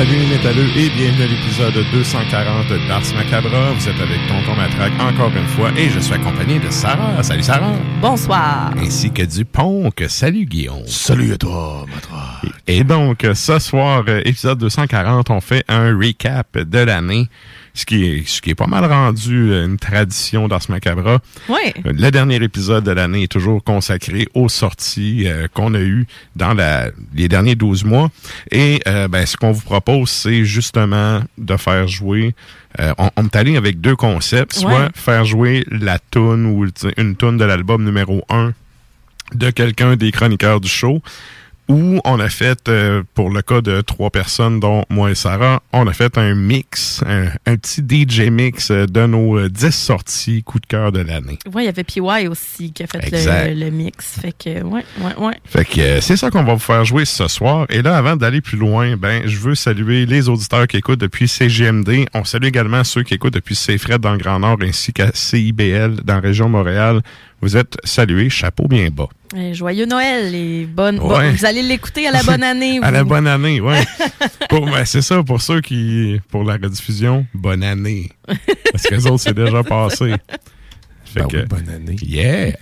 [0.00, 3.72] Salut les métalleux et bienvenue à l'épisode 240 d'Ars Macabra.
[3.72, 7.22] Vous êtes avec Tonton Matraque encore une fois et je suis accompagné de Sarah.
[7.22, 7.74] Salut Sarah.
[8.00, 8.72] Bonsoir.
[8.78, 10.02] Ainsi que du Ponk.
[10.08, 10.86] Salut Guillaume.
[10.86, 12.50] Salut à toi, Matraque.
[12.66, 17.28] Et donc, ce soir, euh, épisode 240, on fait un recap de l'année.
[17.72, 21.20] Ce qui, est, ce qui est pas mal rendu euh, une tradition d'Ars Macabra.
[21.48, 21.72] Oui.
[21.86, 26.06] Euh, Le dernier épisode de l'année est toujours consacré aux sorties euh, qu'on a eues
[26.34, 28.10] dans la, les derniers 12 mois.
[28.50, 32.34] Et euh, ben, ce qu'on vous propose, c'est justement de faire jouer...
[32.80, 34.54] euh, on, on est allé avec deux concepts.
[34.54, 34.88] Soit Ouais.
[34.94, 36.66] faire jouer la tune ou
[36.96, 38.52] une tune de l'album numéro 1
[39.34, 41.00] de quelqu'un des chroniqueurs du show.
[41.70, 45.62] Ou on a fait, euh, pour le cas de trois personnes, dont moi et Sarah,
[45.72, 49.70] on a fait un mix, un, un petit DJ mix euh, de nos euh, 10
[49.70, 51.38] sorties coup de cœur de l'année.
[51.54, 54.18] Ouais, il y avait PY aussi qui a fait le, le mix.
[54.20, 55.34] Fait que, ouais, ouais, ouais.
[55.44, 57.66] Fait que euh, c'est ça qu'on va vous faire jouer ce soir.
[57.68, 61.28] Et là, avant d'aller plus loin, ben, je veux saluer les auditeurs qui écoutent depuis
[61.28, 62.06] CGMD.
[62.14, 66.02] On salue également ceux qui écoutent depuis CFRED dans le Grand Nord ainsi qu'à CIBL
[66.02, 67.00] dans la région Montréal.
[67.40, 69.08] Vous êtes salués, chapeau bien bas.
[69.36, 70.98] Et joyeux Noël et bonne.
[70.98, 71.30] Ouais.
[71.30, 72.80] bon, vous allez l'écouter à la bonne année.
[72.82, 73.82] À la bonne année, ouais.
[74.48, 78.10] Pour- ben, c'est ça, pour ceux qui, pour la rediffusion, bonne année.
[78.72, 80.14] Parce que les autres, c'est déjà passé.
[81.04, 81.96] Fait Ben que, oui, bonne année.
[82.02, 82.52] Yeah!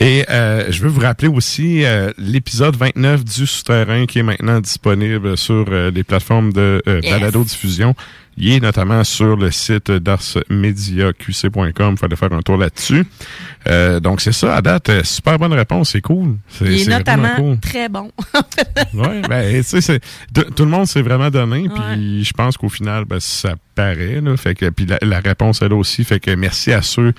[0.00, 4.60] Et euh, je veux vous rappeler aussi euh, l'épisode 29 du Souterrain qui est maintenant
[4.60, 7.12] disponible sur euh, les plateformes de euh, Yes.
[7.12, 7.94] balado-diffusion.
[8.36, 11.92] Il est notamment sur le site darsmediaqc.com.
[11.92, 13.04] Il fallait faire un tour là-dessus.
[13.68, 16.36] Euh, donc, c'est ça, à date, euh, super bonne réponse, c'est cool.
[16.48, 17.58] C'est- Il est notamment cool.
[17.60, 18.10] très bon.
[18.94, 20.00] Ouais, ben, tu sais, c'est-
[20.54, 21.94] tout le monde s'est vraiment donné, Ouais.
[21.94, 25.60] puis je pense qu'au final, ben, ça paraît, là, fait que, puis la, la réponse
[25.62, 27.12] là aussi, fait que merci à ceux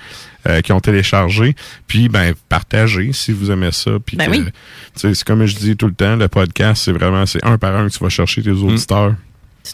[0.48, 1.54] euh, qui ont téléchargé,
[1.86, 4.44] puis ben, partagez si vous aimez ça, puis Ben oui.
[4.94, 7.88] c'est comme je dis tout le temps, le podcast, c'est vraiment, c'est un par un
[7.88, 9.14] que tu vas chercher tes auditeurs.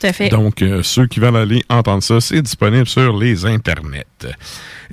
[0.00, 0.28] Tout à fait.
[0.28, 4.06] Donc, euh, ceux qui veulent aller entendre ça, c'est disponible sur les internets.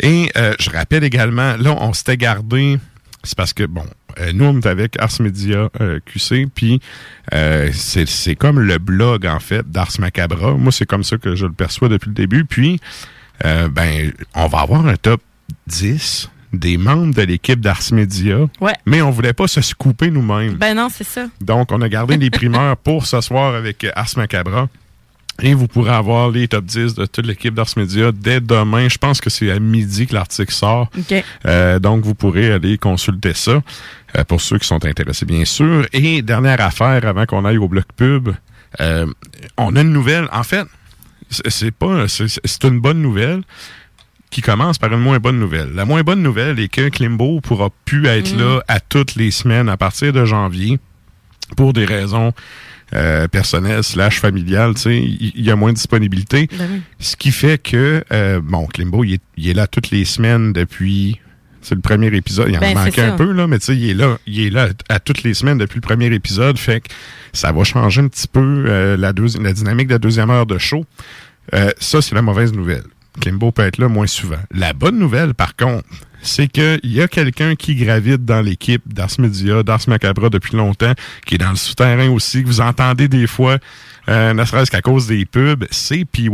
[0.02, 2.78] Et euh, je rappelle également, là, on s'était gardé,
[3.24, 3.86] c'est parce que, bon,
[4.20, 5.70] euh, nous, on est avec Ars Media
[6.06, 6.82] QC, puis
[7.74, 10.54] c'est comme le blog, en fait, d'Ars Macabra.
[10.54, 12.46] Moi, c'est comme ça que je le perçois depuis le début.
[12.46, 12.80] Puis,
[13.44, 15.22] ben, on va avoir un top
[15.68, 18.74] 10 des membres de l'équipe d'Ars Media, Ouais.
[18.88, 20.56] mais on voulait pas se scooper nous-mêmes.
[20.56, 21.28] Ben non, c'est ça.
[21.42, 24.68] Donc, on a gardé les primeurs pour ce soir avec Ars Macabra.
[25.42, 28.90] Et vous pourrez avoir les top 10 de toute l'équipe d'Ars Media dès demain.
[28.90, 30.90] Je pense que c'est à midi que l'article sort.
[30.98, 31.24] OK.
[31.46, 33.62] Euh, donc, vous pourrez aller consulter ça
[34.18, 35.86] euh, pour ceux qui sont intéressés, bien sûr.
[35.94, 38.30] Et dernière affaire, avant qu'on aille au bloc pub,
[38.82, 39.06] euh,
[39.58, 40.28] on a une nouvelle.
[40.32, 40.66] En fait,
[41.30, 43.42] c'est pas, c'est c'est une bonne nouvelle
[44.30, 45.72] qui commence par une moins bonne nouvelle.
[45.74, 49.70] La moins bonne nouvelle est que Klimbo pourra plus être là à toutes les semaines
[49.70, 50.80] à partir de janvier
[51.56, 52.34] pour des raisons
[52.94, 54.76] euh, personnelles slash familiales.
[54.76, 56.48] Tu sais, il y, a moins de disponibilité.
[56.58, 56.82] Ben oui.
[57.00, 60.54] Ce qui fait que, euh, bon, Klimbo, il est, il est là toutes les semaines
[60.54, 61.20] depuis.
[61.62, 62.48] C'est le premier épisode.
[62.50, 64.18] Il en Ben, manquait un peu, là, mais tu sais, il est là.
[64.26, 66.58] Il est là à toutes les semaines depuis le premier épisode.
[66.58, 66.88] Fait que
[67.34, 70.58] ça va changer un petit peu euh, la, la dynamique de la deuxième heure de
[70.58, 70.86] show.
[71.54, 72.84] Euh, ça, c'est la mauvaise nouvelle.
[73.20, 74.40] Klimbo peut être là moins souvent.
[74.52, 75.86] La bonne nouvelle, par contre,
[76.22, 80.94] c'est qu'il y a quelqu'un qui gravite dans l'équipe d'Ars Media, d'Ars Macabra depuis longtemps,
[81.26, 83.58] qui est dans le souterrain aussi, que vous entendez des fois,
[84.10, 86.30] euh, ne serait-ce qu'à cause des pubs, c'est PY.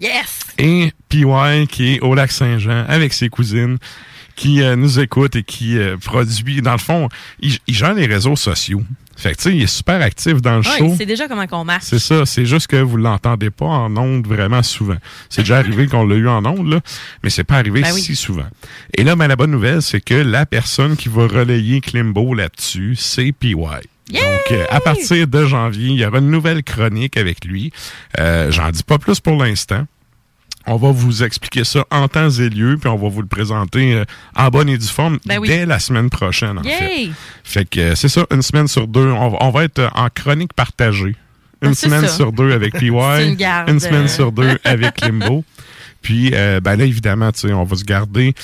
[0.00, 0.40] Yes!
[0.58, 3.78] Et PY qui est au lac Saint-Jean avec ses cousines,
[4.36, 7.08] qui euh, nous écoute et qui euh, produit, dans le fond,
[7.40, 8.82] il, il gère les réseaux sociaux.
[9.20, 10.94] Fait que, tu sais, il est super actif dans le Ouais, show.
[10.96, 11.82] c'est déjà comment qu'on marche.
[11.84, 14.96] C'est ça, c'est juste que vous l'entendez pas en ondes vraiment souvent.
[15.28, 16.80] C'est déjà arrivé qu'on l'a eu en ondes, là,
[17.24, 18.00] mais c'est pas arrivé Ben oui.
[18.00, 18.46] si souvent.
[18.94, 22.94] Et là, ben, la bonne nouvelle, c'est que la personne qui va relayer Klimbo là-dessus,
[22.96, 23.54] c'est PY.
[23.54, 24.20] Donc,
[24.52, 27.72] euh, à partir de janvier, il y aura une nouvelle chronique avec lui.
[28.18, 29.84] Euh, J'en dis pas plus pour l'instant.
[30.66, 33.94] On va vous expliquer ça en temps et lieu, puis on va vous le présenter
[33.94, 34.04] euh,
[34.36, 35.48] en bonne et due forme Ben oui.
[35.48, 37.04] dès la semaine prochaine, en fait.
[37.04, 37.10] Yay!
[37.42, 39.06] Fait que euh, c'est ça, une semaine sur deux.
[39.08, 41.16] On, va- on va être euh, en chronique partagée.
[41.62, 42.08] Une Ah, semaine ça.
[42.08, 42.88] sur deux avec PY.
[42.88, 45.42] Une semaine sur deux avec Limbo.
[46.02, 48.34] Puis, euh, ben là, évidemment, on va se garder.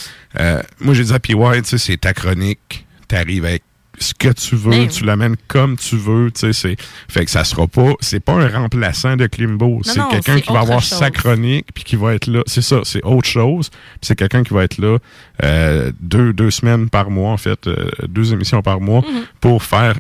[0.40, 2.84] Euh, moi, j'ai dit à PY, c'est ta chronique.
[3.06, 3.62] T'arrives avec
[3.99, 6.76] ce que tu veux, Ben tu l'amènes comme tu veux, tu sais, c'est,
[7.08, 10.61] fait que ça sera pas, c'est pas un remplaçant de Klimbo, c'est quelqu'un qui va
[10.61, 10.99] avoir chose.
[10.99, 13.70] sa chronique puis qui va être là, c'est ça, c'est autre chose,
[14.02, 14.99] c'est quelqu'un qui va être là
[15.44, 19.25] euh, deux, deux semaines par mois, en fait, euh, deux émissions par mois, Mhm.
[19.41, 19.94] pour faire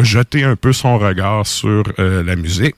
[0.00, 2.74] jeter un peu son regard sur euh, la musique.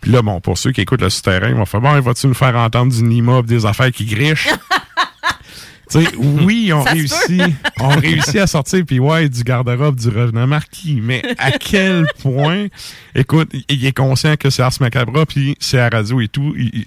[0.00, 2.34] Puis là, bon, pour ceux qui écoutent le souterrain, ils vont faire, bon, vas-tu nous
[2.34, 4.48] faire entendre du Nima des affaires qui grichent?
[5.90, 7.40] Tu sais, oui, ils ont Ça se réussi,
[7.80, 12.66] ont réussi à sortir puis ouais du garde-robe du revenant marquis, mais à quel point,
[13.14, 16.86] écoute, il- est conscient que c'est Ars Macabra puis c'est à radio et tout, il-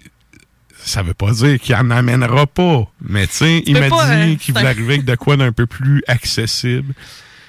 [0.84, 4.36] ça veut pas dire qu'il en amènera pas, mais tu sais, il m'a dit hein,
[4.40, 6.94] qu'il voulait arriver avec de quoi d'un peu plus accessible.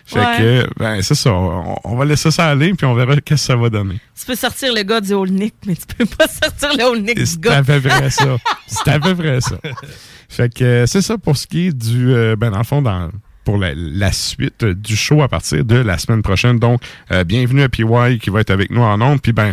[0.04, 0.36] Fait Ouais.
[0.38, 3.52] que, ben, c'est ça, on, on va laisser ça aller puis on verra qu'est-ce que
[3.52, 3.98] ça va donner.
[4.18, 7.04] Tu peux sortir le gars du Old Nick, mais tu peux pas sortir le Old
[7.04, 7.62] Nick du C'est à gars.
[7.62, 8.36] peu près ça.
[8.66, 9.56] C'est à peu près ça.
[10.28, 13.10] Fait que c'est ça pour ce qui est du euh, ben dans le fond dans
[13.44, 16.58] pour la, la suite du show à partir de la semaine prochaine.
[16.58, 17.84] Donc euh, bienvenue à PY
[18.20, 19.52] qui va être avec nous en ondes puis ben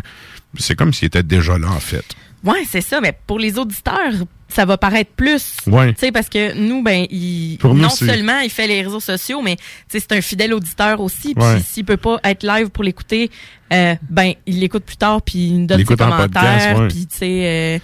[0.58, 2.06] c'est comme s'il était déjà là en fait.
[2.44, 4.14] Ouais, c'est ça, mais pour les auditeurs,
[4.48, 5.58] ça va paraître plus.
[5.68, 5.94] Ouais.
[5.94, 9.00] Tu sais, parce que nous, ben, il, Pour nous, non seulement il fait les réseaux
[9.02, 11.36] sociaux, mais tu sais, c'est un fidèle auditeur aussi.
[11.36, 11.60] Puis Ouais.
[11.66, 13.30] s'il peut pas être live pour l'écouter,
[13.74, 16.88] euh, ben, il l'écoute plus tard, puis il nous donne Il ses commentaires.
[16.88, 17.80] Puis tu sais, euh,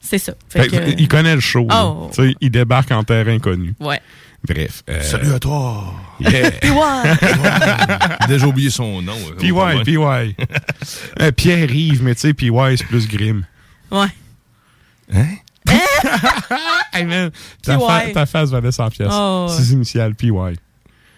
[0.00, 0.34] c'est ça.
[0.50, 1.66] Fait Fait que, que- il connaît le show.
[1.72, 2.10] Oh.
[2.14, 3.74] Tu sais, il débarque en terrain inconnu.
[3.80, 4.00] Ouais.
[4.46, 4.82] Bref.
[4.90, 5.94] euh, Salut à toi.
[6.20, 6.50] yeah.
[8.20, 9.14] J'ai déjà oublié son nom.
[9.30, 9.82] euh, PY.
[9.84, 10.36] PY.
[11.36, 13.44] Pierre-Yves, mais tu sais, PY, c'est plus grim.
[14.00, 14.08] Ouais.
[15.14, 15.26] Hein?
[16.92, 17.30] Hey man,
[17.62, 19.08] ta, fa- ta face valait 100 pièces.
[19.10, 19.56] Oh, ouais.
[19.56, 20.30] Six initiales, PY.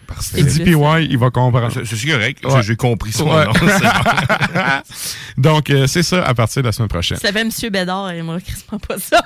[0.07, 0.39] Parfait.
[0.39, 0.77] Tu dis plus.
[0.77, 1.69] PY, il va comprendre.
[1.85, 2.45] C'est correct.
[2.45, 2.51] Ouais.
[2.57, 3.45] J'ai- J'ai compris son Ouais.
[3.45, 3.53] nom.
[5.37, 7.19] Donc, euh, c'est ça à partir de la semaine prochaine.
[7.19, 9.21] Tu savais Monsieur Bédard, et moi, quasiment pas ça.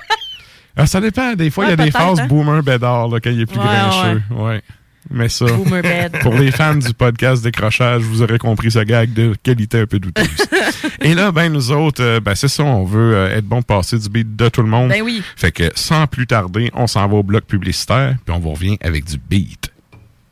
[0.77, 1.35] Ah, ça dépend.
[1.35, 2.27] Des fois, il y a des phases hein.
[2.27, 4.23] boomer bédard là, quand il est plus Ouais, grincheux.
[4.31, 4.63] Ouais.
[5.09, 5.47] Mais ça,
[6.21, 9.99] pour les fans du podcast Décrochage, vous aurez compris ce gag de qualité un peu
[9.99, 10.29] douteuse.
[11.01, 13.99] Et là, ben nous autres, euh, ben c'est ça, on veut euh, être bon passer
[13.99, 14.91] du beat de tout le monde.
[14.91, 15.23] Ben oui.
[15.37, 18.77] Fait que sans plus tarder, on s'en va au bloc publicitaire, puis on vous revient
[18.83, 19.70] avec du beat.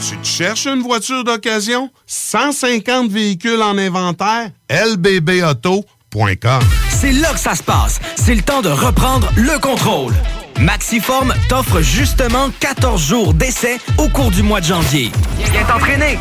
[0.00, 1.90] Tu te cherches une voiture d'occasion?
[2.06, 4.50] 150 véhicules en inventaire?
[4.70, 7.98] lbbauto.com C'est là que ça se passe.
[8.16, 10.14] C'est le temps de reprendre le contrôle.
[10.60, 15.10] Maxiform t'offre justement 14 jours d'essai au cours du mois de janvier.
[15.52, 16.18] Viens t'entraîner!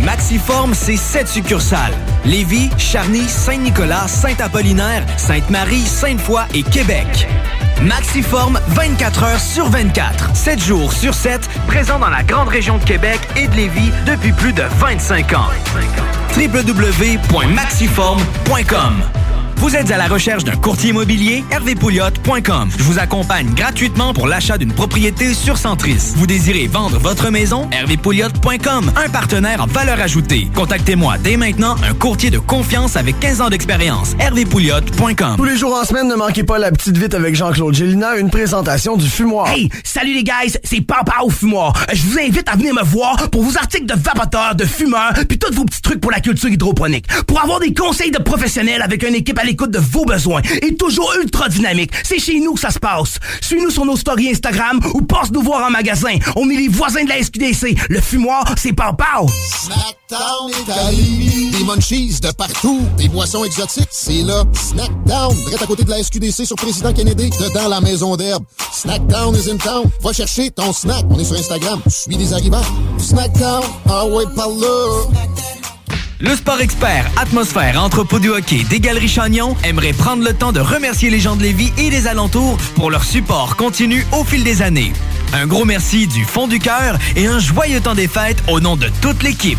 [0.00, 1.94] Maxiform, c'est 7 succursales.
[2.24, 7.28] Lévis, Charny, Saint-Nicolas, Saint-Apollinaire, Sainte-Marie, Sainte-Foy et Québec.
[7.82, 12.84] Maxiform, 24 heures sur 24, 7 jours sur 7, présent dans la grande région de
[12.84, 15.48] Québec et de Lévis depuis plus de 25 ans.
[16.36, 19.02] www.maxiform.com
[19.64, 21.42] Vous êtes à la recherche d'un courtier immobilier?
[21.50, 22.68] hervépouliot.com.
[22.76, 26.12] Je vous accompagne gratuitement pour l'achat d'une propriété sur Centris.
[26.16, 27.70] Vous désirez vendre votre maison?
[27.72, 28.92] hervépouliot.com.
[28.94, 30.48] Un partenaire en valeur ajoutée.
[30.54, 34.14] Contactez-moi dès maintenant un courtier de confiance avec 15 ans d'expérience.
[34.20, 35.36] hervépouliot.com.
[35.38, 38.28] Tous les jours en semaine, ne manquez pas la petite vite avec Jean-Claude Gélina, une
[38.28, 39.48] présentation du fumoir.
[39.48, 41.72] Hey, salut les guys, c'est Papa au fumoir.
[41.90, 45.38] Je vous invite à venir me voir pour vos articles de vapoteurs, de fumeurs, puis
[45.38, 47.06] tous vos petits trucs pour la culture hydroponique.
[47.26, 50.74] Pour avoir des conseils de professionnels avec une équipe à l'écoute de vos besoins et
[50.74, 51.92] toujours ultra dynamique.
[52.02, 53.20] C'est chez nous que ça se passe.
[53.40, 56.16] Suis-nous sur nos stories Instagram ou passe nous voir en magasin.
[56.34, 57.76] On est les voisins de la SQDC.
[57.88, 59.22] Le fumoir, c'est Papa.
[59.60, 61.50] Snackdown Italie.
[61.52, 62.80] Des munchies de partout.
[62.98, 63.86] Des boissons exotiques.
[63.92, 64.42] C'est là.
[64.54, 65.36] Snackdown.
[65.36, 67.30] Direct à côté de la SQDC sur Président Kennedy.
[67.30, 68.42] Dedans la maison d'herbe.
[68.72, 69.84] Snackdown is in town.
[70.02, 71.04] Va chercher ton snack.
[71.10, 71.80] On est sur Instagram.
[71.86, 72.64] Suis des arrivants.
[72.98, 73.62] Snackdown.
[73.88, 75.63] Ah ouais, par là.
[76.24, 80.60] Le Sport Expert, Atmosphère, Entrepôt du hockey des Galeries Chagnon aimerait prendre le temps de
[80.60, 84.62] remercier les gens de Lévis et des alentours pour leur support continu au fil des
[84.62, 84.94] années.
[85.34, 88.76] Un gros merci du fond du cœur et un joyeux temps des fêtes au nom
[88.76, 89.58] de toute l'équipe.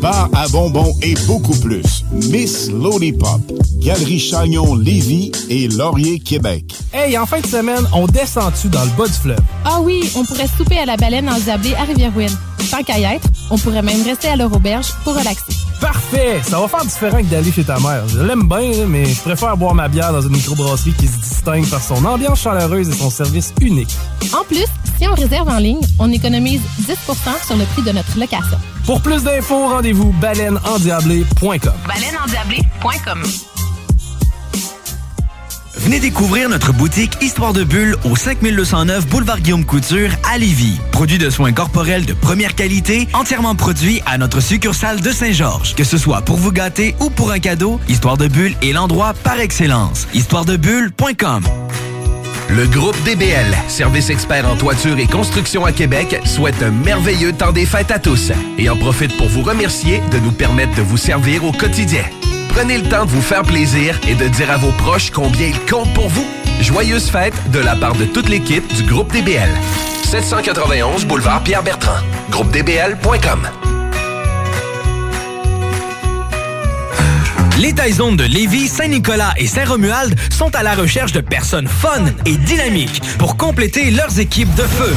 [0.00, 2.04] bar à bonbons et beaucoup plus.
[2.12, 3.40] Miss Lollipop,
[3.78, 6.64] Galerie Chagnon Lévis et Laurier Québec.
[6.92, 9.40] Hey, en fin de semaine, on descend-tu dans le bas du fleuve?
[9.64, 12.36] Ah oui, on pourrait souper à la baleine endiablée à Rivière-Ouine.
[12.70, 15.52] Tant qu'à y être, on pourrait même rester à leur auberge pour relaxer.
[15.80, 16.40] Parfait!
[16.42, 18.06] Ça va faire différent que d'aller chez ta mère.
[18.08, 21.68] Je l'aime bien, mais je préfère boire ma bière dans une microbrasserie qui se distingue
[21.68, 23.96] par son ambiance chaleureuse et son service unique.
[24.32, 24.66] En plus,
[24.98, 28.58] si on réserve en ligne, on économise 10% sur le prix de notre location.
[28.84, 31.72] Pour plus d'infos, rendez-vous baleineendiablée.com.
[31.86, 33.22] Baleineendiablée.com
[35.78, 40.80] Venez découvrir notre boutique Histoire de Bulle au 5209 Boulevard Guillaume Couture à Lévis.
[40.90, 45.76] Produit de soins corporels de première qualité, entièrement produit à notre succursale de Saint-Georges.
[45.76, 49.14] Que ce soit pour vous gâter ou pour un cadeau, Histoire de Bulle est l'endroit
[49.22, 50.08] par excellence.
[50.14, 51.44] Histoiredebulle.com
[52.50, 57.52] Le groupe DBL, service expert en toiture et construction à Québec, souhaite un merveilleux temps
[57.52, 60.96] des fêtes à tous et en profite pour vous remercier de nous permettre de vous
[60.96, 62.02] servir au quotidien.
[62.58, 65.60] Prenez le temps de vous faire plaisir et de dire à vos proches combien ils
[65.70, 66.26] comptent pour vous.
[66.60, 69.48] Joyeuses fêtes de la part de toute l'équipe du groupe DBL.
[70.02, 72.02] 791 boulevard Pierre-Bertrand.
[72.32, 73.48] GroupeDBL.com.
[77.60, 82.36] Les Taizones de Lévis, Saint-Nicolas et Saint-Romuald sont à la recherche de personnes fun et
[82.36, 84.96] dynamiques pour compléter leurs équipes de feu.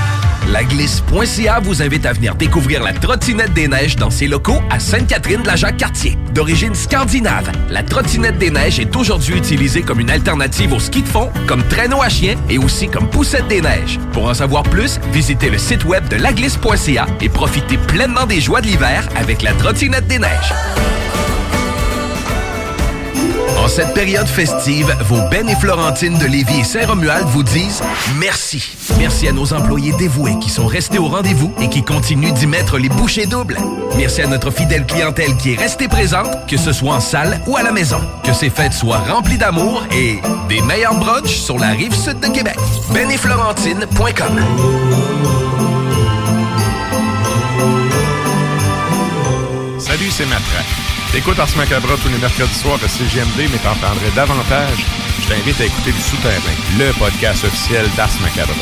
[0.51, 5.41] Laglisse.ca vous invite à venir découvrir la trottinette des neiges dans ses locaux à Sainte-Catherine
[5.41, 6.17] de la Jacques-Cartier.
[6.33, 11.07] D'origine scandinave, la trottinette des neiges est aujourd'hui utilisée comme une alternative au ski de
[11.07, 13.97] fond, comme traîneau à chien et aussi comme poussette des neiges.
[14.11, 18.59] Pour en savoir plus, visitez le site web de laglisse.ca et profitez pleinement des joies
[18.59, 20.53] de l'hiver avec la trottinette des neiges.
[23.61, 27.83] En cette période festive, vos Ben et Florentine de Lévis et Saint-Romuald vous disent
[28.15, 28.75] merci.
[28.97, 32.79] Merci à nos employés dévoués qui sont restés au rendez-vous et qui continuent d'y mettre
[32.79, 33.59] les bouchées doubles.
[33.95, 37.55] Merci à notre fidèle clientèle qui est restée présente, que ce soit en salle ou
[37.55, 37.99] à la maison.
[38.23, 42.27] Que ces fêtes soient remplies d'amour et des meilleurs brunchs sur la rive sud de
[42.27, 42.57] Québec.
[42.91, 43.07] Ben
[49.79, 50.25] Salut, c'est.
[51.11, 54.85] T'écoutes Ars Macabra tous les mercredis soirs à CGMD, mais t'en prendrais davantage.
[55.21, 58.55] Je t'invite à écouter Le Souterrain, le podcast officiel d'Ars Macabra.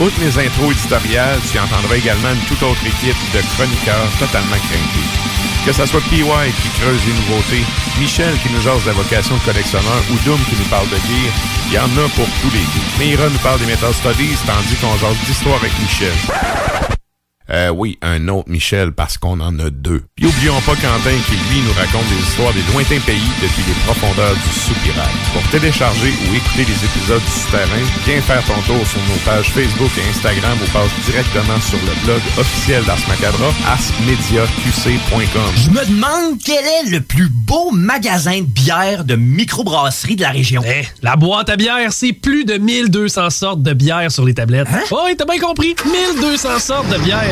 [0.00, 5.10] Outre mes intros éditoriales, tu entendras également une toute autre équipe de chroniqueurs totalement craintés.
[5.66, 6.22] Que ce soit PY
[6.62, 7.66] qui creuse les nouveautés,
[7.98, 11.34] Michel qui nous jase la vocation de collectionneur ou Doom qui nous parle de gear,
[11.66, 12.98] il y en a pour tous les goûts.
[13.00, 16.14] Mira nous parle des Metal Studies, tandis qu'on jase d'histoire avec Michel.
[17.50, 20.02] Euh, oui, un autre Michel, parce qu'on en a deux.
[20.16, 23.74] Puis oublions pas Quentin qui, lui, nous raconte des histoires des lointains pays depuis les
[23.84, 25.12] profondeurs du soupirail.
[25.32, 29.50] Pour télécharger ou écouter les épisodes du Souterrain, viens faire ton tour sur nos pages
[29.50, 35.52] Facebook et Instagram ou passe directement sur le blog officiel d'Ars Macabra, arsmediaqc.com.
[35.56, 40.30] Je me demande quel est le plus beau magasin de bière de microbrasserie de la
[40.30, 40.62] région.
[40.66, 44.68] Eh, la boîte à bière, c'est plus de 1200 sortes de bière sur les tablettes.
[44.72, 44.82] Hein?
[44.90, 45.74] Oh, oui, t'as bien compris.
[45.84, 47.31] 1200 sortes de bière.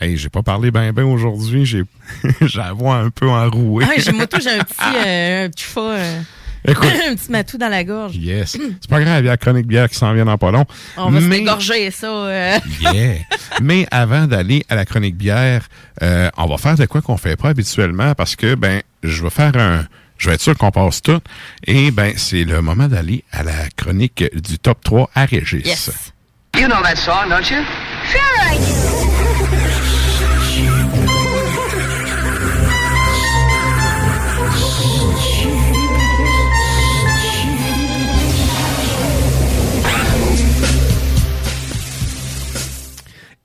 [0.00, 1.82] Hey, j'ai pas parlé ben ben aujourd'hui, j'ai
[2.56, 3.84] la voix un peu enrouée.
[3.88, 4.74] Ah, j'ai moi tout, j'ai un petit,
[5.06, 6.20] euh, un petit fa, euh,
[6.66, 6.88] Écoute.
[7.10, 8.16] un petit matou dans la gorge.
[8.16, 8.56] Yes.
[8.80, 10.64] C'est pas grave, il y a la chronique bière qui s'en vient dans pas long.
[10.96, 12.06] On va se dégorger ça.
[12.08, 12.58] euh.
[12.80, 13.16] Yeah.
[13.62, 15.68] Mais avant d'aller à la chronique bière,
[16.02, 19.30] euh, on va faire de quoi qu'on fait pas habituellement parce que ben je vais
[19.30, 21.20] faire un je vais être sûr qu'on passe tout
[21.66, 25.90] et ben c'est le moment d'aller à la chronique du top 3 à Régis.
[26.56, 27.62] You know that song, don't you?
[28.10, 29.13] Sure I do.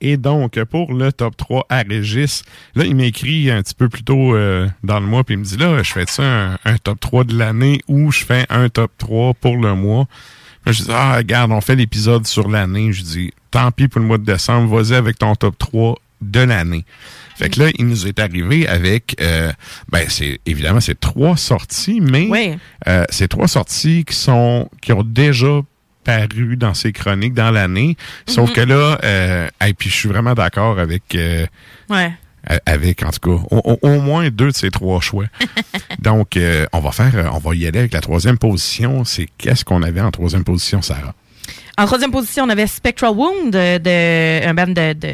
[0.00, 2.42] Et donc, pour le top 3 à Régis,
[2.74, 5.44] là, il m'écrit un petit peu plus tôt euh, dans le mois, puis il me
[5.44, 8.68] dit, là, je fais ça un, un top 3 de l'année ou je fais un
[8.70, 10.06] top 3 pour le mois.
[10.64, 12.92] Là, je dis, ah, regarde, on fait l'épisode sur l'année.
[12.92, 16.40] Je dis, tant pis pour le mois de décembre, vas-y avec ton top 3 de
[16.40, 16.84] l'année.
[17.36, 19.50] Fait que là, il nous est arrivé avec, euh,
[19.88, 22.58] ben, c'est évidemment, c'est trois sorties, mais Oui.
[22.86, 25.60] euh, c'est trois sorties qui sont, qui ont déjà
[26.10, 27.96] paru dans ses chroniques dans l'année.
[28.26, 28.54] Sauf Mhm.
[28.56, 31.46] que là, euh, et puis je suis vraiment d'accord avec, euh,
[31.88, 32.12] Ouais.
[32.66, 33.44] avec en tout cas
[33.82, 35.26] au, moins deux de ces trois choix.
[36.00, 39.04] Donc, euh, on va faire, on va y aller avec la troisième position.
[39.04, 41.14] C'est qu'est-ce qu'on avait en troisième position, Sarah?
[41.82, 45.12] En troisième position, on avait Spectral Wound de, de un band de, de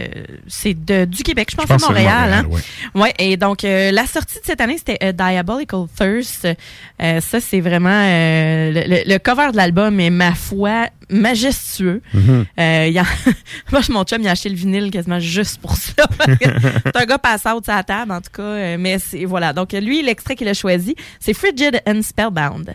[0.49, 2.45] c'est de du Québec, je pense, Je pense de de Montréal.
[2.45, 2.47] Montréal,
[2.95, 3.01] hein?
[3.01, 3.15] ouais.
[3.21, 6.49] Et donc euh, la sortie de cette année, c'était Diabolical Thirst.
[7.01, 12.03] Euh, ça, c'est vraiment euh, le, le- le cover de l'album est ma foi majestueux.
[12.59, 13.05] Y a,
[13.71, 15.93] moi, mon chum, il a acheté le vinyle quasiment juste pour ça.
[16.85, 18.77] c'est un gars pass out à la table, en tout cas.
[18.77, 19.53] Mais c'est voilà.
[19.53, 22.75] Donc lui, l'extrait qu'il a choisi, c'est Frigid and Spellbound.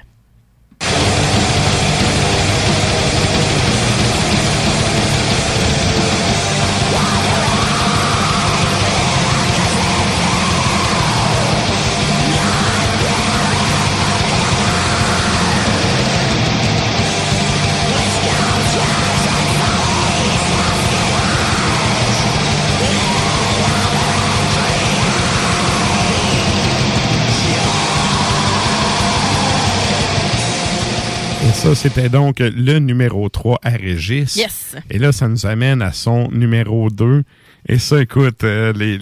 [31.72, 34.36] Ça, c'était donc le numéro 3 à Régis.
[34.36, 34.76] Yes.
[34.90, 37.24] Et là, ça nous amène à son numéro 2.
[37.70, 39.00] Et ça, écoute, euh, les,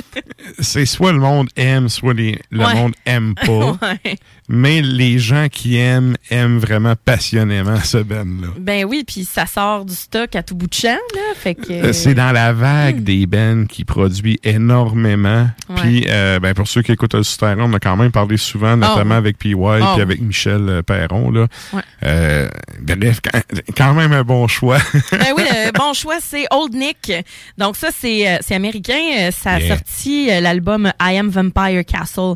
[0.60, 2.74] c'est soit le monde aime, soit les- le Ouais.
[2.74, 3.76] monde aime pas.
[4.04, 4.16] Ouais.
[4.48, 8.48] Mais les gens qui aiment, aiment vraiment passionnément ce band-là.
[8.58, 11.52] Ben oui, puis ça sort du stock à tout bout de champ, là.
[11.54, 11.72] Que.
[11.72, 15.48] Euh, C'est dans la vague des bands qui produit énormément.
[15.76, 18.76] Puis, euh, ben, pour ceux qui écoutent le Souterrain, on a quand même parlé souvent,
[18.76, 19.16] notamment ouais.
[19.16, 20.00] avec PY Ah puis ouais.
[20.02, 21.30] avec Michel euh, Perron.
[21.30, 21.46] Là.
[21.72, 21.82] Ouais.
[22.04, 22.48] Euh,
[22.80, 23.40] bref, quand,
[23.76, 24.78] quand même un bon choix.
[25.12, 27.12] Ben oui, le bon choix, c'est Old Nick.
[27.58, 29.30] Donc ça, c'est euh, c'est américain.
[29.32, 29.76] Ça a Yeah.
[29.76, 32.34] sorti l'album I Am Vampire Castle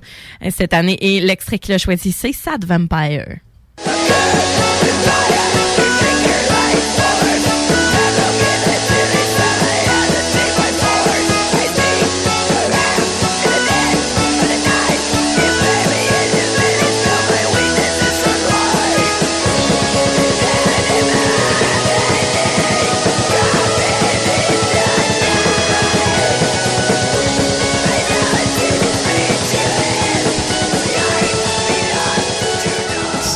[0.51, 0.97] cette année.
[1.01, 3.41] Et l'extrait qu'il a choisi, c'est Sad Vampire.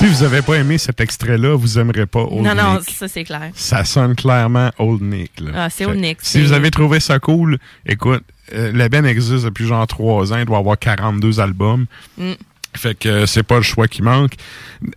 [0.04, 2.90] Si vous avez pas aimé cet extrait-là, vous aimerez pas Old non, non, Nick.
[2.90, 3.50] ça c'est clair.
[3.54, 5.40] Ça sonne clairement Old Nick.
[5.40, 5.50] Là.
[5.54, 8.22] Ah, c'est Old Nick, Si vous avez trouvé ça cool, écoute,
[8.54, 10.38] euh, le Ben existe depuis genre trois ans.
[10.38, 11.86] Il doit avoir 42 albums.
[12.18, 12.32] Mm.
[12.76, 14.32] Fait que euh, c'est pas le choix qui manque.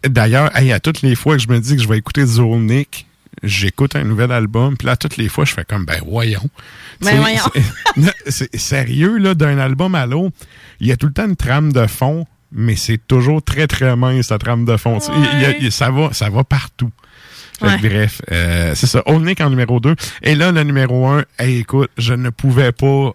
[0.04, 2.40] D'ailleurs, hey, à toutes les fois que je me dis que je vais écouter du
[2.40, 3.06] Old Nick,
[3.44, 4.76] j'écoute un nouvel album.
[4.76, 6.50] Puis là, toutes les fois, je fais comme, ben voyons.
[7.02, 7.40] Ben voyons.
[7.54, 7.62] c'est-
[8.02, 10.36] non, C'est sérieux, là, d'un album à l'autre,
[10.80, 13.96] il y a tout le temps une trame de fond, mais c'est toujours très, très
[13.96, 15.00] mince, la trame de fond.
[15.40, 16.92] Il il ça, va, ça va partout.
[17.60, 17.90] Fait que Ouais.
[17.90, 19.02] bref, euh, c'est ça.
[19.08, 19.96] Old Nick en numéro 2.
[20.22, 23.14] Et là, le numéro 1, hey, écoute, je ne pouvais pas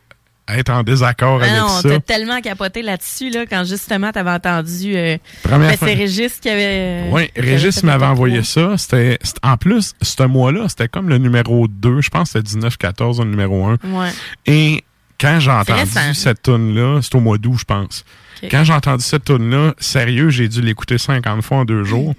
[0.49, 1.89] être en désaccord Ah avec non, ça.
[1.89, 4.97] t'as tellement capoté là-dessus, là, quand justement t'avais entendu.
[4.97, 7.05] Euh, Première ben, fois- c'est Régis qui avait.
[7.13, 8.77] Oui, qui avait Régis m'avait envoyé ça.
[8.77, 12.01] C'était, en plus, ce mois-là, c'était comme le numéro 2.
[12.01, 13.79] Je pense que c'était 19-14, le numéro 1.
[13.85, 14.11] Ouais.
[14.47, 14.83] Et
[15.21, 18.05] quand j'ai entendu cette tune-là, c'est au mois d'août, je pense.
[18.51, 22.15] Quand j'ai entendu cette tune-là, sérieux, j'ai dû l'écouter 50 fois en deux jours.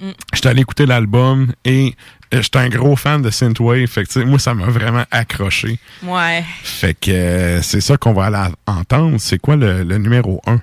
[0.00, 0.10] Mm.
[0.34, 1.94] J'étais allé écouter l'album et
[2.32, 3.86] euh, j'étais un gros fan de Synthwave.
[3.86, 5.78] Fait que, tu sais, moi, ça m'a vraiment accroché.
[6.02, 6.44] Ouais.
[6.62, 9.16] Fait que euh, c'est ça qu'on va aller entendre.
[9.18, 10.60] C'est quoi le, le numéro 1?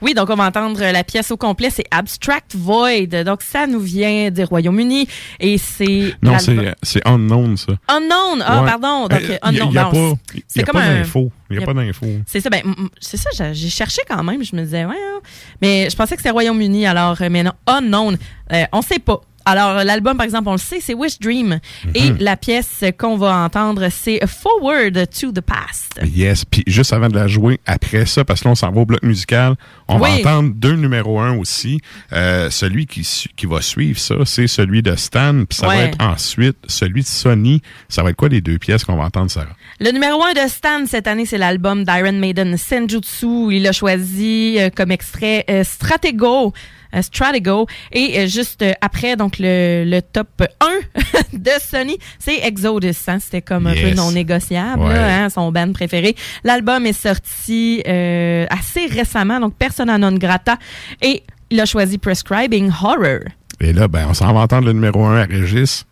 [0.00, 3.24] Oui, donc on va entendre la pièce au complet, c'est Abstract Void.
[3.24, 5.08] Donc ça nous vient du Royaume-Uni
[5.40, 7.72] et c'est Non, l'album- c'est, c'est Unknown, ça.
[7.88, 8.42] Unknown.
[8.46, 8.68] Ah, Ouais.
[8.70, 9.08] pardon.
[9.08, 9.72] Donc, Euh, Unknown.
[9.72, 11.30] y a- y a Non, pas- c'est- y a pas un- d'info.
[11.50, 12.06] Y a y pas d'info.
[12.26, 12.50] C'est ça.
[12.50, 12.62] Ben,
[13.00, 13.30] c'est ça.
[13.52, 14.44] j'ai- cherché quand même.
[14.44, 14.94] Je me disais, ouais.
[14.94, 15.20] hein.
[15.60, 16.86] Mais je pensais que c'était Royaume-Uni.
[16.86, 17.52] Alors, euh, mais non.
[17.66, 18.16] Unknown.
[18.52, 19.20] Euh, on sait pas.
[19.48, 21.58] Alors, l'album, par exemple, on le sait, c'est Wish Dream.
[21.94, 26.00] Et la pièce qu'on va entendre, c'est Forward to the Past.
[26.04, 28.82] Yes, puis juste avant de la jouer, après ça, parce que là, on s'en va
[28.82, 29.54] au bloc musical,
[29.88, 31.80] on va entendre deux numéros un aussi.
[32.12, 35.96] Euh, celui qui, qui va suivre ça, c'est celui de Stan, puis ça va être
[35.98, 37.62] ensuite celui de Sony.
[37.88, 39.56] Ça va être quoi les deux pièces qu'on va entendre, Sarah?
[39.80, 43.52] Le numéro un de Stan cette année, c'est l'album d'Iron Maiden Senjutsu.
[43.52, 46.52] Il a choisi euh, comme extrait euh, Stratego.
[46.94, 47.66] Euh, Stratego.
[47.92, 52.94] Et euh, juste euh, après, donc le, le top 1 de Sony, c'est Exodus.
[53.06, 53.18] hein.
[53.20, 54.94] C'était comme un peu non négociable, Ouais.
[54.94, 56.14] là, hein, son band préféré.
[56.44, 60.56] L'album est sorti euh, assez récemment, donc Persona non grata.
[61.02, 63.20] Et il a choisi Prescribing Horror.
[63.60, 65.84] Et là, ben, on s'en va entendre le numéro un à Régis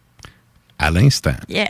[0.78, 1.34] à l'instant.
[1.48, 1.68] Yeah.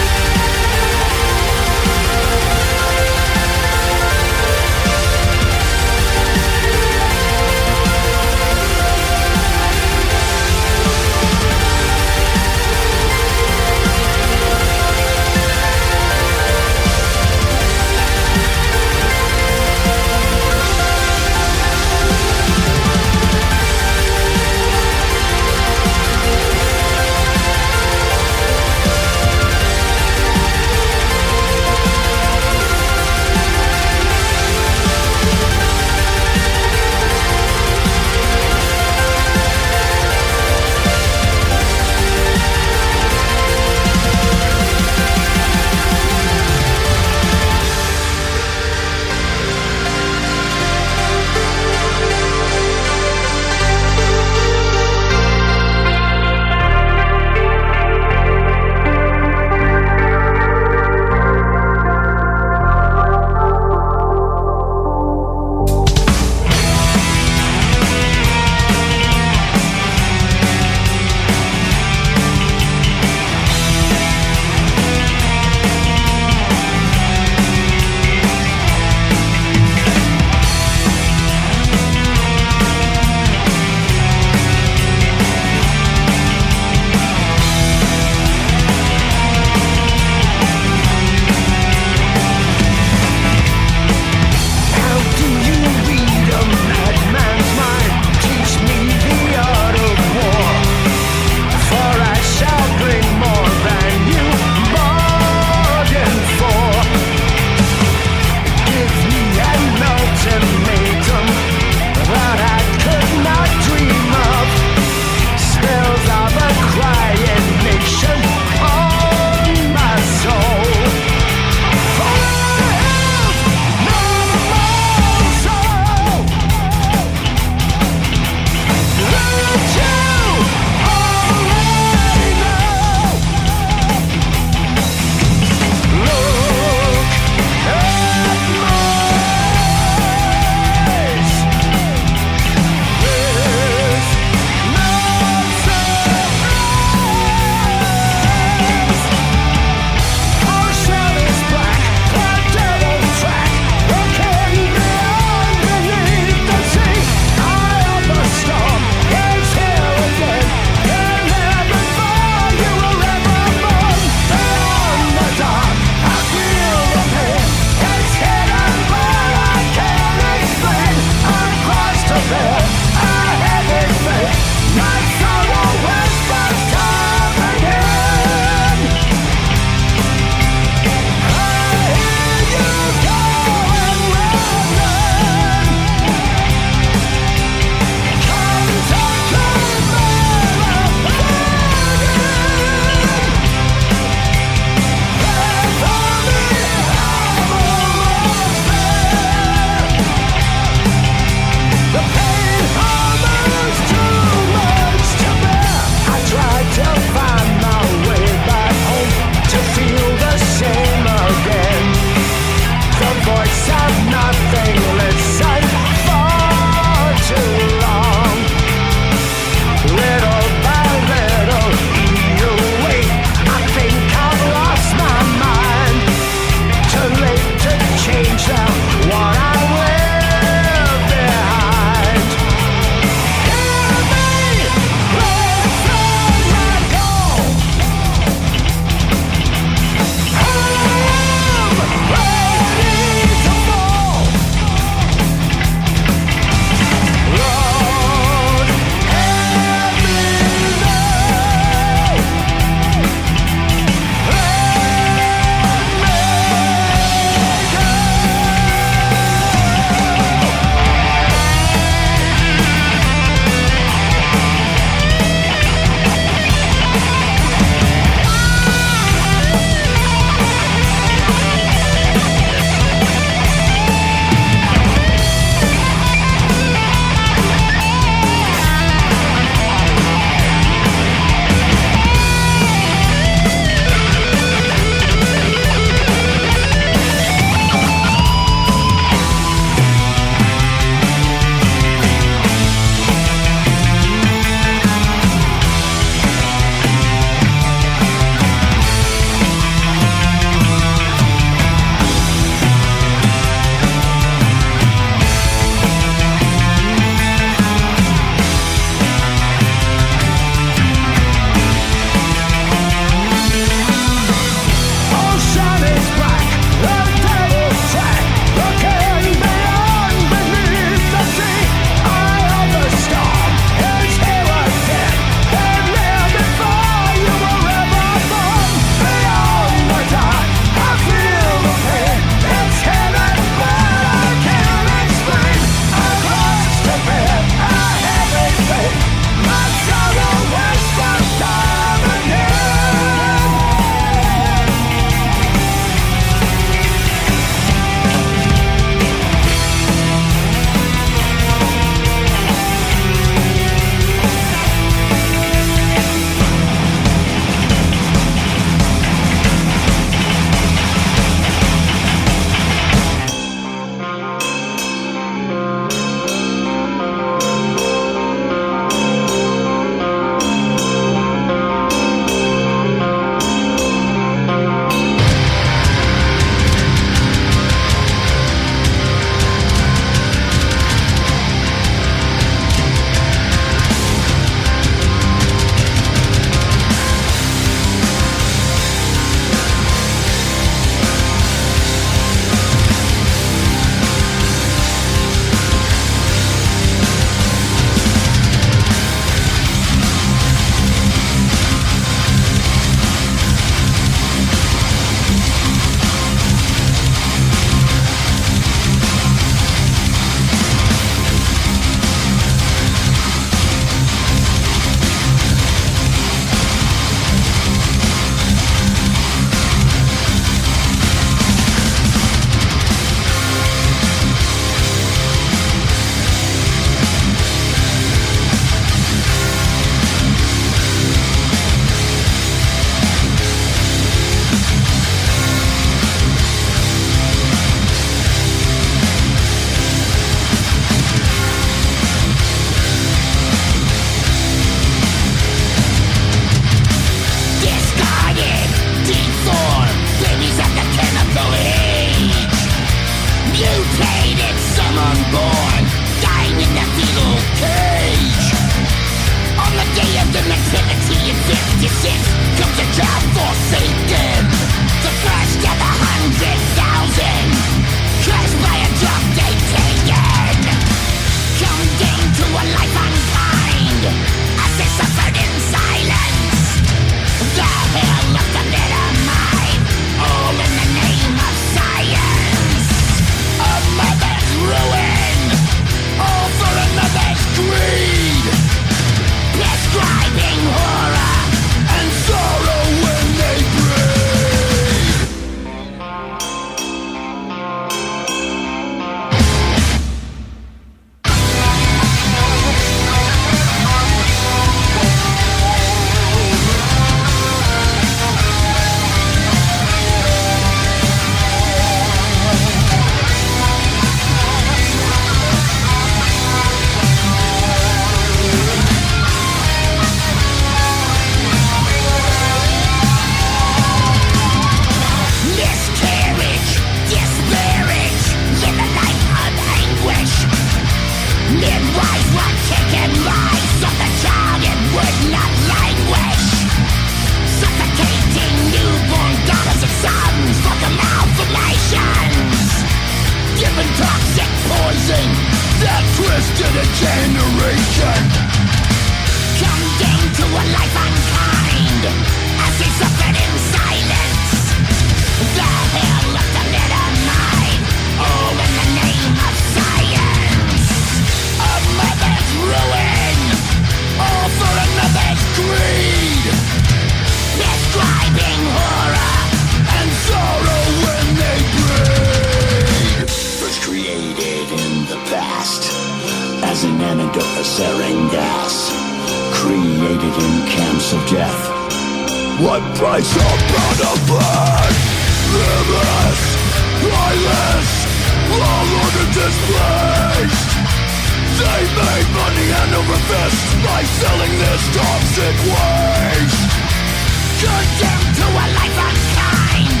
[597.58, 600.00] Condemned to a life unkind,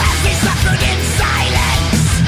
[0.00, 2.24] as we suffered in silence.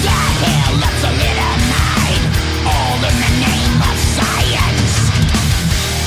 [0.00, 2.24] The hell thalidomide,
[2.64, 4.94] all in the name of science.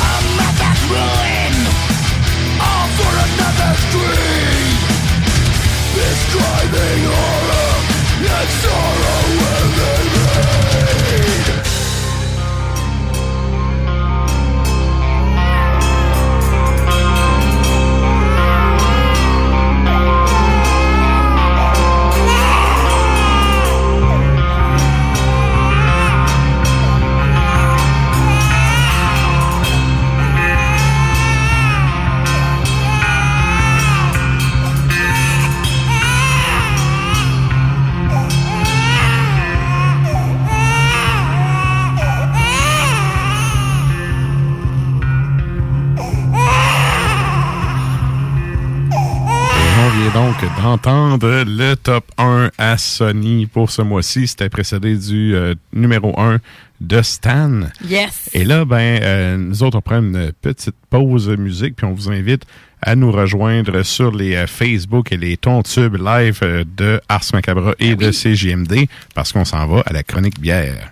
[0.02, 0.14] A
[0.90, 1.56] ruin,
[2.66, 4.82] all for another's greed.
[5.94, 7.74] Describing horror
[8.26, 9.03] and sorrow
[50.74, 54.28] donc d'entendre le top 1 à Sony pour ce mois-ci.
[54.28, 56.40] C'était précédé du euh, numéro 1
[56.82, 57.62] de Stan.
[57.88, 58.30] Yes.
[58.34, 62.10] Et là, ben, euh, nous autres, on prend une petite pause musique, puis on vous
[62.10, 62.44] invite
[62.82, 67.74] à nous rejoindre sur les euh, Facebook et les tons-tubes live euh, de Ars Macabra
[67.80, 70.92] et de CJMD, parce qu'on s'en va à la chronique bière.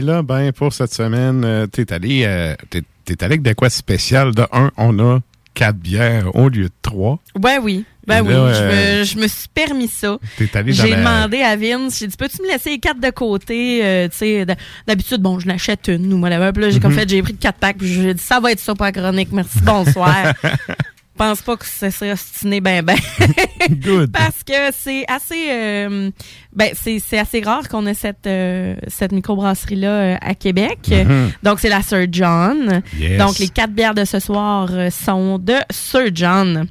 [0.00, 3.52] Et là, ben, pour cette semaine, euh, t'es allé, euh, t'es, t'es allé avec de
[3.52, 4.34] quoi spécial?
[4.34, 5.18] De un, on a
[5.52, 7.18] quatre bières au lieu de trois.
[7.38, 7.84] Ben oui.
[8.06, 10.16] Ben Et oui, là, je, euh, me, je me suis permis ça.
[10.38, 12.98] T'es allé dans J'ai la- demandé à Vince, j'ai dit, peux-tu me laisser les quatre
[12.98, 13.84] de côté?
[13.84, 14.54] Euh, tu sais, d-
[14.86, 16.50] d'habitude, bon, je n'achète une ou whatever.
[16.54, 16.98] Puis là, j'ai comme Mhm.
[17.00, 19.28] fait, j'ai pris quatre packs, puis j'ai dit, ça va être ça pour la chronique,
[19.32, 20.32] merci, bonsoir.
[21.20, 22.96] pense pas que ça serait ostiné ben ben.
[23.70, 24.12] Good.
[24.12, 26.10] Parce que c'est assez euh,
[26.54, 30.78] ben c'est assez rare qu'on ait cette euh, cette microbrasserie là à Québec.
[30.90, 31.32] Mhm.
[31.42, 32.82] Donc c'est la Sir John.
[32.98, 33.18] Yes.
[33.18, 36.66] Donc les quatre bières de ce soir euh, sont de Sir John.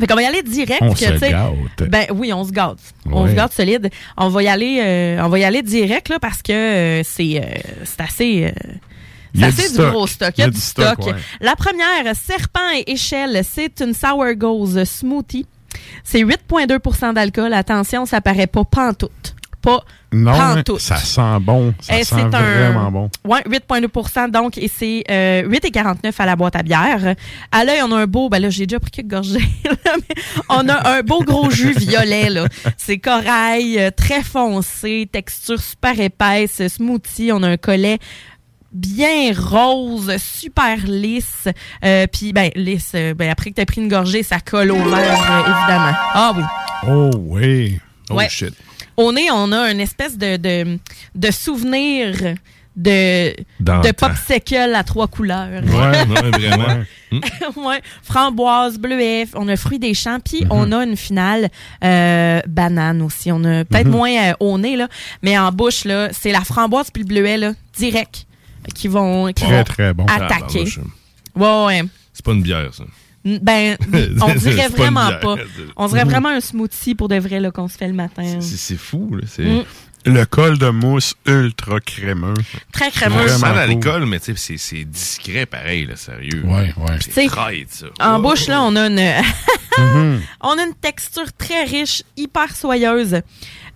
[0.00, 0.82] Fait qu'on va y aller direct.
[0.82, 1.88] On que, se gâte.
[1.88, 2.78] Ben oui, on se gâte.
[3.10, 3.90] On se gâte solide.
[4.16, 7.38] On va y aller, euh, on va y aller direct là parce que euh, c'est
[7.38, 7.44] euh,
[7.84, 8.54] c'est assez.
[9.40, 10.32] Y c'est a du gros stock.
[10.36, 10.98] Il y a du stock.
[11.06, 11.14] ouais.
[11.40, 15.46] La première, Serpent et Échelle, c'est une Sour Gose Smoothie.
[16.04, 17.52] C'est 8,2% d'alcool.
[17.52, 19.34] Attention, ça paraît pas pantoute.
[19.60, 19.82] Pas
[20.12, 20.78] Non, pantoute.
[20.80, 21.72] ça sent bon.
[21.80, 23.10] Ça Eh, sent un- vraiment bon.
[23.24, 27.14] Ouais, 8,2% donc, et c'est euh, 8,49 à la boîte à bière.
[27.50, 30.22] À l'œil, on a un beau, ben là, j'ai déjà pris quelques gorgées, là, mais
[30.50, 32.46] on a un beau gros jus violet, là.
[32.76, 37.98] C'est corail, euh, très foncé, texture super épaisse, smoothie, on a un collet
[38.74, 41.48] bien rose, super lisse.
[41.84, 44.76] Euh, Puis, ben, lisse, euh, ben, après que t'as pris une gorgée, ça colle au
[44.76, 45.96] verre, euh, évidemment.
[46.12, 46.42] Ah oui.
[46.88, 47.78] Oh oui.
[48.10, 48.28] Oh Ouais.
[48.28, 48.52] shit.
[48.96, 50.78] Au nez, on a une espèce de, de,
[51.14, 52.14] de souvenir
[52.76, 55.62] de, de popsicle à trois couleurs.
[55.62, 56.84] Ouais, ouais, vraiment.
[57.68, 57.80] ouais.
[58.02, 61.48] Framboise, bleuet, on a fruits des champs, puis on a une finale
[61.84, 63.30] euh, banane aussi.
[63.32, 63.92] On a peut-être Mhm.
[63.92, 64.88] moins euh, au nez, là,
[65.22, 68.26] mais en bouche, là, c'est la framboise puis le bleuet, là, direct,
[68.74, 70.06] qui vont, qui Très, vont très bon.
[70.06, 70.64] attaquer.
[70.76, 70.80] Ah,
[71.36, 71.88] Ouais, ouais.
[72.12, 72.84] C'est pas une bière, ça.
[73.24, 73.76] Ben,
[74.22, 75.36] on dirait vraiment pas.
[75.76, 78.38] On dirait vraiment un smoothie pour de vrai là, qu'on se fait le matin.
[78.40, 79.26] C'est fou, là.
[79.26, 79.64] C'est Mm.
[80.06, 82.34] Le col de mousse ultra crémeux.
[82.72, 83.14] Très crémeux.
[83.24, 83.74] Vraiment Vraiment à cool.
[83.74, 86.42] l'école, mais tu sais, c'est- c'est discret pareil, là, sérieux.
[86.44, 86.98] Ouais, ouais.
[87.00, 87.86] C'est traite, ça.
[88.02, 88.22] En Oh.
[88.22, 88.96] bouche, là, on a une,
[89.78, 90.20] Mhm.
[90.42, 93.22] on a une texture très riche, hyper soyeuse.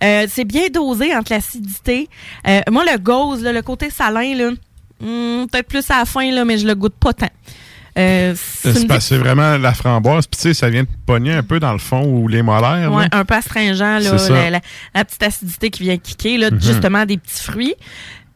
[0.03, 2.07] Euh, c'est bien dosé entre l'acidité.
[2.47, 4.51] Euh, moi, le gauze, là, le côté salin, là,
[5.01, 7.29] hmm, peut-être plus à la fin, là, mais je le goûte pas tant.
[7.97, 10.25] Euh, c'est vraiment la framboise.
[10.27, 12.89] Puis tu sais, ça vient de pogner un peu dans le fond ou les molaires.
[12.91, 13.07] Là.
[13.11, 14.61] un peu astringent, là, la, la-
[14.95, 16.61] la petite acidité qui vient kicker, là, Mhm.
[16.61, 17.75] justement des petits fruits.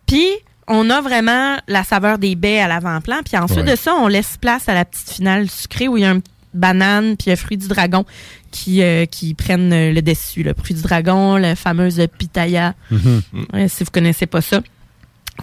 [0.05, 0.27] Puis,
[0.67, 3.17] on a vraiment la saveur des baies à l'avant-plan.
[3.23, 3.71] Puis ensuite Ouais.
[3.71, 6.19] de ça, on laisse place à la petite finale sucrée où il y a un
[6.53, 8.05] banane puis un fruit du dragon
[8.51, 10.43] qui, euh, qui prennent le dessus.
[10.43, 12.73] Le fruit du dragon, la fameuse pitaya.
[12.91, 13.21] Mhm.
[13.55, 14.61] Euh, si vous connaissez pas ça.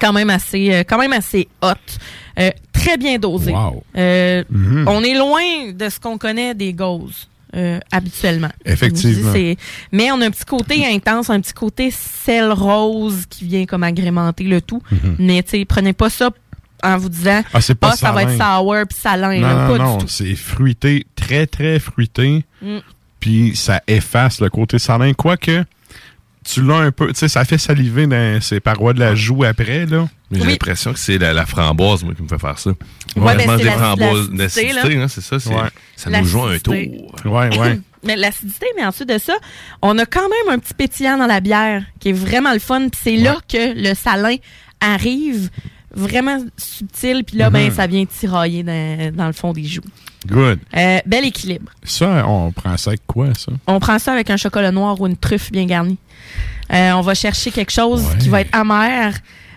[0.01, 1.73] Quand même assez, euh, quand même assez hot.
[2.39, 3.53] Euh, très bien dosé.
[3.53, 3.83] Wow.
[3.97, 4.85] Euh, Mhm.
[4.89, 7.27] On est loin de ce qu'on connaît des gauzes.
[7.57, 8.51] euh, habituellement.
[8.65, 9.33] Effectivement.
[9.33, 9.59] Dis,
[9.91, 13.83] Mais on a un petit côté intense, un petit côté sel rose qui vient comme
[13.83, 14.81] agrémenter le tout.
[14.93, 15.17] Mhm.
[15.19, 16.31] Mais tu sais, prenez pas ça
[16.85, 19.35] en vous disant Ah, c'est pas ça va être sour puis salin.
[19.41, 22.45] Non, là, non, non, c'est fruité, très, très fruité.
[22.63, 22.79] Mm.
[23.19, 25.13] Puis ça efface le côté salin.
[25.13, 25.65] Quoique,
[26.45, 29.45] tu l'as un peu, tu sais, ça fait saliver dans ses parois de la joue
[29.45, 30.09] après, là.
[30.31, 32.71] Mais j'ai l'impression que c'est la, la framboise, moi, qui me fait faire ça.
[32.71, 35.03] Ouais, ben, je mange des la- framboises d'acidité, là.
[35.05, 35.39] hein, c'est ça.
[35.41, 35.69] c'est- Ouais.
[35.97, 36.75] Ça nous joue un tour.
[37.25, 37.81] Ouais, ouais.
[38.03, 39.35] Mais l'acidité, mais ensuite de ça,
[39.83, 42.89] on a quand même un petit pétillant dans la bière qui est vraiment le fun.
[42.89, 44.37] Puis c'est là que le salin
[44.81, 45.51] arrive
[45.95, 47.25] vraiment subtil.
[47.25, 47.75] Puis là, ben, Mhm.
[47.75, 49.83] ça vient tirailler dans, dans le fond des joues.
[50.27, 50.59] Good.
[50.77, 51.73] Euh, bel équilibre.
[51.83, 53.53] Ça, on prend ça avec quoi, ça?
[53.67, 55.99] On prend ça avec un chocolat noir ou une truffe bien garnie.
[56.73, 59.15] Euh, on va chercher quelque chose qui va être amer.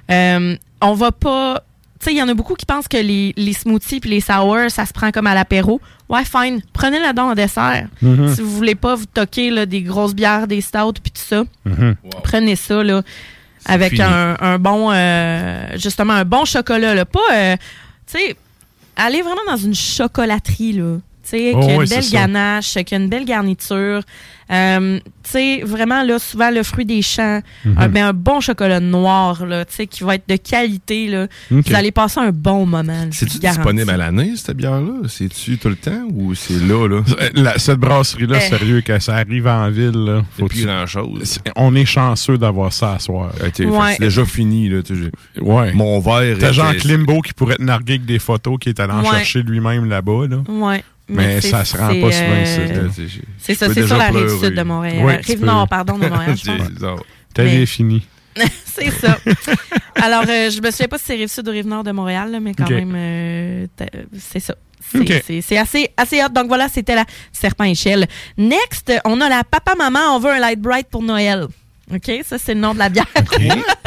[0.10, 1.64] Euh, on va pas.
[2.00, 4.20] Tu sais, il y en a beaucoup qui pensent que les, les smoothies puis les
[4.20, 5.80] sours, ça se prend comme à l'apéro.
[6.10, 6.62] Ouais, fine.
[6.74, 7.88] Prenez-le donc en dessert.
[8.02, 8.34] Mhm.
[8.36, 11.44] Si vous voulez pas vous toquer là, des grosses bières, des stouts puis tout ça,
[11.66, 11.96] Mhm.
[12.24, 13.04] prenez ça là,
[13.66, 16.96] avec un, un bon, euh, justement, un bon chocolat.
[16.96, 17.06] Là.
[17.06, 17.56] Pas, euh,
[18.08, 18.36] tu sais,
[18.96, 20.98] allez vraiment dans une chocolaterie, là.
[21.24, 24.02] Tu sais, Oh, qui a une belle ganache, qui a une belle garniture.
[24.52, 27.76] Euh, tu sais, vraiment, là, souvent, le fruit des champs, Mhm.
[27.78, 31.28] un, ben, un bon chocolat noir, là, tu sais, qui va être de qualité, là.
[31.50, 33.08] Vous allez passer un bon moment.
[33.12, 35.08] C'est-tu disponible à l'année, cette bière-là?
[35.08, 37.02] C'est-tu tout le temps ou c'est là, là?
[37.36, 38.50] La- cette brasserie-là, Eh.
[38.50, 41.40] sérieux, quand ça arrive en ville, là, faut plus tu- grand-chose.
[41.56, 43.32] On est chanceux d'avoir ça à soir.
[43.42, 43.94] Ouais.
[43.94, 44.84] C'est déjà fini, là.
[44.84, 45.02] tu sais,
[45.36, 45.72] j'ai- Ouais.
[45.74, 46.38] Mon verre.
[46.38, 49.10] T'as Jean Klimbo qui pourrait te narguer avec des photos qui est allé en Ouais.
[49.10, 50.38] chercher lui-même là-bas, là.
[50.50, 50.84] Ouais.
[51.10, 53.20] Mais ça se rend pas souvent euh, ici, là.
[53.40, 55.22] C'est ça, c'est sur la rive sud de Montréal.
[55.24, 56.46] Rive nord, pardon, de Montréal, je
[56.80, 57.04] pense.
[57.34, 58.08] T'as Mais- bien fini.
[58.66, 59.18] c'est ça.
[60.02, 62.32] Alors, euh, je me souviens pas si c'est rive sud ou rive nord de Montréal,
[62.32, 63.86] là, mais quand même, euh, t'as-
[64.20, 64.56] c'est ça.
[65.42, 66.30] C'est assez, assez hot.
[66.30, 68.06] Donc voilà, c'était la serpent échelle.
[68.38, 71.48] Next, on a la papa maman, on veut un light bright pour Noël.
[71.94, 72.12] OK?
[72.24, 73.06] Ça, c'est le nom de la bière.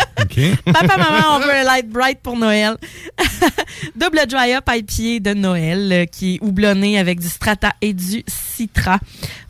[0.65, 2.77] Papa, maman, on veut un light bright pour Noël.
[3.97, 8.25] Double dry up IPA de Noël euh, qui est houblonné avec du strata et du
[8.27, 8.99] citra.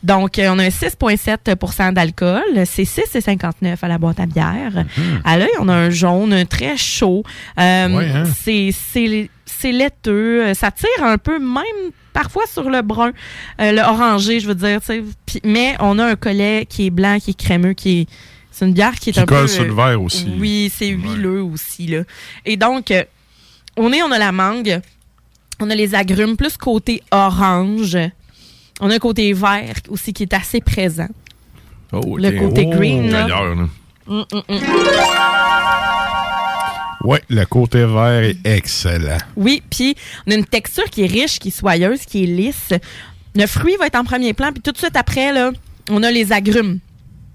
[0.03, 2.41] Donc, euh, on a un 6,7% d'alcool.
[2.65, 4.83] C'est 6,59 à la boîte à bière.
[5.23, 7.23] À l'œil, on a un jaune très chaud.
[7.59, 8.23] Euh, Ouais, hein?
[8.43, 10.53] C'est c'est c'est laiteux.
[10.53, 13.11] Ça tire un peu même parfois sur le brun,
[13.61, 14.79] euh, le orangé, je veux dire.
[14.81, 15.03] tu sais.
[15.25, 18.07] Puis- mais on a un collet qui est blanc, qui est crémeux, qui est...
[18.51, 19.35] C'est une bière qui est Qui un peu...
[19.35, 20.27] colle sur le euh, verre aussi.
[20.39, 21.87] Oui, c'est huileux aussi.
[21.87, 22.03] Là.
[22.45, 23.03] Et donc, euh,
[23.75, 24.81] au nez, on a la mangue.
[25.59, 27.97] On a les agrumes, plus côté orange.
[28.79, 31.07] On a un côté vert aussi qui est assez présent.
[31.91, 33.23] Oh, Le côté Oh, green, là.
[33.23, 33.67] D'ailleurs, là.
[34.07, 34.59] Mm, mm, mm.
[37.03, 39.17] Ouais, le côté vert est excellent.
[39.35, 39.95] Oui, puis
[40.25, 42.73] on a une texture qui est riche, qui est soyeuse, qui est lisse.
[43.35, 45.51] Le fruit va être en premier plan, puis tout de suite après, là,
[45.89, 46.79] on a les agrumes.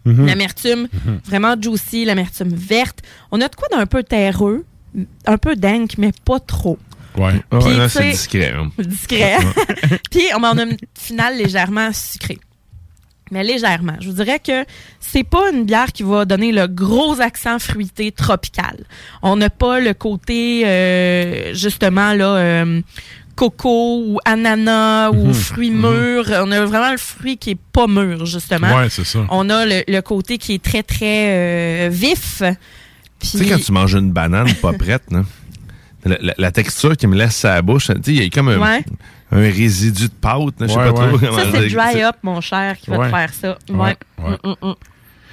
[0.05, 0.27] Mhm.
[0.27, 1.21] L'amertume, Mhm.
[1.25, 3.01] vraiment juicy, l'amertume verte.
[3.31, 4.65] On a de quoi d'un peu terreux,
[5.27, 6.79] un peu dank, mais pas trop.
[7.17, 7.35] Ouais.
[7.51, 8.53] Ah là, c'est discret.
[8.57, 8.71] hein.
[8.79, 9.37] Discret.
[10.11, 12.39] Puis on en a une finale légèrement sucrée.
[13.31, 13.95] Mais légèrement.
[14.01, 14.65] Je vous dirais que
[15.01, 18.85] c'est pas une bière qui va donner le gros accent fruité tropical.
[19.23, 22.81] On n'a pas le côté euh, justement là euh,
[23.37, 25.35] coco ou ananas ou Mhm.
[25.35, 25.81] fruits Mhm.
[25.81, 26.31] mûrs.
[26.45, 28.77] On a vraiment le fruit qui est pas mûr justement.
[28.77, 29.21] Ouais, c'est ça.
[29.31, 32.43] On a le, le côté qui est très très euh, vif.
[33.21, 35.23] Tu sais, quand tu manges une banane pas prête, là,
[36.05, 38.49] la, la- la texture qui me laisse sa bouche, tu sais, il y a comme
[38.49, 38.85] un, Ouais.
[39.31, 40.55] un résidu de pâte.
[40.61, 41.09] Je sais Ouais, pas ouais.
[41.09, 41.19] trop.
[41.19, 43.59] comment Ça, c'est dry up, mon cher, qui va te faire ça.
[43.71, 43.77] Ouais.
[43.79, 44.37] Ouais, ouais.
[44.45, 44.75] Mm, mm, mm.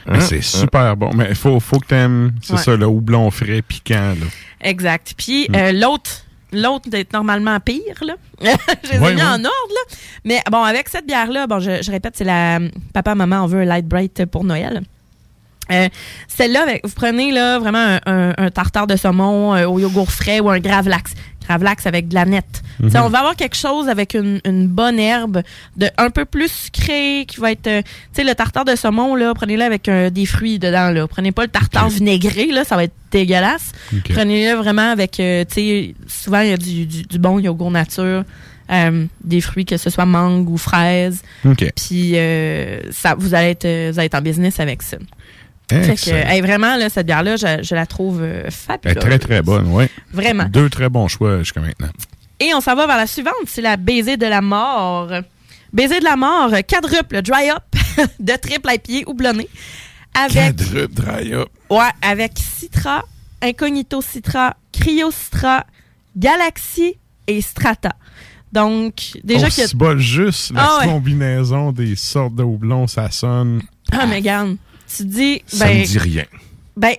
[0.08, 0.20] Hein?
[0.22, 1.12] c'est super bon.
[1.16, 2.60] Mais il faut, faut que t'aimes, c'est Ouais.
[2.60, 4.14] ça, le houblon frais piquant.
[4.20, 4.26] Là.
[4.62, 5.14] Exact.
[5.18, 5.56] Puis Mm.
[5.56, 8.14] euh, l'autre, l'autre d'être normalement pire, là.
[8.42, 9.96] je les ai mis en ordre, là.
[10.26, 12.60] Mais bon, avec cette bière-là, bon, je, je répète, c'est la
[12.94, 14.82] Papa, Maman, on veut un Light Bright pour Noël.
[15.72, 15.88] Euh,
[16.28, 20.40] Celle-là, vous prenez là vraiment un, un- un tartare de saumon euh, au yogourt frais
[20.40, 21.12] ou un gravlax.
[21.50, 22.62] Gravlax avec de la nette.
[22.80, 22.92] Mhm.
[23.04, 25.42] On va avoir quelque chose avec une, une bonne herbe,
[25.78, 27.66] de un peu plus sucré, qui va être.
[27.68, 30.92] euh, tu sais, le tartare de saumon, là, prenez-le avec euh, des fruits dedans.
[30.92, 31.08] Là.
[31.08, 33.72] Prenez pas le tartare vinaigré, là, ça va être dégueulasse.
[34.14, 35.20] Prenez-le vraiment avec.
[35.20, 38.24] euh, tu sais, souvent, il y a du, du, du bon yogourt nature.
[38.72, 41.24] euh, des fruits, que ce soit mangue ou fraise.
[41.44, 41.66] OK.
[41.76, 44.98] Puis euh, ça, vous allez être, vous allez être en business avec ça.
[45.70, 48.98] Fait que, hey, vraiment, là, cette bière-là, je, je la trouve euh, Elle est fabuleuse.
[49.00, 49.86] très, très bonne, oui.
[50.12, 50.46] Vraiment.
[50.46, 51.90] Deux très bons choix jusqu'à maintenant.
[52.40, 55.10] Et on s'en va vers la suivante, c'est la baiser de la mort.
[55.74, 57.64] Baiser de la mort, quadruple dry up
[58.20, 59.48] de triple IPA houblonné.
[60.16, 61.50] Avec, Quadruple dry up.
[61.70, 63.04] ouais, avec Citra,
[63.42, 65.66] Incognito Citra, Cryo Citra,
[66.18, 66.96] Galaxy
[67.28, 67.92] et Strata.
[68.52, 69.54] Donc, déjà oh, que.
[69.68, 70.86] c'est bol juste la Ah ouais.
[70.88, 73.62] combinaison des sortes de houblons, ça sonne.
[73.92, 74.22] Ah, mais
[74.96, 75.42] tu dis.
[75.48, 76.26] Ça ben, me dit rien.
[76.80, 76.96] Ben,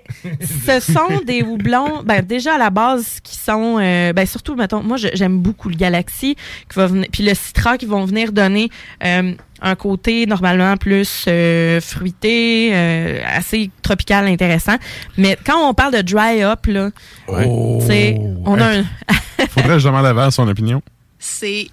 [0.67, 4.83] ce sont des houblons, ben, déjà à la base, qui sont, euh, ben, surtout, mettons,
[4.83, 6.37] moi, j'aime beaucoup le Galaxy,
[6.69, 8.69] qui va venir, puis le Citra, qui vont venir donner
[9.03, 9.33] euh,
[9.63, 14.77] un côté normalement plus euh, fruité, euh, assez tropical, intéressant.
[15.17, 16.91] Mais quand on parle de dry up, là,
[17.27, 18.85] tu sais, on a un.
[19.49, 20.83] Faudrait que je demande à son opinion.
[21.19, 21.69] C'est.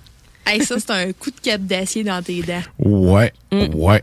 [0.46, 2.64] Hey, ça, c'est un coup de cap d'acier dans tes dents.
[2.80, 3.62] Ouais, ouais.
[3.92, 3.98] Mm.
[3.98, 4.02] Ça,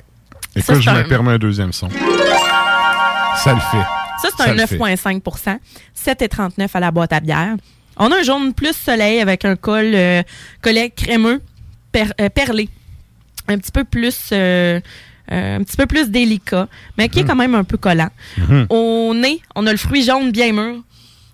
[0.57, 1.89] Écoute, je me permets un deuxième son.
[1.91, 3.85] Ça le fait.
[4.23, 4.77] Ça, c'est un le fait.
[4.79, 5.59] 9,5%
[6.07, 7.55] 7,39 à la boîte à bière.
[7.97, 10.23] On a un jaune plus soleil avec un col euh,
[10.63, 11.41] collet crémeux
[11.93, 12.69] per- euh, perlé.
[13.49, 14.81] Un petit peu plus euh,
[15.31, 18.09] euh, un petit peu plus délicat, mais qui est quand même un peu collant.
[18.39, 18.67] Mhm.
[18.71, 20.77] Au nez, on a le fruit jaune bien mûr.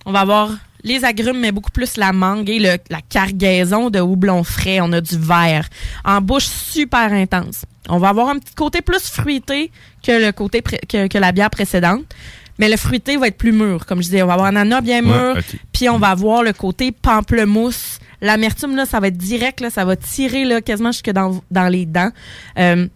[0.07, 0.51] On va avoir
[0.85, 4.81] les agrumes, mais beaucoup plus la mangue et le- la cargaison de houblon frais.
[4.81, 5.68] On a du vert.
[6.05, 7.64] En bouche, super intense.
[7.89, 9.70] On va avoir un petit côté plus fruité
[10.03, 12.05] que le côté pré- que, que la bière précédente.
[12.59, 13.87] Mais le fruité va être plus mûr.
[13.87, 15.35] Comme je disais, on va avoir un ananas bien mûr.
[15.37, 15.41] Ouais.
[15.72, 17.99] Puis on va avoir le côté pamplemousse.
[18.20, 19.61] L'amertume, là, ça va être direct.
[19.62, 22.11] Là, ça va tirer là, quasiment jusque dans, dans les dents.
[22.59, 22.87] Euh,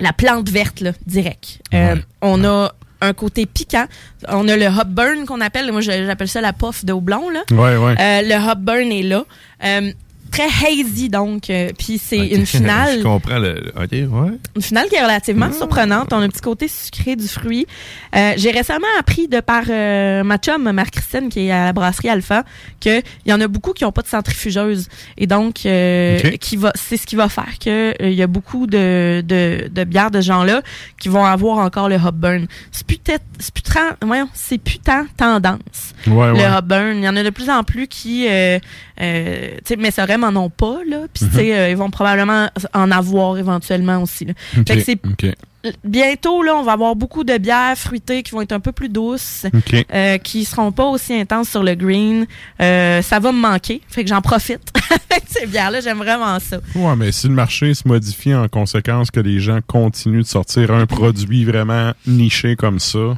[0.00, 1.60] la plante verte, là, direct.
[1.72, 3.86] Euh, On a un côté piquant.
[4.28, 5.70] On a le hop burn qu'on appelle.
[5.72, 7.28] Moi, j'appelle ça la puff de houblon.
[7.30, 7.42] Là.
[7.50, 7.94] Ouais, ouais.
[8.00, 9.24] Euh, le hop burn est là.
[9.64, 9.92] Euh,
[10.34, 11.48] très hazy, donc.
[11.50, 12.98] euh, Puis c'est une finale.
[12.98, 13.72] Je comprends le.
[13.76, 14.32] OK, ouais.
[14.56, 16.12] Une finale qui est relativement surprenante.
[16.12, 17.66] On a un petit côté sucré du fruit.
[18.16, 22.08] Euh, J'ai récemment appris de par euh, ma chum, Marc-Christine, qui est à la brasserie
[22.08, 22.42] Alpha,
[22.80, 24.88] qu'il y en a beaucoup qui n'ont pas de centrifugeuse.
[25.18, 26.38] Et donc, euh, Ok.
[26.38, 29.84] qui va, c'est ce qui va faire euh, il y a beaucoup de, de, de
[29.84, 30.62] bières de ce genre-là
[30.98, 32.46] qui vont avoir encore le hop burn.
[32.72, 33.16] C'est putain,
[34.34, 35.94] c'est putain, tendance.
[36.06, 36.46] Ouais, le ouais.
[36.58, 36.96] hop burn.
[36.98, 38.26] Il y en a de plus en plus qui,
[38.98, 41.02] mais ça vraiment n'en ont pas, là.
[41.12, 41.30] Puis, Mhm.
[41.30, 44.32] tu sais, euh, ils vont probablement en avoir éventuellement aussi, là.
[44.58, 44.98] Ok, Fait que c'est
[45.82, 48.88] bientôt, là, on va avoir beaucoup de bières fruitées qui vont être un peu plus
[48.90, 49.86] douces, Ok.
[49.94, 52.26] euh, qui seront pas aussi intenses sur le green.
[52.60, 53.80] Euh, ça va me manquer.
[53.88, 54.60] Fait que j'en profite.
[55.26, 56.58] ces bières-là, j'aime vraiment ça.
[56.74, 60.70] Ouais, mais si le marché se modifie en conséquence que les gens continuent de sortir
[60.70, 63.16] un produit vraiment niché comme ça,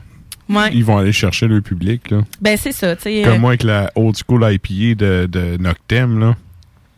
[0.49, 0.71] Ouais.
[0.73, 2.11] ils vont aller chercher le public.
[2.13, 2.19] Là.
[2.41, 2.95] Ben, c'est ça.
[2.95, 6.21] Comme euh, moi avec la old school IPA de, de Noctem.
[6.21, 6.37] Là.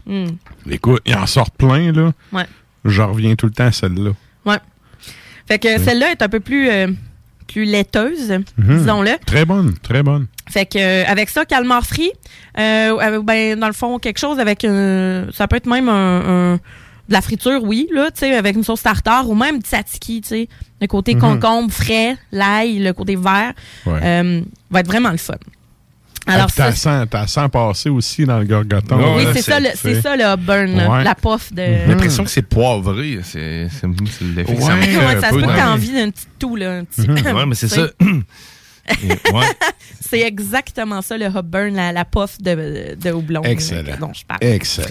[0.09, 0.26] Hmm,
[0.70, 1.92] Écoute, il en sort plein.
[1.92, 2.12] là.
[2.32, 2.46] ouais.
[2.84, 4.11] Je reviens tout le temps à celle-là.
[4.46, 4.59] Ouais.
[5.46, 6.88] Fait que celle-là est un peu plus, euh,
[7.46, 8.78] plus laiteuse, Mhm.
[8.78, 9.12] disons-le.
[9.26, 10.26] Très bonne, très bonne.
[10.48, 12.11] Fait que euh, avec ça, calmar free,
[12.59, 16.61] euh, ben dans le fond quelque chose avec un, ça peut être même un, un-
[17.09, 20.20] de la friture, oui, là, tu sais, avec une sauce tartare ou même du tzatziki,
[20.20, 20.48] tu sais,
[20.80, 21.20] le côté Mhm.
[21.22, 23.54] concombre frais, l'ail, le côté vert,
[23.86, 24.00] Ouais.
[24.02, 25.34] euh, va être vraiment le fun.
[26.29, 29.16] Alors Alors, t'as ça, t'as sens passer aussi dans le gorgoton.
[29.16, 31.05] oui, c'est ça, le- c'est ça le burn, là, Ouais.
[31.05, 31.62] la puff de.
[31.64, 33.18] J'ai l'impression que c'est poivré.
[33.22, 33.68] C'est
[34.37, 36.55] l'effet que ça me Ouais, ça se peu peut que les- envie d'un petit tout
[36.57, 37.09] là, un petit.
[37.09, 37.16] Mhm.
[37.37, 37.89] Ouais, mais c'est ça.
[39.33, 39.45] Ouais.
[40.01, 43.99] C'est exactement ça, le hop burn, la, la puff de, de houblon Excellent.
[44.01, 44.39] dont je parle.
[44.41, 44.87] Excellent.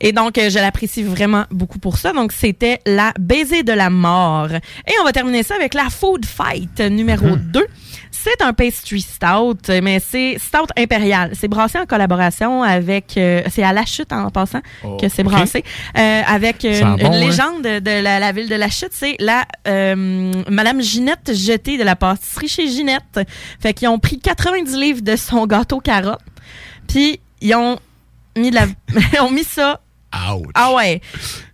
[0.00, 2.12] Et donc, euh, je l'apprécie vraiment beaucoup pour ça.
[2.12, 4.48] Donc, c'était la baiser de la mort.
[4.52, 7.66] Et on va terminer ça avec la Food Fight numéro 2.
[8.10, 11.30] C'est un pastry stout, mais c'est stout impérial.
[11.34, 13.16] C'est brassé en collaboration avec...
[13.16, 15.62] euh, c'est à La Chute, en passant, Oh, que c'est brassé.
[15.96, 17.10] euh, avec une, bon, une hein?
[17.20, 18.90] légende de la, la ville de La Chute.
[18.92, 23.20] C'est la euh, Madame Ginette Jeté de la pâtisserie chez Ginette.
[23.60, 26.20] Fait qu'ils ont pris 90 livres de son gâteau carotte.
[26.88, 27.78] Puis, ils ont
[28.36, 28.66] mis de la...
[29.12, 29.80] ils ont mis ça
[30.54, 31.00] ah ouais.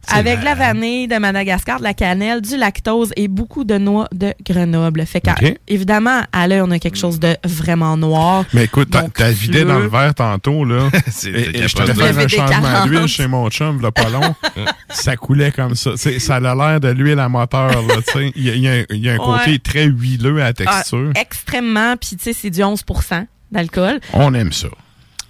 [0.08, 4.08] Avec de la vanille de Madagascar, de la cannelle, du lactose et beaucoup de noix
[4.12, 5.06] de Grenoble.
[5.06, 5.54] Fait que, Ok.
[5.68, 8.44] évidemment, à l'œil, on a quelque chose de vraiment noir.
[8.52, 10.88] Mais écoute, t'as- vidé dans le verre tantôt, là.
[11.10, 12.12] C'est et, et je te capoté.
[12.12, 12.88] fais un changement 40.
[12.88, 14.34] d'huile chez mon chum, là, pas long.
[14.90, 15.92] ça coulait comme ça.
[15.96, 18.32] Ça a l'air de l'huile à moteur, là, tu sais.
[18.34, 19.58] Il y a, y un- il y a un côté Ouais.
[19.58, 21.12] très huileux à la texture.
[21.14, 24.00] Ah, extrêmement, puis tu sais, c'est du 11% d'alcool.
[24.12, 24.68] On aime ça.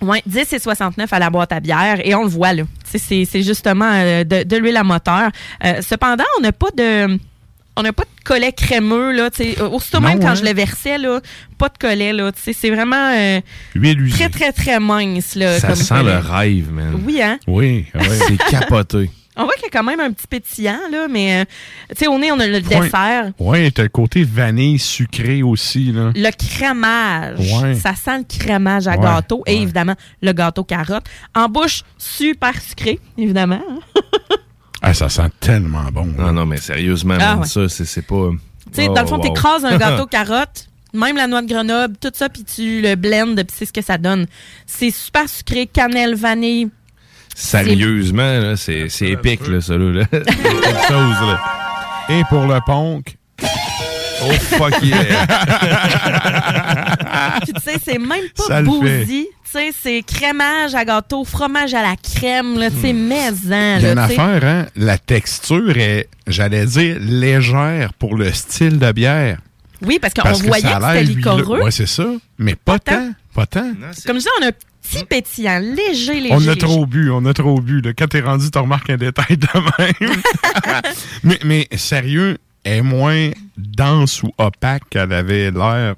[0.03, 2.65] Ouais, 10 et 69 à la boîte à bière et on le voit là.
[2.85, 5.31] C'est c'est justement euh, de, de l'huile à moteur.
[5.65, 7.19] Euh, cependant, on n'a pas de
[7.77, 10.35] on n'a pas de collet crémeux là, tu sais, aussitôt Non, même quand hein?
[10.35, 11.21] je le versais là,
[11.57, 13.41] pas de collet là, c'est vraiment euh,
[14.11, 16.13] très très très mince là Ça comme sent collet.
[16.13, 17.01] le rêve, man.
[17.07, 17.39] Oui hein?
[17.47, 18.07] Oui, oui.
[18.29, 19.11] C'est capoté.
[19.37, 21.45] On voit qu'il y a quand même un petit pétillant là, mais euh,
[21.91, 22.81] tu sais au nez on a le Ouais.
[22.81, 23.33] dessert.
[23.39, 26.11] Oui, t'as le côté vanille sucré aussi, là.
[26.15, 27.75] Le crémage, Ouais.
[27.75, 31.05] ça sent le crémage à Ouais, gâteau et évidemment le gâteau carotte.
[31.35, 33.63] En bouche, super sucré, évidemment.
[34.83, 36.07] Ah, ça sent tellement bon.
[36.07, 37.47] Non, non, mais sérieusement, Ah, ouais.
[37.47, 38.31] ça, c'est c'est pas.
[38.67, 39.23] Tu sais, Oh, dans le fond, wow.
[39.23, 43.37] t'écrases un gâteau carotte, même la noix de Grenoble, tout ça, puis tu le blendes,
[43.45, 44.27] puis c'est ce que ça donne.
[44.67, 46.69] C'est super sucré, cannelle, vanille.
[47.35, 49.93] Sérieusement, c'est c'est épique, là, ça, là.
[49.93, 50.05] là.
[50.11, 51.41] quelque chose, là.
[52.09, 53.17] Et pour le ponk,
[54.25, 55.27] Oh, fuck yeah!
[57.43, 59.27] Puis tu sais, c'est même pas bouilli.
[59.27, 63.79] Tu sais, c'est crémage à gâteau, fromage à la crème, là, tu sais, maison.
[63.79, 64.67] Il y a une affaire, hein?
[64.77, 69.39] La texture est, j'allais dire, légère pour le style de bière.
[69.83, 71.63] Oui, parce qu'on que voyait que c'était liquoreux.
[71.63, 72.07] Ouais, c'est ça.
[72.39, 73.11] Mais pas, tant.
[73.35, 73.73] Pas tant.
[74.07, 74.53] Comme je dis, on a
[74.93, 76.35] petit pétillant, léger, léger.
[76.35, 77.81] On a trop bu, on a trop bu.
[77.81, 77.93] là.
[77.97, 80.17] Quand t'es rendu, tu remarques un détail de même.
[81.25, 85.95] mais, mais sérieux, est moins dense ou opaque qu'elle avait l'air.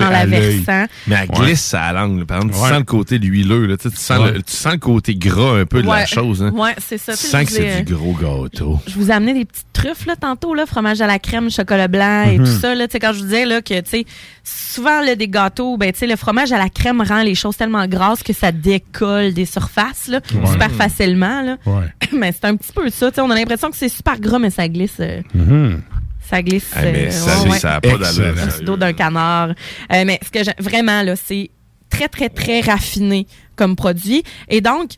[0.00, 0.86] En la versant.
[1.06, 2.24] Mais elle glisse à la langue.
[2.24, 2.68] Par exemple, tu Ouais.
[2.70, 3.66] sens le côté huileux.
[3.66, 3.76] Là.
[3.76, 4.32] Tu, sens Ouais.
[4.32, 6.42] le, tu sens le côté gras un peu de la chose.
[6.42, 6.50] Hein.
[6.50, 7.12] Ouais, c'est ça.
[7.16, 8.80] Tu sens que c'est du gros gâteau.
[8.88, 11.86] Je vous ai amené des petites truffes là, tantôt, là, fromage à la crème, chocolat
[11.86, 12.44] blanc et Mhm.
[12.46, 12.74] tout ça.
[12.74, 14.06] Là, Tu sais, quand je vous disais là, que tu sais,
[14.42, 17.56] souvent là, des gâteaux, ben, tu sais, le fromage à la crème rend les choses
[17.56, 20.50] tellement grasses que ça décolle des surfaces là, Ouais.
[20.50, 21.42] super facilement.
[21.42, 21.56] Là.
[22.12, 23.10] Mais c'est un petit peu ça.
[23.10, 25.00] tu sais, On a l'impression que c'est super gras, mais ça glisse.
[26.28, 26.70] Ça glisse.
[26.74, 27.58] Ah, mais euh, ça, ouais, ouais.
[27.58, 27.96] ça a pas
[28.62, 29.50] dos d'un canard.
[29.92, 31.50] Euh, mais ce que j'ai vraiment là, c'est
[31.90, 34.22] très très très raffiné comme produit.
[34.48, 34.90] Et donc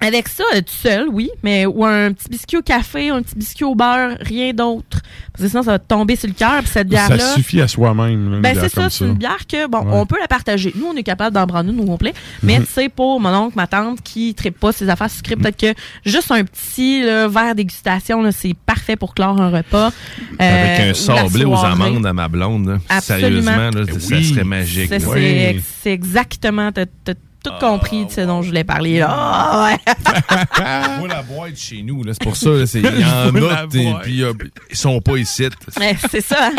[0.00, 3.34] avec ça, euh, tout seul, oui, mais ou un petit biscuit au café, un petit
[3.34, 5.00] biscuit au beurre, rien d'autre.
[5.32, 6.58] Parce que sinon, ça va te tomber sur le cœur.
[6.60, 7.18] Puis cette bière-là.
[7.18, 8.40] Ça suffit à soi-même.
[8.42, 9.92] Ben c'est ça, c'est une bière que, bon, Ouais.
[9.92, 10.72] on peut la partager.
[10.76, 12.12] Nous, on est capable d'en prendre une au complet.
[12.42, 12.66] Mais Mhm.
[12.66, 15.74] tu sais, pour mon oncle, ma tante qui ne pas ses affaires sucrées, peut-être que
[16.04, 19.92] juste un petit là, verre dégustation, là, c'est parfait pour clore un repas.
[20.38, 22.66] Avec Euh, un ou la sablé aux amodes à ma blonde.
[22.68, 22.78] là.
[22.88, 23.20] Absolument.
[23.20, 24.88] Sérieusement, là, ça serait magique.
[24.88, 25.06] C'est là.
[25.14, 27.14] c'est- c'est exactement, t'as t'as
[27.46, 28.98] tout compris de ce dont je voulais parler.
[28.98, 29.06] Là.
[29.10, 30.98] Ah, ouais.
[30.98, 32.50] Moi, la boîte chez nous, là, c'est pour ça.
[32.74, 34.02] Il y en a, t'sais, boîte.
[34.02, 34.32] puis euh,
[34.70, 35.48] ils sont pas ici.
[35.78, 36.50] Ouais, c'est ça.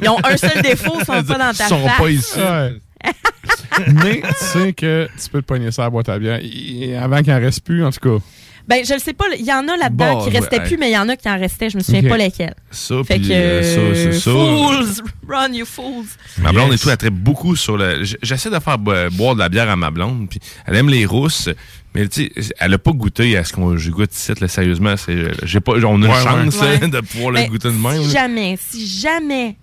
[0.00, 1.98] Ils ont un seul défaut, ils sont pas dans ta Ils sont face.
[1.98, 2.38] pas ici.
[2.38, 2.74] Ouais.
[3.94, 6.38] Mais tu sais que tu peux te pogner ça à la boîte à bière.
[6.42, 8.24] Et avant qu'il en reste plus, en tout cas.
[8.70, 9.24] Ben, je le sais pas.
[9.38, 10.64] Il y en a là-dedans Bon, qui restaient ouais.
[10.66, 11.68] plus, mais il y en a qui en restaient.
[11.68, 12.54] Je me souviens pas lesquels.
[12.70, 13.32] Ça, Fait puis que.
[13.34, 14.30] euh, ça, ça.
[14.30, 15.04] Fools!
[15.28, 16.06] Run, you fools!
[16.38, 16.80] Ma blonde Yes.
[16.80, 18.02] et tout, elle traite beaucoup sur le.
[18.22, 21.04] J'essaie de faire bo- boire de la bière à ma blonde, puis elle aime les
[21.04, 21.48] rousses,
[21.94, 24.96] mais tu sais, elle a pas goûté à ce qu'on je goûte ici, là, sérieusement.
[24.96, 26.14] c'est- J'ai pas, on a Ouais,
[26.44, 26.78] une chance ouais.
[26.88, 28.02] de pouvoir Ben, le goûter de même.
[28.02, 28.20] Si là.
[28.22, 29.56] jamais, si jamais,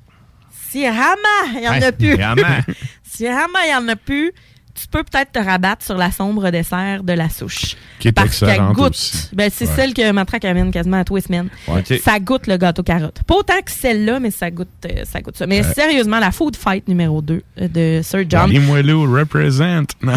[0.70, 2.18] si Rama, il y en a plus.
[3.10, 4.32] Si Rama, il y en a plus,
[4.80, 7.76] tu peux peut-être te rabattre sur la sombre dessert de la souche.
[8.00, 8.90] Qui est Parce qu'elle excellente goûte.
[8.92, 9.30] aussi.
[9.34, 9.72] Ben, c'est Ouais.
[9.76, 11.50] celle que Matraque amène quasiment à tous les semaines.
[11.68, 11.84] Ouais.
[12.04, 13.22] Ça goûte le gâteau carotte.
[13.26, 15.48] Pas autant que celle-là, mais ça goûte, euh, ça goûte ça.
[15.48, 15.74] Mais Ouais.
[15.74, 18.52] sérieusement, la Food Fight numéro 2 de Sir John.
[18.60, 19.84] Moelleux represent.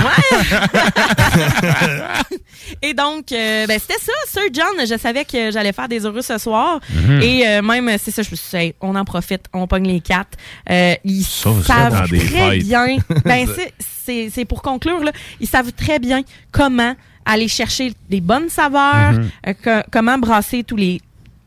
[2.83, 4.87] Et donc, euh, ben, c'était ça, Sir John.
[4.87, 6.81] Je savais que j'allais faire des heureux ce soir.
[6.95, 7.21] Mhm.
[7.23, 9.89] Et euh, même, c'est ça, je me suis dit, hey, on en profite, on pogne
[9.89, 10.39] les quatre.
[10.71, 12.97] Euh, ils Ça, savent très bien.
[13.25, 13.73] ben, c'est-
[14.05, 16.21] c'est c'est pour conclure, là, ils savent très bien
[16.51, 16.95] comment
[17.25, 19.29] aller chercher des bonnes saveurs, Mhm.
[19.49, 21.01] euh, que- comment brasser tous les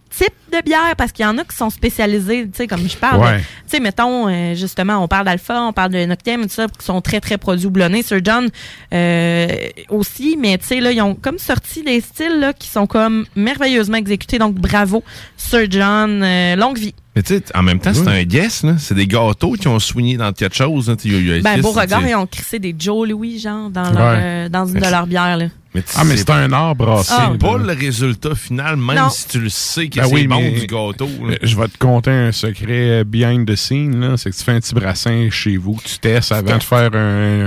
[0.09, 2.95] types de bières parce qu'il y en a qui sont spécialisés, tu sais, comme je
[2.95, 3.21] parle.
[3.21, 3.39] Ouais.
[3.39, 6.85] Tu sais, mettons, euh, justement, on parle d'Alpha, on parle de Noctem, tout ça, qui
[6.85, 8.03] sont très, très produits houblonnés.
[8.03, 8.47] Sir John
[8.93, 9.47] euh,
[9.89, 13.25] aussi, mais tu sais, là, ils ont comme sorti des styles là, qui sont comme
[13.35, 14.37] merveilleusement exécutés.
[14.37, 15.03] Donc, bravo,
[15.35, 16.23] Sir John.
[16.57, 16.93] longue vie.
[17.15, 18.73] Mais tu sais, en même temps, c'est un guess, là.
[18.79, 20.89] C'est des gâteaux qui ont soigné dans quelque chose.
[20.89, 20.95] Là.
[20.97, 23.69] Sais, il y a- y a- Ben, Beauregard, ils ont crissé des Joe Louis, genre,
[23.69, 24.19] dans, leur, Ouais.
[24.21, 25.45] euh, dans une Mais de c'est- leurs bières, là.
[25.75, 27.13] Mais Ah, mais c'est un art brassé.
[27.15, 27.29] Ah.
[27.31, 27.73] C'est pas là.
[27.73, 29.09] le résultat final, même Non.
[29.09, 31.09] si tu le sais que Ben c'est oui, bon mais- du gâteau.
[31.27, 31.35] là.
[31.41, 33.99] Je vais te conter un secret behind the scene.
[33.99, 34.17] là.
[34.17, 36.89] C'est que tu fais un petit brassin chez vous, que tu testes avant de faire
[36.93, 37.45] un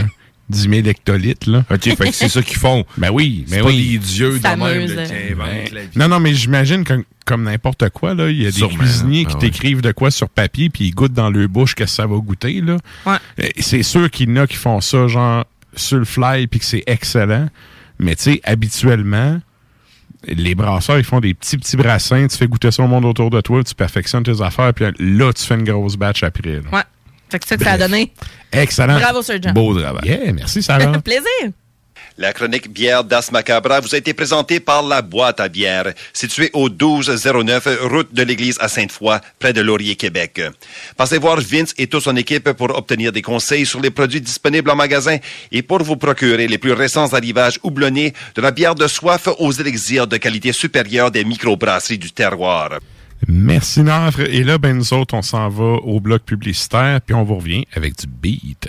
[0.49, 1.51] 10 000 hectolitres.
[1.51, 1.65] Là.
[1.71, 2.85] OK, fait que c'est ça qu'ils font.
[2.97, 3.89] Ben oui, C'est mais pas oui.
[3.93, 4.59] les dieux de même
[4.95, 5.89] là, la vie.
[5.97, 9.25] Non, non, mais j'imagine que comme n'importe quoi, là, il y a des Sûrement, cuisiniers
[9.27, 9.41] ah qui ouais.
[9.41, 12.61] t'écrivent de quoi sur papier puis ils goûtent dans leur bouche que ça va goûter.
[12.61, 12.77] Là.
[13.05, 13.51] Ouais.
[13.59, 15.45] C'est sûr qu'il y en a qui font ça genre
[15.75, 17.49] sur le fly puis que c'est excellent.
[17.99, 19.41] Mais tu sais, habituellement,
[20.29, 22.27] les brasseurs, ils font des petits, petits brassins.
[22.29, 25.33] Tu fais goûter ça au monde autour de toi, tu perfectionnes tes affaires puis là,
[25.33, 26.61] tu fais une grosse batch après.
[26.63, 26.69] là.
[26.73, 26.83] Ouais.
[27.31, 28.13] Fait que c'est ça que ça a donné.
[28.53, 28.99] Excellent.
[28.99, 29.53] Bravo, Sir John.
[29.53, 30.07] Beau travail.
[30.07, 30.99] Yeah, merci Sarah.
[31.05, 31.53] Plaisir.
[32.19, 36.49] La chronique bière d'As Macabra vous a été présentée par La Boîte à bière, située
[36.55, 40.41] au 1209 route de l'église à Sainte-Foy, près de Laurier, Québec.
[40.97, 44.71] Passez voir Vince et toute son équipe pour obtenir des conseils sur les produits disponibles
[44.71, 45.19] en magasin
[45.53, 49.53] et pour vous procurer les plus récents arrivages houblonnés de la bière de soif aux
[49.53, 52.79] élixirs de qualité supérieure des microbrasseries du terroir.
[53.29, 54.21] Merci Nafre.
[54.21, 57.67] Et là, ben nous autres, on s'en va au bloc publicitaire puis on vous revient
[57.75, 58.69] avec du beat.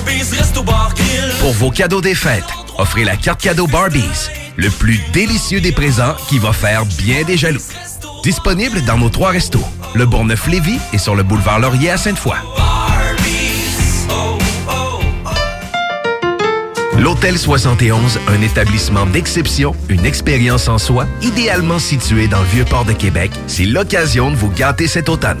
[0.00, 1.30] Barbies, resto bar grill.
[1.40, 2.44] Pour vos cadeaux des fêtes,
[2.78, 7.36] offrez la carte cadeau Barbies, le plus délicieux des présents qui va faire bien des
[7.36, 7.60] jaloux.
[8.22, 12.36] Disponible dans nos trois restos, le Bourgneuf-Lévis et sur le boulevard Laurier à Sainte-Foy.
[16.98, 22.92] L'Hôtel 71, un établissement d'exception, une expérience en soi, idéalement situé dans le Vieux-Port de
[22.92, 25.40] Québec, c'est l'occasion de vous gâter cet automne.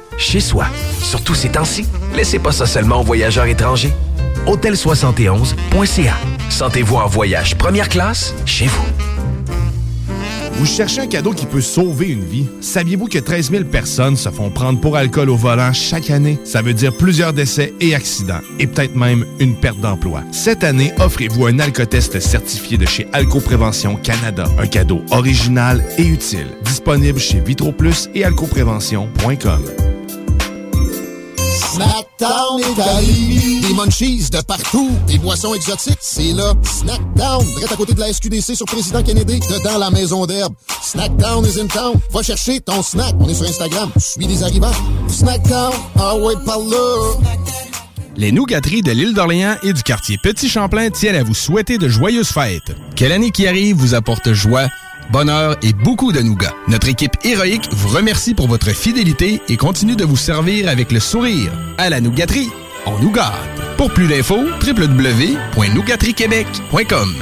[0.17, 0.65] chez soi.
[1.01, 1.85] Surtout ces temps-ci,
[2.15, 3.93] laissez pas ça seulement aux voyageurs étrangers.
[4.45, 6.15] Hôtel71.ca.
[6.49, 8.85] Sentez-vous en voyage première classe chez vous.
[10.61, 12.45] Vous cherchez un cadeau qui peut sauver une vie?
[12.61, 16.37] Saviez-vous que 13 000 personnes se font prendre pour alcool au volant chaque année?
[16.43, 20.21] Ça veut dire plusieurs décès et accidents, et peut-être même une perte d'emploi.
[20.31, 24.43] Cette année, offrez-vous un alcotest certifié de chez Alcoprévention Canada.
[24.59, 26.47] Un cadeau original et utile.
[26.63, 29.90] Disponible chez VitroPlus et alcoprévention.com.
[31.71, 33.61] Snackdown Italie.
[33.61, 34.89] Des munchies de partout.
[35.07, 35.99] Des boissons exotiques.
[36.01, 36.53] C'est là.
[36.63, 37.45] Snackdown.
[37.45, 39.39] Direct à côté de la SQDC sur Président Kennedy.
[39.39, 40.53] Dedans la maison d'herbe.
[40.81, 41.93] Snackdown is in town.
[42.11, 43.15] Va chercher ton snack.
[43.21, 43.89] On est sur Instagram.
[43.97, 44.73] Suis des arrivants.
[45.07, 45.71] Snackdown.
[45.97, 47.37] Ah ouais, par là.
[48.17, 51.87] Les nougateries de l'île d'Orléans et du quartier Petit Champlain tiennent à vous souhaiter de
[51.87, 52.75] joyeuses fêtes.
[52.97, 54.67] Quelle année qui arrive vous apporte joie,
[55.11, 56.55] bonheur et beaucoup de nougats.
[56.67, 60.99] Notre équipe héroïque vous remercie pour votre fidélité et continue de vous servir avec le
[60.99, 61.51] sourire.
[61.77, 62.49] À la nougaterie,
[62.85, 63.31] on nous gâte.
[63.77, 67.15] Pour plus d'infos, www.nougateriequebec.com.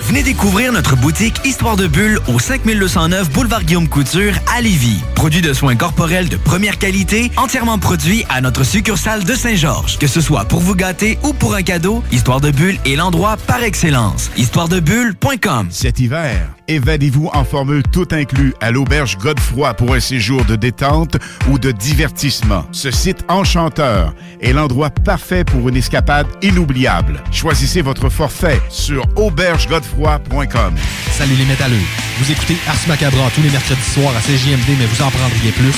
[0.00, 5.00] Venez découvrir notre boutique Histoire de Bulle au 5209 Boulevard Guillaume Couture à Lévis.
[5.14, 9.98] Produit de soins corporels de première qualité, entièrement produit à notre succursale de Saint-Georges.
[9.98, 13.36] Que ce soit pour vous gâter ou pour un cadeau, Histoire de Bulle est l'endroit
[13.46, 14.30] par excellence.
[14.36, 20.56] Histoiredebulle.com Cet hiver, évadez-vous en formule tout inclus à l'auberge Godefroy pour un séjour de
[20.56, 21.16] détente
[21.50, 22.64] ou de divertissement.
[22.72, 27.22] Ce site enchanteur est l'endroit parfait pour une escapade inoubliable.
[27.32, 30.74] Choisissez votre forfait sur aubergegodefroy.com.
[31.10, 31.76] Salut les métalleux.
[32.18, 35.74] Vous écoutez Ars Macabra tous les mercredis soirs à CJMD, mais vous en prendriez plus?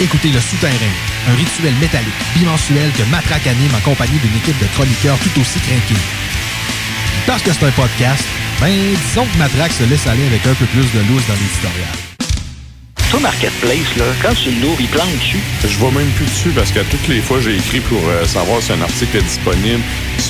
[0.00, 0.72] Écoutez Le Souterrain,
[1.28, 5.58] un rituel métallique bimensuel que Matraque anime en compagnie d'une équipe de chroniqueurs tout aussi
[5.60, 6.00] craqués.
[7.26, 8.24] Parce que c'est un podcast,
[8.60, 8.72] ben
[9.06, 12.06] disons que Matraque se laisse aller avec un peu plus de loose dans l'éditorial.
[13.10, 15.38] Toi, Marketplace, là, quand tu l'ouvres, il plante dessus.
[15.62, 18.60] Je vois même plus dessus parce que toutes les fois, j'ai écrit pour euh, savoir
[18.60, 19.82] si un article est disponible.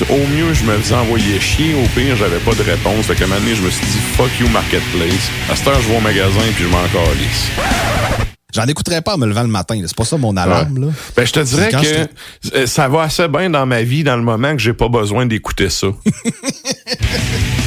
[0.09, 1.73] Au mieux, je me faisais envoyer chier.
[1.73, 3.07] Au pire, j'avais pas de réponse.
[3.07, 5.31] Fait qu'à un moment donné, je me suis dit, fuck you, Marketplace.
[5.49, 8.36] À cette heure, je vais au magasin puis je m'en calisse.
[8.53, 9.79] J'en écouterais pas en me levant le matin.
[9.85, 10.79] C'est pas ça mon alarme.
[10.79, 10.87] Là.
[11.15, 14.23] Ben, je te dirais que euh, ça va assez bien dans ma vie dans le
[14.23, 15.87] moment que j'ai pas besoin d'écouter ça.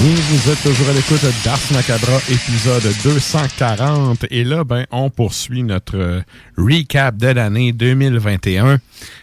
[0.00, 4.26] Vous êtes toujours à l'écoute d'Ars Macabra, épisode 240.
[4.30, 6.20] Et là, ben, on poursuit notre euh,
[6.56, 8.78] recap de l'année 2021.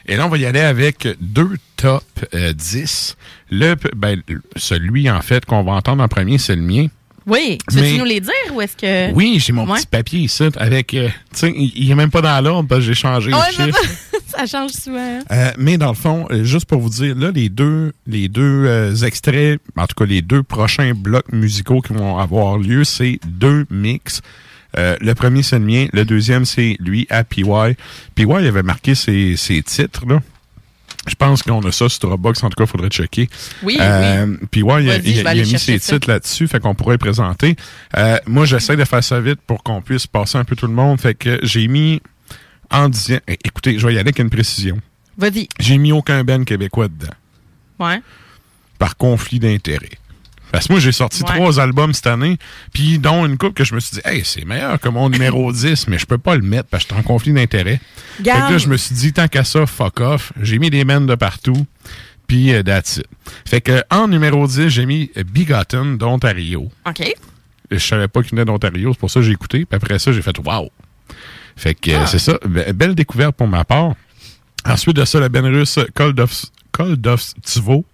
[0.07, 2.03] Et là, on va y aller avec deux top
[2.33, 3.15] euh, 10.
[3.51, 4.21] Le, ben,
[4.57, 6.87] celui, en fait, qu'on va entendre en premier, c'est le mien.
[7.25, 7.57] Oui.
[7.71, 9.11] Tu veux nous les dire ou est-ce que.
[9.13, 9.79] Oui, j'ai mon Ouais.
[9.79, 10.93] petit papier ici avec...
[10.93, 13.39] euh, tu sais, il il est même pas dans l'ordre parce que j'ai changé Ouais,
[13.57, 13.81] le chiffre.
[14.37, 14.97] ça change souvent.
[14.99, 15.23] hein?
[15.31, 18.65] Euh, mais dans le fond, euh, juste pour vous dire, là, les deux, les deux
[18.65, 23.19] euh, extraits, en tout cas les deux prochains blocs musicaux qui vont avoir lieu, c'est
[23.25, 24.21] deux mix.
[24.77, 25.87] Euh, le premier, c'est le mien.
[25.93, 27.43] Le deuxième, c'est lui à PY.
[28.15, 30.19] PY avait marqué ses, ses titres, là.
[31.07, 32.43] Je pense qu'on a ça sur Dropbox.
[32.43, 33.29] En tout cas, il faudrait checker.
[33.61, 35.93] Oui, euh, PY, il, a- il il mis ses ça.
[35.93, 37.55] titres là-dessus, fait qu'on pourrait les présenter.
[37.95, 40.73] Euh, moi, j'essaie de faire ça vite pour qu'on puisse passer un peu tout le
[40.73, 40.99] monde.
[40.99, 42.01] Fait que j'ai mis
[42.71, 43.17] en disant...
[43.27, 44.79] eh, Écoutez, je vais y aller avec une précision.
[45.17, 45.47] Vas-y.
[45.59, 47.13] J'ai mis aucun Ben québécois dedans.
[47.79, 48.01] Ouais.
[48.79, 49.97] par conflit d'intérêts.
[50.51, 51.33] Parce que moi, j'ai sorti Ouais.
[51.35, 52.37] trois albums cette année,
[52.73, 55.51] puis dont une coupe que je me suis dit, hey, c'est meilleur que mon numéro
[55.53, 57.79] 10, mais je peux pas le mettre parce que je suis en conflit d'intérêts.
[58.17, 60.31] Fait que là, je me suis dit, tant qu'à ça, fuck off.
[60.41, 61.65] J'ai mis des men de partout,
[62.27, 63.07] puis euh, that's it.
[63.45, 66.69] Fait que en numéro 10, j'ai mis Bigotten d'Ontario.
[66.87, 67.13] OK.
[67.71, 69.65] Je savais pas qu'il venait d'Ontario, c'est pour ça que j'ai écouté.
[69.65, 70.69] Puis après ça, j'ai fait wow.
[71.55, 72.01] Fait que Ah.
[72.01, 73.93] euh, c'est ça, be- belle découverte pour ma part.
[74.65, 75.79] Ensuite de ça, la band russe
[76.71, 77.85] Koldovstivo.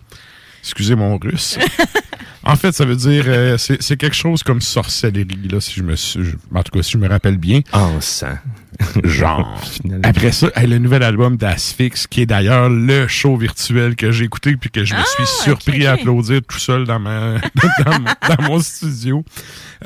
[0.64, 1.58] Excusez mon russe.
[2.44, 5.84] en fait, ça veut dire euh, c'est c'est quelque chose comme sorcellerie là, si je
[5.84, 7.62] me suis, je- en tout cas si je me rappelle bien.
[7.72, 8.38] En sang.
[9.04, 9.62] Genre.
[10.04, 14.26] Après ça, hey, le nouvel album d'Asphyx, qui est d'ailleurs le show virtuel que j'ai
[14.26, 17.34] écouté puis que je me suis surpris à applaudir tout seul dans ma
[17.86, 19.24] dans, mon, dans mon studio.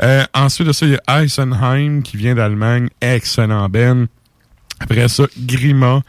[0.04, 4.08] Euh, ensuite de ça, il y a Eisenheim qui vient d'Allemagne, excellent Ben.
[4.80, 6.02] Après ça, Grima,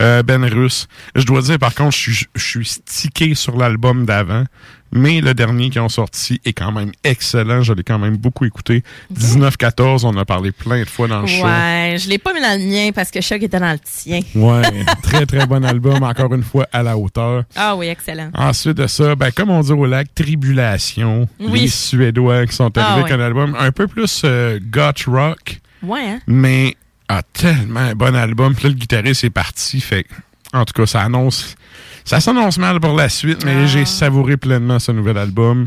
[0.00, 0.86] euh, Ben russe.
[1.14, 4.44] Je dois dire par contre, je suis je suis stické sur l'album d'avant,
[4.92, 7.62] mais le dernier qui ont sorti est quand même excellent.
[7.62, 8.82] Je l'ai quand même beaucoup écouté.
[9.14, 11.44] 19-14, on en a parlé plein de fois dans le show.
[11.44, 14.20] Ouais, je l'ai pas mis dans le mien parce que Choc était dans le tien.
[14.34, 14.62] Ouais,
[15.02, 17.44] très très bon album, encore une fois à la hauteur.
[17.56, 18.30] Ah oui, excellent.
[18.34, 21.28] Ensuite de ça, ben, comme on dit au lac, Tribulation.
[21.40, 21.60] Oui.
[21.62, 25.60] Les Suédois qui sont Ah arrivés avec un album un peu plus euh, goth rock,
[25.82, 26.20] Ouais, hein?
[26.26, 26.76] mais
[27.08, 28.54] ah, tellement un bon album.
[28.54, 29.80] Puis là, le guitariste est parti.
[29.80, 30.08] Fait que,
[30.52, 31.54] en tout cas, ça annonce.
[32.04, 33.66] Ça s'annonce mal pour la suite, mais Ah.
[33.66, 35.66] j'ai savouré pleinement ce nouvel album.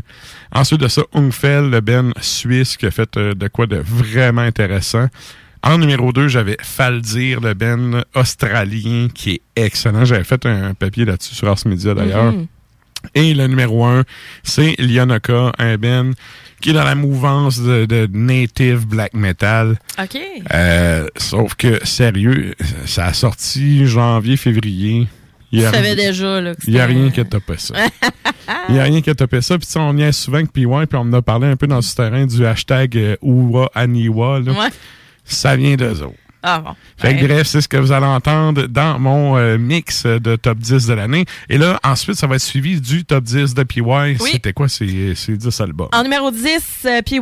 [0.52, 4.40] Ensuite de ça, Ungfell, le Ben suisse, qui a fait euh, de quoi de vraiment
[4.42, 5.08] intéressant.
[5.62, 10.06] En numéro 2, j'avais Faldir, le Ben australien, qui est excellent.
[10.06, 12.32] J'avais fait un papier là-dessus sur Ars Media d'ailleurs.
[12.32, 12.46] Mhm.
[13.14, 14.04] Et le numéro 1,
[14.42, 16.12] c'est Lyonoka, un Ben
[16.60, 19.78] qui est dans la mouvance de, de native black metal.
[19.98, 20.18] OK.
[20.54, 22.54] Euh, sauf que, sérieux,
[22.86, 25.08] ça a sorti janvier-février.
[25.52, 27.74] Il y Tu a- savais déjà, là, Il n'y a rien qui a topé ça.
[28.68, 29.58] Il n'y a rien qui a topé ça.
[29.58, 31.82] Puis on y est souvent que PY, puis on en a parlé un peu dans
[31.82, 34.40] ce terrain du hashtag euh, Uwa Aniwa.
[34.40, 34.52] là.
[34.52, 34.68] Ouais.
[35.24, 36.14] Ça vient d'eux autres.
[36.42, 36.70] Ah bon.
[36.96, 37.28] Fait que Ouais.
[37.28, 40.94] bref, c'est ce que vous allez entendre dans mon euh, mix de top 10 de
[40.94, 41.24] l'année.
[41.48, 43.82] Et là, ensuite, ça va être suivi du top 10 de PY.
[44.18, 45.88] C'était quoi ces, ces 10 albums?
[45.92, 46.46] En numéro 10,
[46.86, 47.20] euh, PY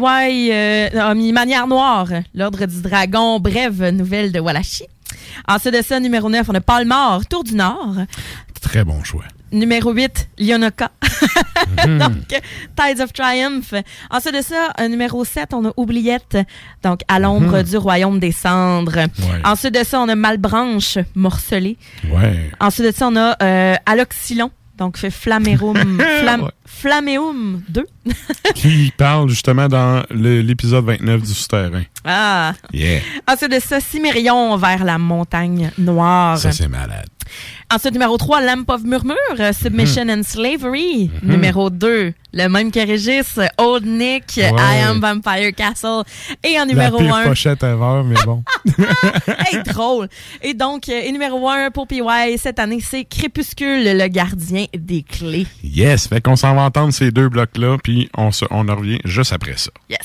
[0.53, 4.85] euh, a mis Manière Noire, L'Ordre du Dragon, brève nouvelle de Wallachie.
[5.49, 7.95] Ensuite de ça, numéro 9, on a Palmar, Tour du Nord.
[8.61, 9.25] Très bon choix.
[9.53, 10.91] Numéro 8, Lyonoka.
[11.87, 11.99] Mhm.
[11.99, 12.13] donc,
[12.77, 13.73] Tides of Triumph.
[14.11, 16.37] Ensuite de ça, numéro 7, on a Oubliette.
[16.83, 17.63] Donc, À l'ombre Mhm.
[17.63, 18.99] du royaume des cendres.
[19.45, 21.77] Ensuite de ça, on a Malbranche, Morcelé.
[22.11, 22.51] Ouais.
[22.61, 24.51] Ensuite de ça, on a euh, Aloxylon.
[24.79, 26.51] Donc, fait Flamerum, Flam, Ouais.
[26.65, 27.87] Flameum 2.
[28.55, 31.83] qui parle justement dans l'épisode 29 du Souterrain.
[32.05, 32.53] Ah!
[32.73, 33.01] Yeah.
[33.27, 36.39] Ensuite de ça, Cimérion vers la montagne noire.
[36.39, 37.07] Ça, c'est malade.
[37.73, 41.11] Ensuite, numéro 3, Lamp of Murmure, euh, Submission and Slavery.
[41.23, 41.31] Mhm.
[41.31, 44.51] Numéro 2, le même que Régis, Old Nick, Ouais.
[44.51, 46.03] I Am Vampire Castle.
[46.45, 48.43] Et en La numéro pire 1, pochette ever, mais bon.
[49.51, 50.09] hey, drôle.
[50.43, 52.03] Et donc, euh, et numéro 1 pour PY
[52.39, 55.47] cette année, c'est Crépuscule, le gardien des clés.
[55.63, 56.07] yes.
[56.09, 59.33] Fait qu'on s'en va entendre ces deux blocs-là, puis on, se, on en revient juste
[59.33, 59.71] après ça.
[59.89, 59.99] Yes.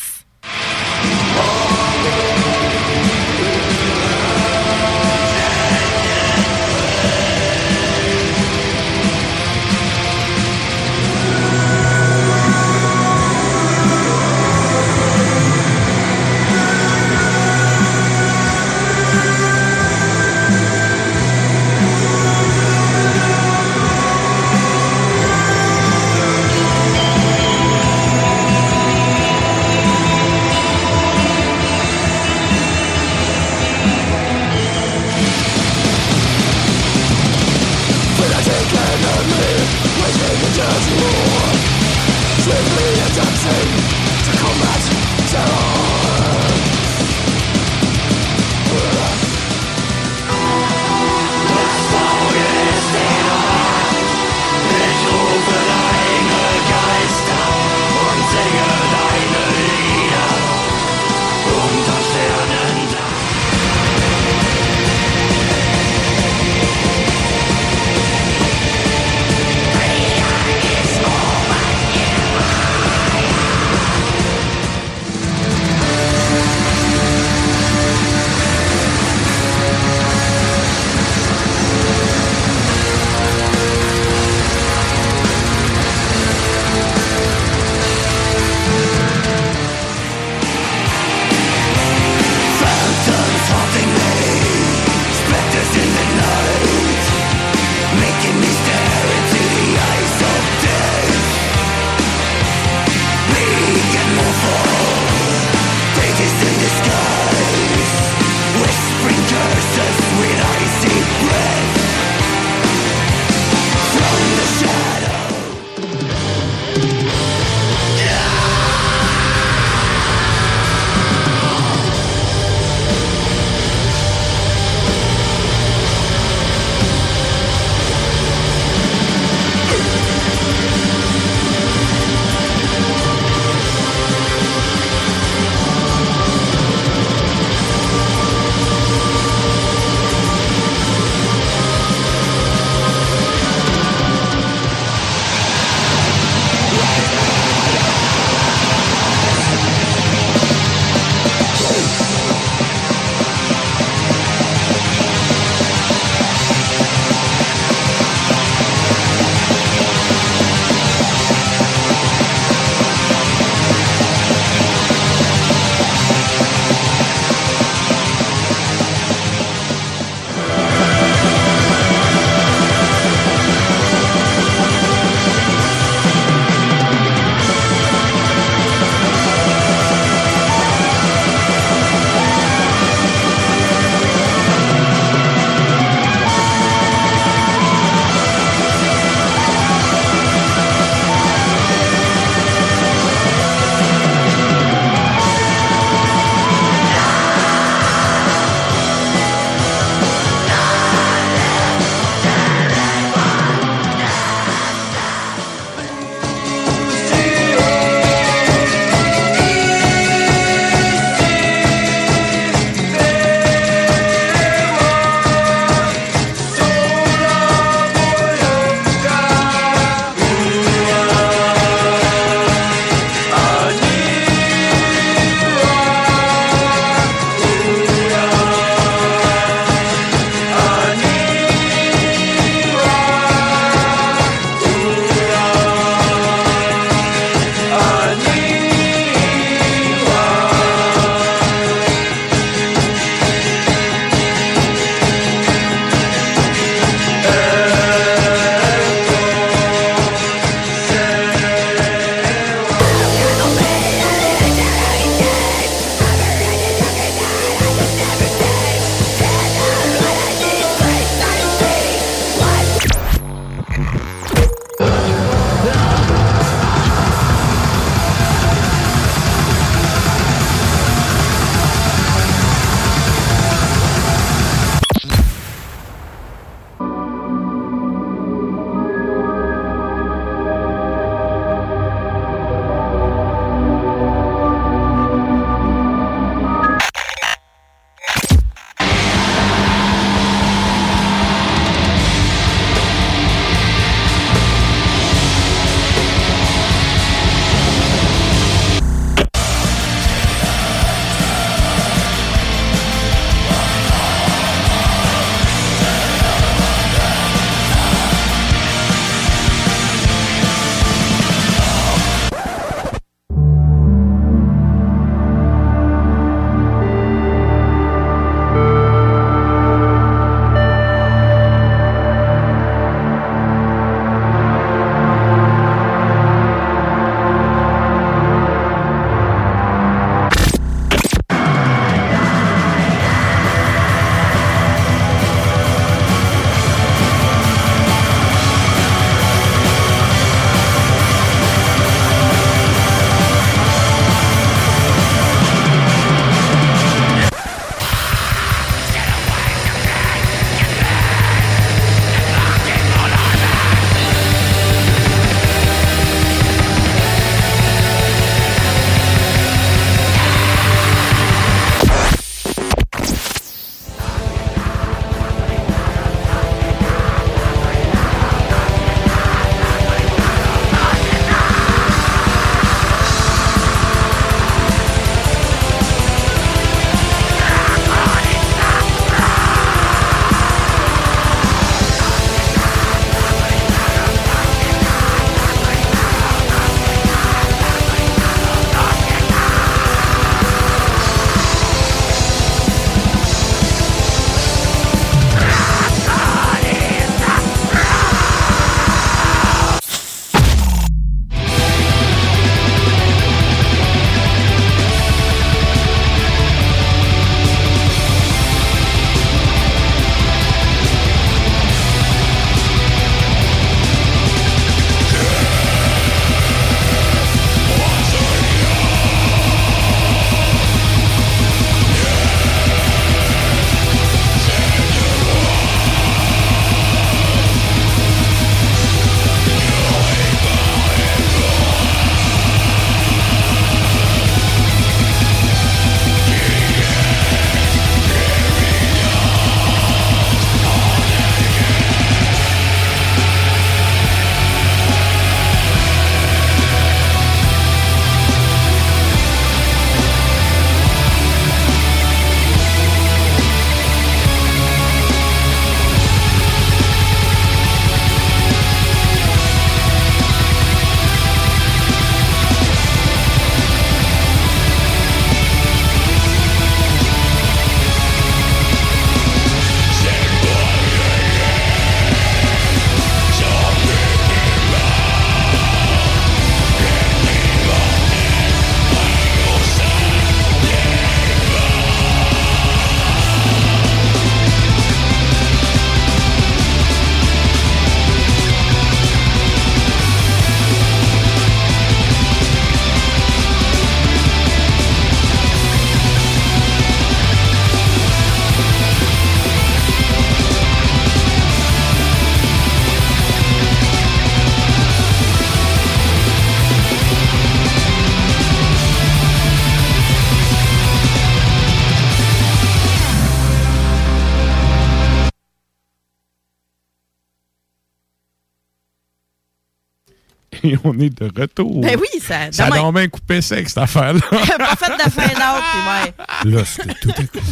[520.97, 521.81] On est de retour.
[521.81, 524.21] Ben oui, ça- Ça a bien coupé sec, cette affaire-là.
[524.31, 526.13] pas fait de fin d'autre,
[526.45, 526.51] ouais.
[526.51, 527.45] Là, c'était tout à coup.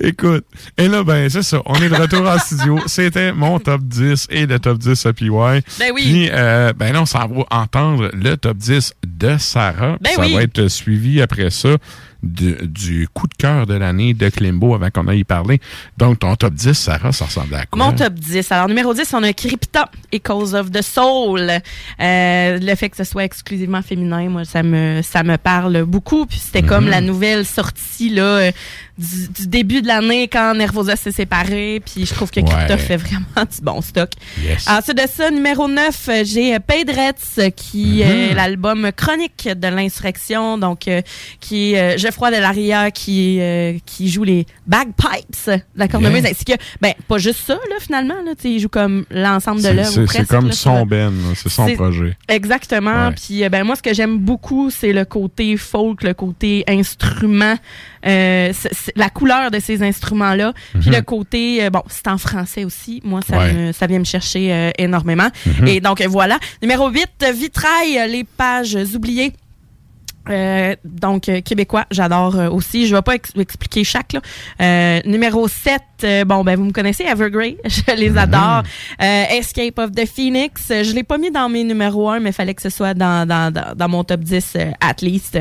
[0.00, 0.44] Écoute,
[0.76, 1.62] et là, ben, c'est ça.
[1.64, 2.78] On est de retour en studio.
[2.86, 5.28] C'était mon top 10 et le top 10 à PY.
[5.30, 5.62] Ben
[5.94, 6.02] oui.
[6.02, 9.96] Puis, euh, ben là, on s'en va entendre le top 10 de Sarah.
[10.00, 10.34] Ben ça oui.
[10.34, 11.70] va être suivi après ça
[12.22, 15.60] de- du coup de cœur de l'année de Klimbo avant qu'on aille y parler.
[15.96, 17.84] Donc, ton top 10, Sarah, ça ressemble à quoi?
[17.84, 18.50] Mon top 10.
[18.52, 21.40] Alors, numéro 10, on a Crypta, Echoes of the Soul.
[22.00, 26.26] Euh, le fait que ce soit exclusivement féminin, moi, ça me, ça me parle beaucoup.
[26.26, 26.90] Puis c'était comme Mhm.
[26.90, 28.50] la nouvelle sortie, là, euh,
[28.98, 31.80] du, du début de l'année quand Nervosa s'est séparé.
[31.84, 32.78] Puis je trouve que Crypta Ouais.
[32.78, 34.10] fait vraiment du bon stock.
[34.42, 34.66] Yes.
[34.68, 38.10] Ensuite de ça, numéro 9, euh, j'ai euh, Pedretz, euh, qui Mhm.
[38.10, 40.58] est l'album chronique de l'insurrection.
[40.58, 41.02] Donc, euh,
[41.40, 44.96] qui est euh, Geoffroy Delaria qui, euh, qui joue les bagpipes
[45.46, 46.22] de la cornemuse.
[46.22, 46.30] Yeah.
[46.30, 48.14] Ainsi que, ben, pas juste ça, là, finalement.
[48.24, 50.06] Là, il joue comme l'ensemble de l'œuvre.
[50.10, 52.16] c'est- comme là, son Ben, c'est son projet.
[52.28, 53.12] Exactement.
[53.12, 57.56] Puis ben moi ce que j'aime beaucoup c'est le côté folk, le côté instrument,
[58.06, 58.52] euh,
[58.94, 60.96] la couleur de ces instruments là, puis Mhm.
[60.96, 63.00] le côté euh, bon c'est en français aussi.
[63.04, 63.52] Moi ça Ouais.
[63.52, 65.28] me, ça vient me chercher euh, énormément.
[65.46, 65.66] Mhm.
[65.68, 69.32] Et donc voilà numéro 8 Vitrail les pages oubliées.
[70.28, 72.86] Euh, donc euh, québécois, j'adore euh, aussi.
[72.86, 74.20] Je vais pas ex- expliquer chaque là.
[74.60, 78.62] Euh, numéro 7, euh, bon ben vous me connaissez Evergrey, je les adore.
[79.02, 82.54] Euh, Escape of the Phoenix, je l'ai pas mis dans mes numéros 1 mais fallait
[82.54, 85.38] que ce soit dans dans, dans, dans mon top 10 euh, at least.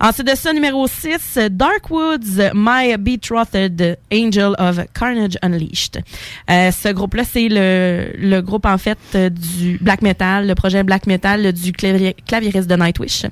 [0.00, 6.02] Ensuite de ça numéro 6, euh, Dark Woods, My Betrothed Angel of Carnage Unleashed.
[6.50, 10.82] Euh, ce groupe là c'est le le groupe en fait du black metal, le projet
[10.84, 13.24] black metal du clavier- claviériste de Nightwish.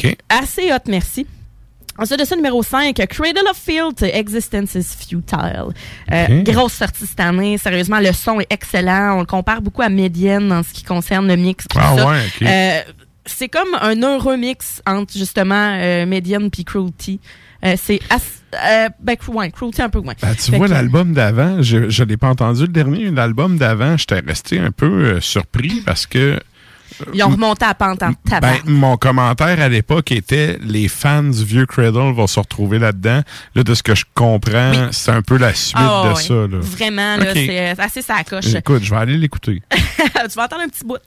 [0.29, 1.25] Assez hot, merci.
[1.97, 5.65] Ensuite de ça, numéro 5, Cradle of Field, Existence is Futile.
[6.11, 6.41] Euh.
[6.43, 7.57] Grosse sortie cette année.
[7.57, 9.17] Sérieusement, le son est excellent.
[9.17, 11.65] On le compare beaucoup à Median en ce qui concerne le mix.
[11.75, 12.07] Ah ça.
[12.07, 12.47] ouais, ok.
[12.47, 12.81] Euh,
[13.25, 17.19] c'est comme un heureux mix entre justement euh, Median puis Cruelty.
[17.63, 20.15] Euh, c'est euh, ben, ouais, Cruelty un peu moins.
[20.19, 23.11] Ben, tu Fait vois, que- l'album d'avant, je je l'ai pas entendu le dernier.
[23.11, 26.39] L'album d'avant, j'étais resté un peu euh, surpris parce que
[27.13, 28.41] Ils ont remonté à pente en tabac.
[28.41, 33.21] ben, mon commentaire à l'époque était les fans du vieux Cradle vont se retrouver là-dedans.
[33.55, 36.33] Là, de ce que je comprends, c'est un peu la suite Ah, de ça.
[36.33, 36.57] Là.
[36.59, 37.27] Vraiment, Ok.
[37.33, 38.53] c'est assez ça coche.
[38.55, 39.61] Écoute, je vais aller l'écouter.
[39.71, 40.97] tu vas entendre un petit bout.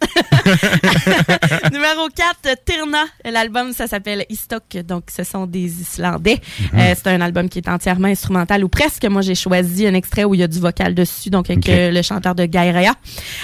[1.73, 3.05] Numéro 4, Tirna.
[3.24, 4.78] L'album, ça s'appelle Istok.
[4.86, 6.40] Donc, ce sont des Islandais.
[6.73, 6.81] Mhm.
[6.81, 9.05] Euh, c'est un album qui est entièrement instrumental ou presque.
[9.06, 11.90] Moi, j'ai choisi un extrait où il y a du vocal dessus, donc avec euh,
[11.90, 12.94] le chanteur de Gaïrea.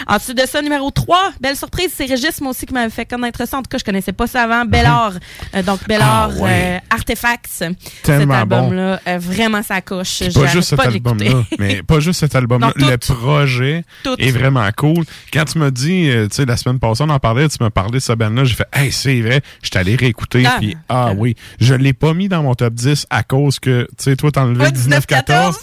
[0.06, 3.47] Ensuite de ça, numéro 3, belle surprise, c'est Régis, moi aussi, qui m'avait fait connaître
[3.47, 3.59] ça.
[3.59, 4.65] En tout cas, je connaissais pas ça avant.
[4.65, 5.12] Bellor.
[5.55, 6.36] Euh, donc, Bellor, Mhm.
[6.39, 6.74] Ah, ouais.
[6.77, 7.65] euh, Artefacts.
[8.02, 10.23] Tellement cet album-là, euh, vraiment, ça coche.
[10.35, 12.73] Pas juste cet album-là, mais pas juste cet album-là.
[12.77, 14.15] Le projet Tout.
[14.19, 15.05] est vraiment cool.
[15.32, 17.70] Quand tu m'as dit, euh, tu sais, la semaine passée, on en parlait, tu m'as
[17.70, 20.57] parlé de ce band-là, j'ai fait, hey, c'est vrai, je suis allé réécouter, Ah.
[20.59, 24.05] puis ah oui, je l'ai pas mis dans mon top 10 à cause que, tu
[24.05, 25.57] sais, toi, t'as enlevé Ouais, 19-14.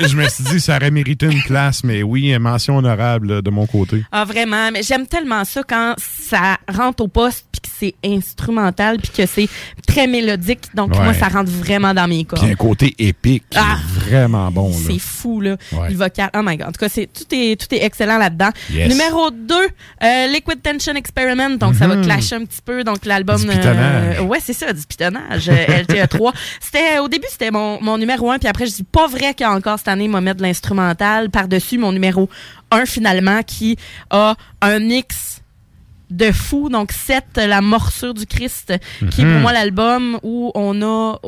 [0.00, 3.66] je me suis dit, ça aurait mérité une place, mais oui, mention honorable de mon
[3.66, 4.04] côté.
[4.12, 8.98] Ah vraiment, mais j'aime tellement ça quand ça rentre au poste puis que c'est instrumental
[8.98, 9.48] puis que c'est
[9.86, 10.60] très mélodique.
[10.74, 11.02] Donc Ouais.
[11.04, 12.42] moi ça rentre vraiment dans mes cordes.
[12.42, 13.76] Puis un côté épique, qui Ah.
[13.78, 14.70] est vraiment bon.
[14.70, 14.76] là.
[14.86, 15.90] C'est fou là, Ouais.
[15.90, 16.30] le vocal.
[16.36, 16.68] Oh my god.
[16.68, 18.50] En tout cas, c'est tout est tout est excellent là-dedans.
[18.72, 18.88] Yes.
[18.88, 19.54] Numéro 2,
[20.02, 21.50] euh, Liquid Tension Experiment.
[21.58, 22.04] Donc ça va Mhm.
[22.04, 24.20] clasher un petit peu donc l'album pitonnage.
[24.20, 26.32] ouais, c'est ça, du pitonnage euh, LTE3.
[26.60, 29.78] C'était au début c'était mon, mon numéro 1 puis après je dis pas vrai qu'encore
[29.78, 32.28] cette année m'a mis de l'instrumental par-dessus mon numéro
[32.70, 33.76] 1 finalement qui
[34.10, 35.31] a un mix
[36.16, 36.68] de fou.
[36.68, 38.72] Donc, 7, La morsure du Christ,
[39.10, 39.40] qui est pour Mhm.
[39.42, 41.18] moi l'album où on a.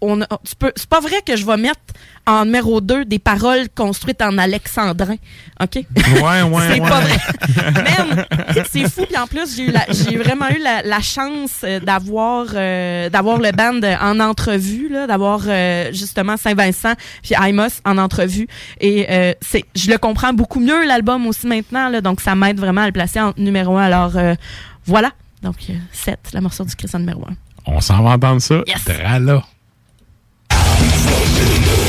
[0.00, 1.80] on a tu peux, c'est pas vrai que je vais mettre
[2.26, 5.14] en numéro 2 des paroles construites en alexandrin.
[5.62, 5.76] OK?
[5.76, 5.82] Ouais,
[6.42, 6.88] ouais, c'est ouais.
[6.88, 8.64] pas vrai.
[8.70, 9.04] C'est fou.
[9.06, 13.08] Puis en plus, j'ai eu la- j'ai vraiment eu la, la chance euh, d'avoir euh,
[13.10, 18.48] d'avoir le band en entrevue, là, d'avoir euh, justement Saint-Vincent puis Imos en entrevue.
[18.80, 22.58] Et euh, c'est, je le comprends beaucoup mieux l'album aussi maintenant, là, donc ça m'aide
[22.58, 23.82] vraiment à le placer en numéro un.
[23.84, 24.12] Alors
[24.84, 25.12] voilà.
[25.42, 25.56] Donc
[25.92, 27.34] 7, la morsure du Christ en numéro 1.
[27.66, 28.62] On s'en va entendre ça.
[28.66, 28.82] Yes.
[30.78, 31.85] Stop me now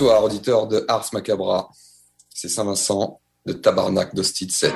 [0.00, 1.68] Bonsoir, auditeurs de Ars Macabra.
[2.34, 4.72] C'est Saint-Vincent de Tabarnak d'Hostide 7.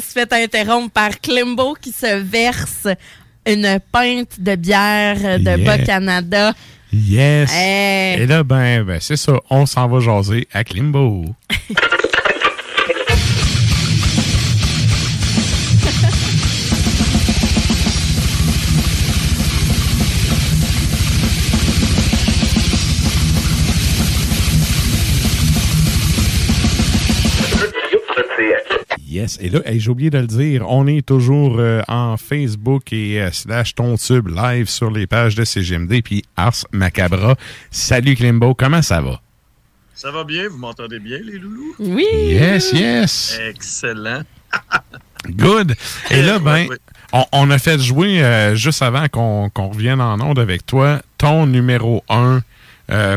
[0.00, 2.86] Je suis fait interrompre par Klimbo qui se verse
[3.46, 5.56] une pinte de bière de Yeah.
[5.58, 6.52] Bas-Canada.
[6.92, 7.50] Yes.
[7.52, 8.22] Hey.
[8.22, 9.34] Et là, ben, ben c'est ça.
[9.50, 11.24] On s'en va jaser à Klimbo.
[29.18, 29.36] Yes.
[29.40, 33.20] Et là, hey, j'ai oublié de le dire, on est toujours euh, en Facebook et
[33.20, 37.34] euh, slash Tontube live sur les pages de CGMD puis Ars Macabra.
[37.72, 39.20] Salut Klimbo, comment ça va?
[39.92, 40.48] Ça va bien?
[40.48, 41.74] Vous m'entendez bien, les loulous?
[41.80, 42.06] Oui!
[42.12, 43.40] Yes, yes!
[43.48, 44.22] Excellent.
[45.28, 45.74] Good.
[46.12, 46.68] Et là, ben,
[47.12, 51.02] on, on a fait jouer euh, juste avant qu'on qu'on revienne en onde avec toi
[51.18, 52.42] ton numéro 1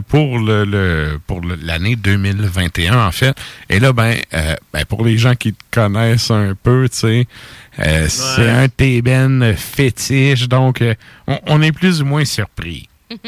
[0.07, 3.35] pour le, le- pour l'année 2021 en fait.
[3.69, 7.27] Et là, ben, euh, ben, pour les gens qui te connaissent un peu, tu sais,
[7.79, 10.93] euh, c'est un Tében fétiche, donc euh,
[11.27, 12.89] on, on est plus ou moins surpris.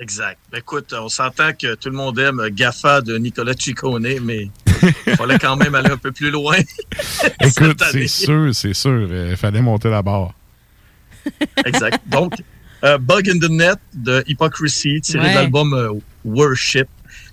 [0.00, 0.38] Exact.
[0.56, 4.48] Écoute, on s'entend que tout le monde aime GAFA de Nicolas Ciccone, mais
[5.06, 6.56] il fallait quand même aller un peu plus loin.
[7.42, 10.32] Écoute, c'est sûr, c'est sûr, il fallait monter la barre.
[11.66, 12.00] Exact.
[12.06, 12.32] Donc,
[12.84, 15.30] euh, Bug in the Net de Hypocrisy, tiré Ouais.
[15.30, 15.88] de l'album euh,
[16.24, 16.88] Worship.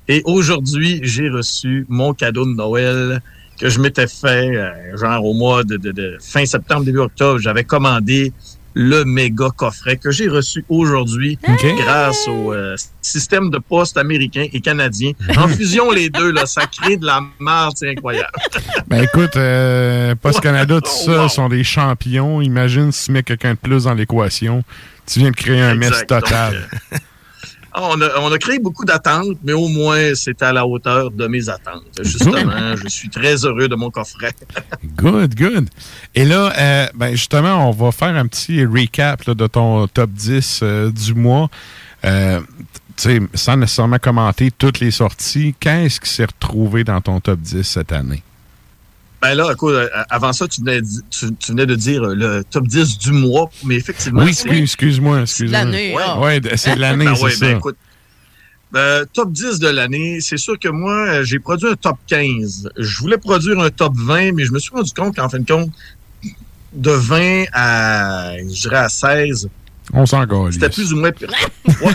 [0.07, 3.21] Et aujourd'hui, j'ai reçu mon cadeau de Noël
[3.59, 7.39] que je m'étais fait, euh, genre au mois de, de- de fin septembre, début octobre.
[7.39, 8.31] J'avais commandé
[8.79, 11.39] le méga coffret que j'ai reçu aujourd'hui
[11.79, 15.13] grâce au euh, système de poste américain et canadien.
[15.37, 18.29] En fusion, les deux, là, ça crée de la merde, c'est incroyable.
[18.87, 21.27] Ben écoute, euh, Post Canada, tout Oh, ça, wow.
[21.29, 22.39] sont des champions.
[22.39, 24.63] Imagine si tu mets quelqu'un de plus dans l'équation.
[25.07, 25.91] Tu viens de créer un mess.
[25.91, 26.69] Donc, total.
[27.79, 31.11] Ah, on, a, on a créé beaucoup d'attentes, mais au moins, c'est à la hauteur
[31.11, 31.83] de mes attentes.
[32.01, 34.33] Justement, je suis très heureux de mon coffret.
[34.97, 35.69] Good, good.
[36.15, 40.09] Et là, euh, ben justement, on va faire un petit recap là, de ton top
[40.09, 41.49] 10 euh, du mois.
[42.03, 42.39] Euh,
[42.95, 47.39] tu sais, sans nécessairement commenter toutes les sorties, qu'est-ce qui s'est retrouvé dans ton top
[47.39, 48.23] 10 cette année?
[49.21, 50.79] Ben là, écoute, euh, avant ça, tu venais,
[51.09, 54.21] tu, tu venais de dire euh, le top 10 du mois, mais effectivement...
[54.23, 55.59] Oui, c'est- excuse- excuse-moi, excuse-moi.
[55.63, 56.19] l'année, Ouais, ah.
[56.19, 57.45] ouais, c'est l'année, Ben c'est ouais, ça.
[57.47, 57.77] ben écoute,
[58.75, 62.69] euh, top 10 de l'année, c'est sûr que moi, euh, j'ai produit un top 15.
[62.77, 65.51] Je voulais produire un top 20, mais je me suis rendu compte qu'en fin de
[65.51, 65.71] compte,
[66.73, 69.49] de 20 à, je dirais, à 16,
[69.93, 71.11] On s'en c'était plus ou moins...
[71.81, 71.93] Ouais,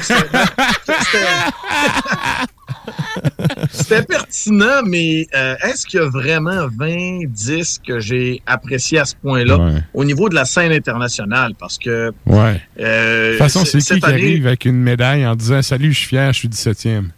[3.71, 9.05] c'était- pertinent, mais euh, est-ce qu'il y a vraiment 20 disques que j'ai appréciés à
[9.05, 9.81] ce point-là Ouais.
[9.95, 11.53] au niveau de la scène internationale?
[11.59, 12.13] Parce que...
[12.27, 12.61] Ouais.
[12.81, 15.93] euh, De toute façon, c'est qui qui année- arrive avec une médaille en disant Salut,
[15.93, 17.09] je suis fier, je suis 17e?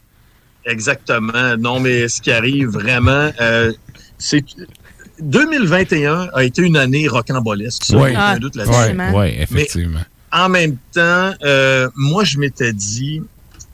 [0.66, 1.56] Exactement.
[1.58, 3.72] Non, mais ce qui arrive vraiment, euh,
[4.18, 4.42] c'est
[5.20, 7.84] 2021 a été une année rocambolesque.
[7.84, 8.10] Ça, Oui.
[8.10, 8.96] aucun Ah, doute là-dessus.
[8.96, 10.00] Ouais, ouais, effectivement.
[10.32, 13.22] Mais en même temps, euh, moi, je m'étais dit,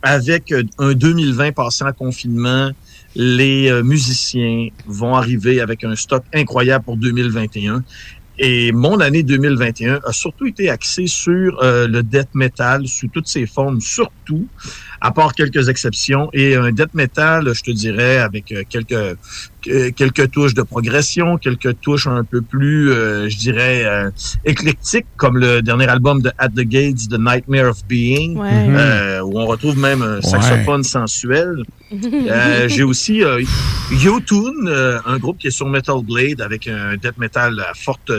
[0.02, 2.70] avec euh, un 2020 passé en confinement,
[3.14, 7.82] les euh, musiciens vont arriver avec un stock incroyable pour 2021.
[8.38, 13.28] Et mon année 2021 a surtout été axée sur euh, le death metal sous toutes
[13.28, 14.48] ses formes, surtout,
[15.02, 19.16] à part quelques exceptions, et un death metal, je te dirais, avec euh, quelques
[19.62, 24.10] quelques touches de progression, quelques touches un peu plus, euh, je dirais, euh,
[24.44, 28.48] éclectiques, comme le dernier album de At the Gates, The Nightmare of Being, Ouais.
[28.52, 31.56] euh, où on retrouve même un saxophone sensuel.
[31.92, 33.42] Euh, J'ai aussi euh,
[33.90, 38.12] Yotun, euh, un groupe qui est sur Metal Blade avec un death metal à forte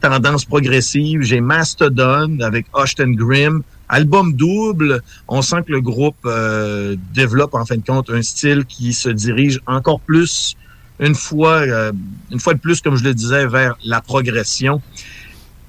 [0.00, 1.22] tendance progressive.
[1.22, 3.62] J'ai Mastodon avec Ashton Grimm.
[3.88, 8.64] Album double, on sent que le groupe euh, développe en fin de compte un style
[8.64, 10.56] qui se dirige encore plus
[10.98, 11.92] une fois, euh,
[12.30, 14.80] une fois de plus, comme je le disais, vers la progression.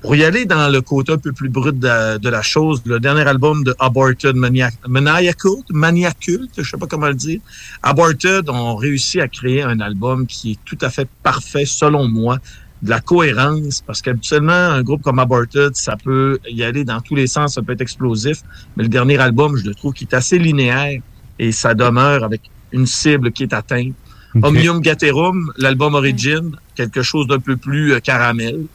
[0.02, 3.27] Pour y aller dans le côté un peu plus brut de, la chose, le dernier
[3.27, 7.39] album de Aborted Mania- Maniacal, Maniacult, je sais pas comment le dire.
[7.81, 12.38] Aborted ont réussi à créer un album qui est tout à fait parfait, selon moi,
[12.81, 17.15] de la cohérence, parce qu'habituellement, un groupe comme Aborted, ça peut y aller dans tous
[17.15, 18.43] les sens, ça peut être explosif,
[18.75, 21.01] mais le dernier album, je le trouve qui est assez linéaire
[21.39, 22.41] et ça demeure avec
[22.71, 23.93] une cible qui est atteinte.
[24.41, 28.65] Omnium Gaterum, l'album Origin, quelque chose d'un peu plus euh, caramel.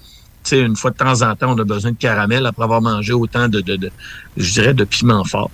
[0.42, 2.82] Tu sais, une fois de temps en temps, on a besoin de caramel après avoir
[2.82, 3.90] mangé autant de, de, de
[4.36, 5.50] je dirais, de piment fort.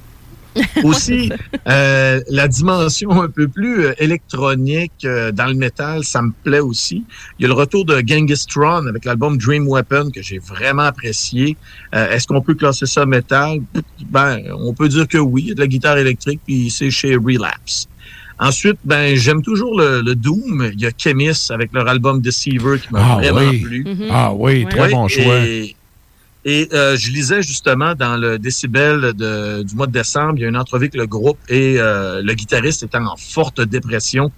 [0.82, 1.30] Aussi,
[1.68, 6.60] euh, la dimension un peu plus euh, électronique euh, dans le métal, ça me plaît
[6.60, 7.04] aussi.
[7.38, 10.82] Il y a le retour de Genghis Tron avec l'album Dream Weapon que j'ai vraiment
[10.82, 11.56] apprécié.
[11.94, 13.60] Euh, Est-ce qu'on peut classer ça métal?
[14.10, 15.42] Ben, on peut dire que oui.
[15.42, 17.86] Il y a de la guitare électrique, puis c'est chez Relapse.
[18.40, 20.70] Ensuite, ben j'aime toujours le, le Doom.
[20.72, 23.58] Il y a Chemis avec leur album Deceiver qui m'a Ah vraiment oui.
[23.60, 23.84] plu.
[23.84, 24.06] Mhm.
[24.10, 25.38] Ah oui, très Ouais, bon choix.
[25.44, 25.74] Et,
[26.50, 30.44] et, euh, je lisais justement dans le décibel de- du mois de décembre, il y
[30.44, 34.30] a une entrevue avec le groupe et euh, le guitariste était en forte dépression.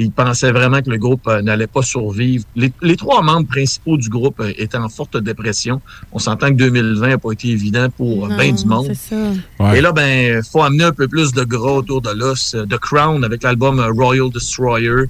[0.00, 2.44] Il pensait vraiment que le groupe euh, n'allait pas survivre.
[2.54, 5.80] Les, les trois membres principaux du groupe euh, étaient en forte dépression.
[6.12, 8.86] On s'entend que 2020 n'a pas été évident pour Non, bien du monde.
[8.94, 9.74] c'est ça.
[9.76, 12.54] Et là, ben, faut amener un peu plus de gras autour de l'os.
[12.70, 15.06] The Crown avec l'album euh, Royal Destroyer.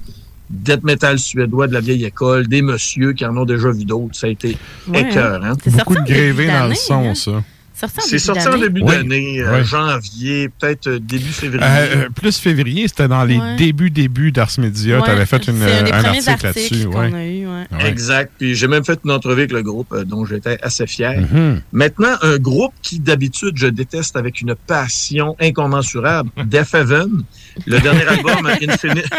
[0.49, 4.15] Death metal suédois de la vieille école, des messieurs qui en ont déjà vu d'autres.
[4.15, 4.57] Ça a été
[4.87, 5.43] Ouais, écœurant.
[5.43, 5.53] hein.
[5.63, 7.15] C'est Beaucoup de sorti en début gravés dans le d'année, son, hein.
[7.15, 7.43] ça.
[7.79, 8.61] Sorti en C'est début sorti en d'année.
[8.63, 8.95] début Oui.
[8.97, 9.63] d'année, euh, Oui.
[9.65, 11.63] janvier, peut-être euh, début février.
[11.65, 13.55] Euh, euh, plus février, c'était dans les Ouais.
[13.55, 14.97] débuts, débuts d'Ars Media.
[14.97, 16.85] Ouais, tu avais fait une, c'est un des un premiers article articles là-dessus.
[16.87, 17.87] qu'on ouais.
[17.87, 18.33] Exact.
[18.37, 21.21] Puis j'ai même fait une entrevue avec le groupe euh, dont j'étais assez fier.
[21.31, 21.61] Mhm.
[21.71, 27.23] Maintenant, un groupe qui d'habitude je déteste avec une passion incommensurable, Death Heaven.
[27.65, 29.09] Le dernier album, Infinite,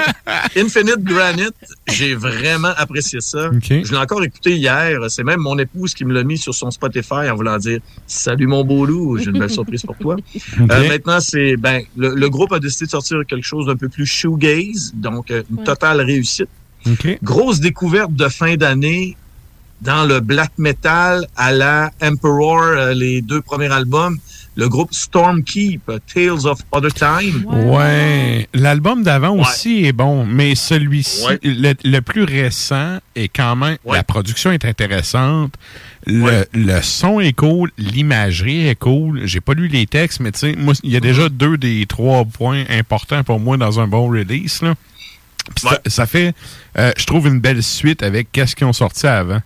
[0.56, 1.54] Infinite Granite,
[1.88, 3.50] j'ai vraiment apprécié ça.
[3.84, 4.98] Je l'ai encore écouté hier.
[5.08, 8.46] C'est même mon épouse qui me l'a mis sur son Spotify en voulant dire Salut
[8.46, 10.16] mon beau loup, j'ai une belle surprise pour toi.
[10.70, 13.88] Euh, maintenant, c'est ben le, le groupe a décidé de sortir quelque chose d'un peu
[13.88, 16.48] plus shoegaze, donc euh, une totale réussite.
[17.22, 19.16] Grosse découverte de fin d'année
[19.80, 24.18] dans le black metal à la Emperor, euh, les deux premiers albums.
[24.56, 27.44] Le groupe Stormkeep, Tales of Other Time.
[27.46, 28.48] Ouais.
[28.52, 31.38] L'album d'avant aussi est bon, mais celui-ci, Ouais.
[31.42, 33.76] le, le plus récent, est quand même.
[33.86, 35.54] La production est intéressante.
[36.06, 37.70] Le, le son est cool.
[37.78, 39.20] L'imagerie est cool.
[39.24, 41.36] J'ai pas lu les textes, mais tu sais, moi, il y a déjà Mm-hmm.
[41.36, 44.62] deux des trois points importants pour moi dans un bon release.
[44.62, 44.74] Là.
[45.56, 46.34] Ça, ça fait,
[46.78, 49.40] euh, je trouve, une belle suite avec qu'est-ce qu'ils ont sorti avant.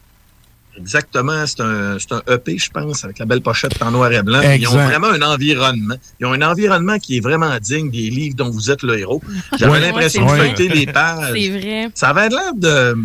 [0.77, 4.23] Exactement, c'est un, c'est un EP, je pense, avec la belle pochette en noir et
[4.23, 4.41] blanc.
[4.43, 5.95] Ils ont vraiment un environnement.
[6.21, 9.23] Ils ont un environnement qui est vraiment digne des livres dont vous êtes le héros.
[9.59, 9.81] J'avais Ouais.
[9.81, 11.33] l'impression Ouais, de feuilleter les pages.
[11.35, 11.89] C'est vrai.
[11.95, 12.97] Ça avait l'air de...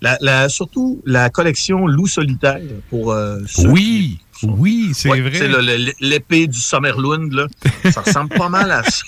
[0.00, 5.32] La, la- surtout la collection Loup solitaire pour euh, ceux Oui, oui, c'est Ouais, vrai.
[5.34, 7.46] C'est le- le- l'épée du Summerlund, là.
[7.90, 9.02] Ça ressemble pas mal à ça.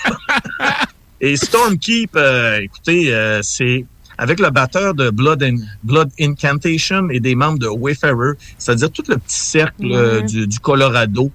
[1.20, 3.84] Et Stormkeep, euh, écoutez, euh, c'est
[4.20, 9.02] avec le batteur de Blood, and- Blood Incantation et des membres de Wayfarer, c'est-à-dire tout
[9.08, 11.30] le petit cercle euh, du Colorado.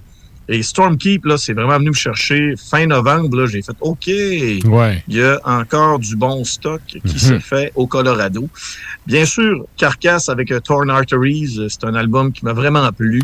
[0.48, 3.36] Et Stormkeep, là, c'est vraiment venu me chercher fin novembre.
[3.38, 4.06] Là, j'ai fait OK.
[4.08, 5.04] Ouais.
[5.08, 7.18] Il y a encore du bon stock qui Mhm.
[7.18, 8.48] s'est fait au Colorado.
[9.08, 13.22] Bien sûr, Carcass avec euh, Torn Arteries, euh, c'est un album qui m'a vraiment plu.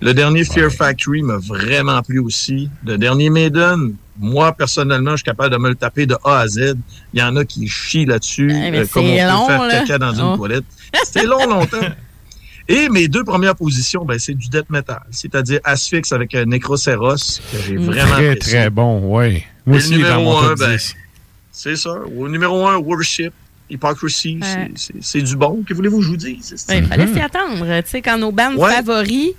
[0.00, 2.68] Le dernier Fear Factory m'a vraiment plu aussi.
[2.84, 6.48] Le dernier Maiden, moi, personnellement, je suis capable de me le taper de A à
[6.48, 6.74] Z.
[7.12, 9.80] Il y en a qui chient là-dessus, mais euh, comme on peut long, faire là.
[9.80, 10.32] caca dans Oh.
[10.32, 10.64] une toilette.
[11.04, 11.76] C'était long, longtemps.
[12.68, 17.14] Et mes deux premières positions, ben, c'est du death metal, c'est-à-dire Asphyx avec euh, Necroceros,
[17.52, 18.52] que j'ai vraiment Très, apprécié.
[18.60, 19.42] très bon, oui.
[19.66, 20.94] Moi aussi, le dans numéro mon un, top ben, 10.
[21.52, 21.90] c'est ça.
[22.18, 23.32] Au numéro un, Worship,
[23.70, 24.70] Hypocrisy, c'est- Ouais.
[24.76, 25.62] c'est- c'est du bon.
[25.66, 26.54] Que voulez-vous que je vous dise?
[26.68, 27.64] Ouais, il fallait s'y attendre.
[27.82, 28.70] Tu sais, quand nos bandes Ouais.
[28.72, 29.30] favoris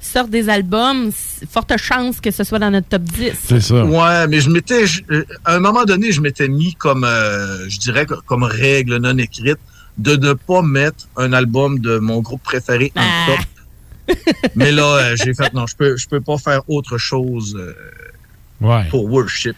[0.00, 1.10] sortent des albums,
[1.50, 3.32] forte chance que ce soit dans notre top 10.
[3.44, 3.84] C'est ça.
[3.84, 7.78] Ouais, mais je m'étais, euh, à un moment donné, je m'étais mis comme, euh, je
[7.78, 9.58] dirais, comme règle non écrite
[9.98, 13.26] de ne pas mettre un album de mon groupe préféré en Ah.
[13.26, 14.16] top.
[14.56, 17.72] mais là, euh, j'ai fait, non, je peux, je peux pas faire autre chose euh,
[18.60, 18.84] Ouais.
[18.90, 19.56] pour Worship.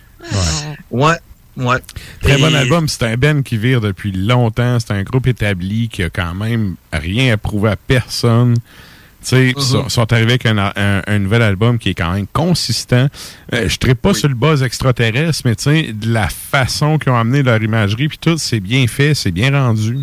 [0.90, 1.14] Ouais,
[1.56, 1.76] ouais.
[2.22, 2.88] Très Et- bon album.
[2.88, 4.78] C'est un Ben qui vire depuis longtemps.
[4.80, 8.54] C'est un groupe établi qui a quand même rien à prouver à personne.
[8.54, 9.88] Tu sais, ils sont, Mhm.
[9.88, 13.08] sont arrivés avec un, un- un nouvel album qui est quand même consistant.
[13.54, 17.10] Euh, je ne pas sur le buzz extraterrestre, mais tu sais, de la façon qu'ils
[17.12, 19.98] ont amené leur imagerie, puis tout, c'est bien fait, c'est bien rendu.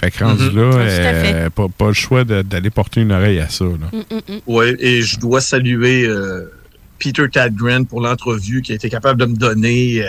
[0.00, 0.56] Fait que rendu Mhm.
[0.56, 1.32] là, fait.
[1.34, 3.64] euh, pas, pas le choix d'aller porter une oreille à ça.
[3.64, 3.90] là.
[3.92, 6.44] Mm, Ouais, et je dois saluer euh,
[6.98, 10.06] Peter Tadgren pour l'entrevue qui a été capable de me donner, euh,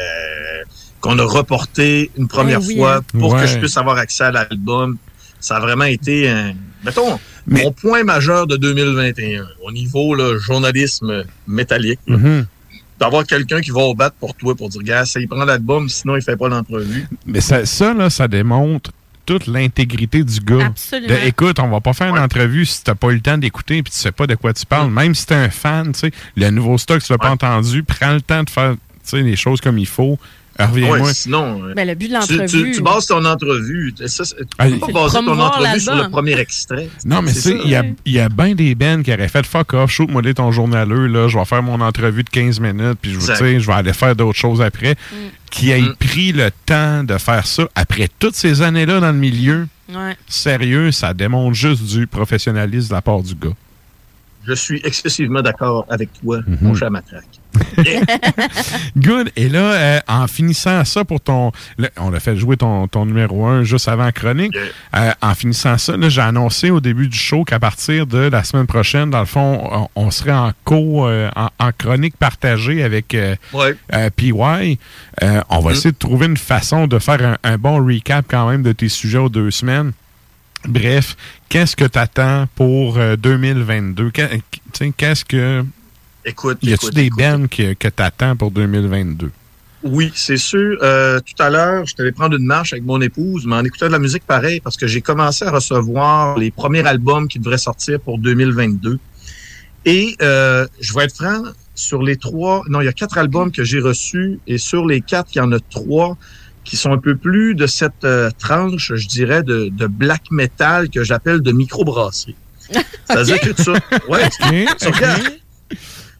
[1.01, 3.19] qu'on a reporté une première oui, fois hein.
[3.19, 3.41] pour Ouais.
[3.41, 4.97] que je puisse avoir accès à l'album.
[5.39, 6.53] Ça a vraiment été, un,
[6.85, 7.17] mettons,
[7.47, 11.99] mon point majeur de 2021 au niveau là, journalisme métallique.
[12.07, 12.45] Mhm.
[12.99, 15.87] D'avoir quelqu'un qui va au bat pour toi pour dire, gars, ça, il prend l'album,
[15.87, 17.07] sinon il fait pas l'entrevue.
[17.25, 18.91] Mais ça, ça, là, ça démontre
[19.29, 20.65] toute l'intégrité du gars.
[20.65, 21.13] Absolument.
[21.13, 23.83] De, écoute, on va pas faire une entrevue si t'as pas eu le temps d'écouter
[23.83, 24.89] puis tu sais pas de quoi tu parles.
[24.89, 28.13] Même si t'es un fan, tu sais, le nouveau stock, tu l'as pas entendu, prends
[28.13, 30.17] le temps de faire tu sais, les choses comme il faut.
[30.59, 30.99] Reviens-moi.
[30.99, 32.71] Ouais, sinon, euh, Ben, le but de tu, l'entrevue.
[32.71, 33.93] tu, tu bases ton entrevue.
[34.05, 36.89] Ça, tu Ah, peux pas c'est baser ton entrevue sur le premier extrait.
[37.05, 39.13] Non, mais tu C'est sais, il y a, il y a bien des bands qui
[39.13, 42.29] auraient fait fuck off, shoot-moi les ton journaleux, là, je vais faire mon entrevue de
[42.29, 44.95] 15 minutes, puis je, je vais aller faire d'autres choses après.
[45.51, 49.67] Qui aient pris le temps de faire ça après toutes ces années-là dans le milieu,
[49.91, 50.15] Ouais.
[50.27, 53.53] sérieux, ça démontre juste du professionnalisme de la part du gars.
[54.47, 56.57] Je suis excessivement d'accord avec toi, Mhm.
[56.61, 57.23] mon cher Matraque.
[58.97, 59.31] Good.
[59.35, 61.51] Et là, euh, en finissant ça pour ton.
[61.77, 64.55] là, on a fait jouer ton, ton numéro 1 juste avant chronique.
[64.95, 68.67] Euh, en finissant ça, j'ai annoncé au début du show qu'à partir de la semaine
[68.67, 73.15] prochaine, dans le fond, on, on serait en co, euh, en, en chronique partagée avec
[73.53, 73.75] Ouais.
[74.15, 74.31] PY.
[75.49, 78.63] On va essayer de trouver une façon de faire un, un bon recap quand même
[78.63, 79.91] de tes sujets aux deux semaines.
[80.67, 81.15] Bref,
[81.47, 84.11] qu'est-ce que tu attends pour euh, 2022?
[84.11, 85.63] Qu'est- tu sais, Qu'est-ce que.
[86.25, 89.31] Écoute, Y a-tu des bands que, que tu attends pour 2022?
[89.83, 90.77] Oui, c'est sûr.
[90.81, 93.87] Euh, tout à l'heure, je allé prendre une marche avec mon épouse, mais en écoutant
[93.87, 97.57] de la musique pareil, parce que j'ai commencé à recevoir les premiers albums qui devraient
[97.57, 98.99] sortir pour 2022.
[99.85, 103.51] Et euh, je vais être franc, sur les trois, non, il y a quatre albums
[103.51, 106.17] que j'ai reçus, et sur les quatre, il y en a trois
[106.69, 110.89] qui sont un peu plus de cette euh, tranche, je dirais, de, de black metal
[110.89, 112.35] que j'appelle de microbrasserie.
[113.07, 113.71] C'est-à-dire que tu,
[114.07, 115.39] ouais, tu, tu regardes,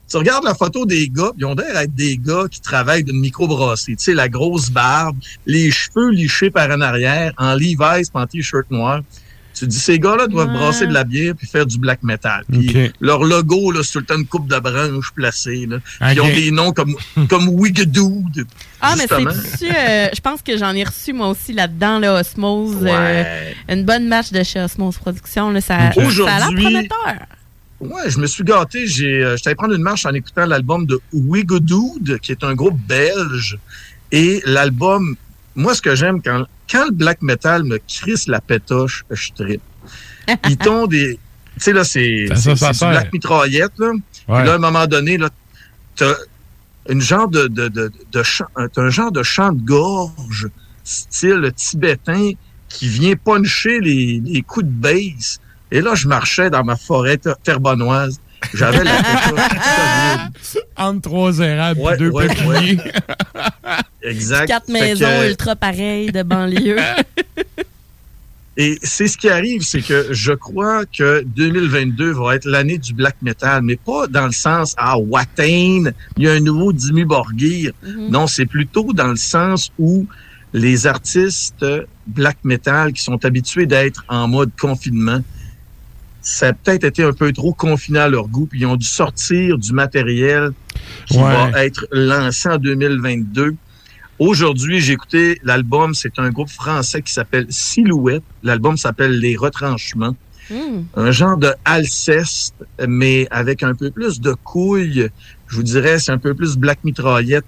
[0.10, 3.20] tu regardes la photo des gars, ils ont l'air d'être des gars qui travaillent d'une
[3.20, 3.96] microbrasserie.
[3.98, 8.72] Tu sais, la grosse barbe, les cheveux lichés par en arrière, en Levi's, en t-shirt
[8.72, 9.02] noir.
[9.54, 10.54] Tu dis, ces gars-là doivent Ouais.
[10.58, 12.44] brasser de la bière puis faire du black metal.
[12.50, 15.66] Puis leur logo, là, c'est tout le temps une coupe de branches placée.
[15.70, 15.78] Là.
[15.80, 16.96] Puis Ils ont des noms comme,
[17.28, 18.46] comme Wigadood.
[18.80, 19.06] Ah, mais
[19.58, 22.78] c'est euh, je pense que j'en ai reçu moi aussi là-dedans, là, Osmose.
[22.84, 25.52] euh, une bonne match de chez Osmose Productions.
[25.52, 27.26] Là, ça, a l'air Aujourd'hui- prometteur.
[27.82, 28.88] Ouais, je me suis gâté.
[28.88, 32.54] J'ai, euh, j'étais allé prendre une marche en écoutant l'album de Wigadood, qui est un
[32.54, 33.58] groupe belge.
[34.12, 35.16] Et l'album,
[35.60, 39.62] moi, ce que j'aime, quand, quand le black metal me crisse la pétoche, je trippe.
[40.48, 41.20] Ils t'ont des...
[41.56, 42.90] Tu sais, là, c'est c'est- c'est sert.
[42.90, 43.92] black mitraillette, là.
[43.92, 44.46] Puis Ouais.
[44.46, 45.30] là, à un moment donné, là,
[45.96, 46.14] t'as
[46.90, 50.48] une genre de, de, de, de chant, t'as un genre de chant de gorge,
[50.84, 52.32] style tibétain,
[52.70, 55.40] qui vient puncher les, les coups de bass.
[55.72, 58.20] Et là, je marchais dans ma forêt ter- terrebonnoise.
[58.54, 62.28] J'avais la pétoche Entre trois érables Ouais, et deux ouais.
[64.04, 64.48] Exact.
[64.48, 66.78] Quatre maisons que- ultra pareilles de banlieue.
[68.58, 72.94] Et c'est ce qui arrive, c'est que je crois que 2022 va être l'année du
[72.94, 77.06] black metal, mais pas dans le sens ah Watain, il y a un nouveau Dimmu
[77.06, 77.72] Borgir.
[77.84, 78.10] Mhm.
[78.10, 80.06] Non, c'est plutôt dans le sens où
[80.52, 81.66] les artistes
[82.08, 85.20] black metal qui sont habitués d'être en mode confinement,
[86.22, 88.86] ça a peut-être été un peu trop confiné à leur goût, puis ils ont dû
[88.86, 90.52] sortir du matériel
[91.08, 91.52] qui Ouais.
[91.52, 93.56] va être lancé en 2022.
[94.20, 98.24] Aujourd'hui, j'ai écouté l'album, c'est un groupe français qui s'appelle Silhouette.
[98.44, 100.16] L'album s'appelle Les Retranchements.
[100.50, 100.82] Hmm.
[100.96, 102.56] Un genre de Alceste,
[102.88, 105.08] mais avec un peu plus de couilles.
[105.48, 107.46] Je vous dirais, c'est un peu plus Black Mitraillette.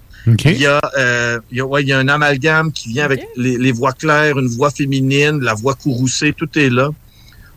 [0.54, 3.04] Il y a, euh, il y a, ouais, il y a un amalgame qui vient
[3.04, 6.90] avec les, les voix claires, une voix féminine, la voix courroucée, tout est là.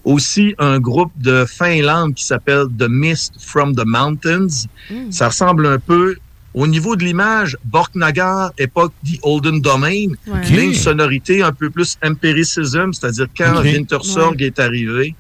[0.06, 4.68] Aussi, un groupe de Finlande qui s'appelle The Mist from the Mountains.
[4.90, 5.12] Hmm.
[5.12, 6.16] Ça ressemble un peu,
[6.54, 10.40] au niveau de l'image, Borknagar, époque The Olden Domain, Ouais.
[10.52, 13.62] mais une sonorité un peu plus empiricism, c'est-à-dire quand.
[13.64, 15.16] Wintersorg est arrivé.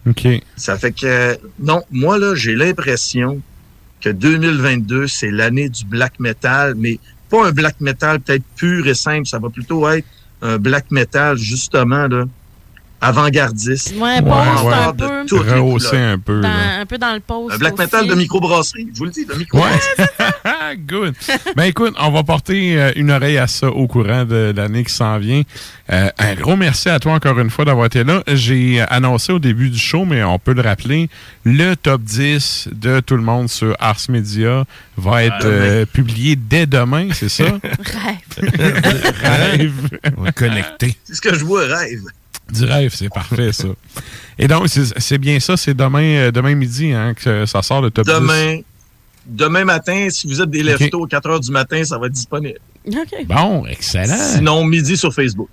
[0.55, 3.41] Ça fait que, non, moi, là, j'ai l'impression
[4.01, 6.99] que 2022, c'est l'année du black metal, mais
[7.29, 9.25] pas un black metal peut-être pur et simple.
[9.25, 10.05] Ça va plutôt être
[10.43, 12.25] un black metal, justement, là,
[13.07, 13.93] avant-gardiste.
[13.97, 15.37] Ouais, va avoir un de peu.
[15.37, 16.13] Rehausser couleurs.
[16.13, 16.41] un peu.
[16.41, 17.55] Dans- un peu dans le post.
[17.55, 18.09] Un black metal aussi.
[18.09, 19.79] de microbrasserie, je vous le dis, de microbrasserie.
[20.19, 20.75] Ouais.
[20.87, 21.13] Good.
[21.55, 24.93] Ben écoute, on va porter euh, une oreille à ça au courant de l'année qui
[24.93, 25.43] s'en vient.
[25.91, 28.23] Euh, un gros merci à toi encore une fois d'avoir été là.
[28.27, 31.09] J'ai annoncé au début du show, mais on peut le rappeler,
[31.43, 34.63] le top 10 de tout le monde sur Ars Media
[34.97, 37.43] va être euh, publié dès demain, c'est ça?
[39.21, 39.89] Rêve.
[40.17, 40.95] On va connecter.
[41.03, 42.03] C'est ce que je vois, rêve.
[42.51, 43.67] Du rêve, c'est parfait, ça.
[44.37, 47.89] Et donc, c'est bien ça, c'est demain, euh, demain midi hein, que ça sort le
[47.89, 48.13] top 10.
[48.13, 48.59] Demain,
[49.25, 50.79] demain matin, si vous êtes des Ok.
[50.79, 52.59] leftos, 4 heures du matin, ça va être disponible.
[52.87, 53.25] OK.
[53.25, 54.15] Bon, excellent.
[54.15, 55.49] Sinon, midi sur Facebook.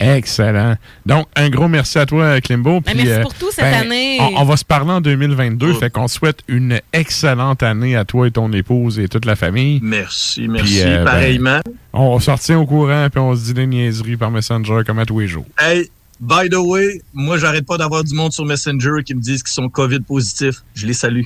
[0.00, 0.76] Excellent.
[1.04, 2.80] Donc, un gros merci à toi, Klimbo.
[2.80, 4.16] Ben, Puis, merci euh, pour tout cette ben, année.
[4.18, 5.72] On, on va se parler en 2022.
[5.72, 5.74] Oh.
[5.74, 9.78] Fait qu'on souhaite une excellente année à toi et ton épouse et toute la famille.
[9.82, 11.60] Merci, merci, Puis, euh, ben, pareillement.
[11.92, 15.04] On va sortir au courant puis on se dit des niaiseries par Messenger comme à
[15.04, 15.44] tous les jours.
[15.58, 15.90] Hey,
[16.20, 19.52] by the way, moi, j'arrête pas d'avoir du monde sur Messenger qui me disent qu'ils
[19.54, 20.62] sont COVID positifs.
[20.74, 21.24] Je les salue.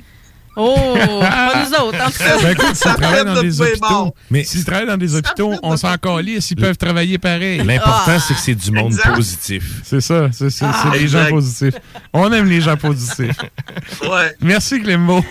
[0.56, 2.38] Oh, pas nous autres, en tout cas.
[2.42, 4.14] Ben, écoute, s'ils travaillent dans de des hôpitaux, mort.
[4.30, 7.58] mais s'ils travaillent dans des hôpitaux, on s'en calisse, ils peuvent travailler pareil.
[7.64, 9.16] L'important, c'est que c'est du monde Exact.
[9.16, 9.80] positif.
[9.82, 11.74] C'est ça, c'est Ah, c'est les gens positifs.
[12.12, 13.36] On aime les gens positifs.
[14.08, 14.32] Ouais.
[14.40, 15.24] Merci, Klimbo.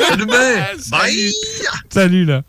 [0.00, 0.66] Salut bien.
[0.90, 1.32] Bye.
[1.88, 2.42] Salut, là.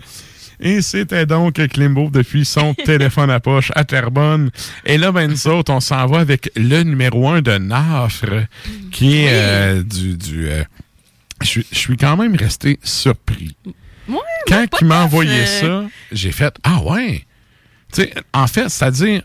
[0.59, 4.49] Et c'était donc Klimbo depuis son téléphone à poche à Terrebonne.
[4.85, 8.45] Et là, ben, nous autres, on s'en va avec le numéro un de Nafre,
[8.91, 10.17] qui est euh, du...
[10.17, 10.63] du euh,
[11.43, 13.55] je suis- quand même resté surpris.
[14.09, 14.17] Ouais,
[14.47, 17.25] Quand il m'a envoyé ça, j'ai fait «Ah ouais!»
[17.93, 19.21] Tu sais, en fait, c'est-à-dire,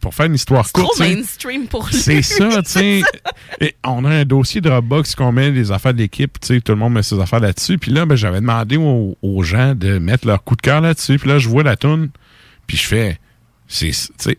[0.00, 1.94] pour faire une histoire Trop courte, sais, mainstream pour lui.
[1.96, 3.02] c'est ça, tu sais.
[3.84, 6.78] On a un dossier Dropbox qu'on met les affaires de l'équipe, tu sais, tout le
[6.78, 7.78] monde met ses affaires là-dessus.
[7.78, 11.18] Puis là, ben, j'avais demandé aux, aux gens de mettre leur coup de cœur là-dessus.
[11.18, 12.10] Puis là, je vois la toune,
[12.66, 13.18] puis je fais
[13.68, 13.90] c'est,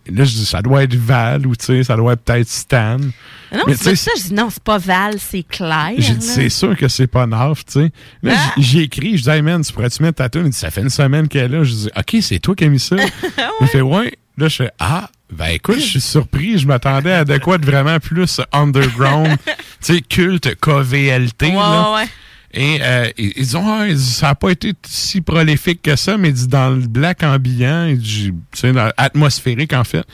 [0.07, 2.97] là, je dis, ça doit être Val ou, ça doit être peut-être Stan.
[2.97, 4.11] Non, Mais, c'est tu pas sais, ça.
[4.17, 5.95] Je dis non, c'est pas Val, c'est Claire.
[5.97, 7.91] J'ai dit, c'est sûr que c'est pas neuf, tu sais.
[8.23, 8.53] Là, Ah!
[8.57, 10.45] j'ai écrit, je dis, hey man, tu pourrais-tu mettre ta tune?
[10.45, 11.63] Il dit, ça fait une semaine qu'elle est là.
[11.63, 12.95] Je dis, OK, c'est toi qui as mis ça.
[13.61, 14.13] Il fait, ouais.
[14.37, 16.57] Là, je fais, ah, ben écoute, je suis surpris.
[16.57, 19.53] Je m'attendais à de quoi de vraiment plus underground, tu
[19.95, 21.51] sais, culte, KVLT.
[21.53, 21.93] là.
[21.95, 22.07] ouais.
[22.53, 26.69] Et euh, ils disent, Ah, ça n'a pas été si prolifique que ça, mais dans
[26.69, 30.05] le black ambiant, tu sais, dans- atmosphérique en fait.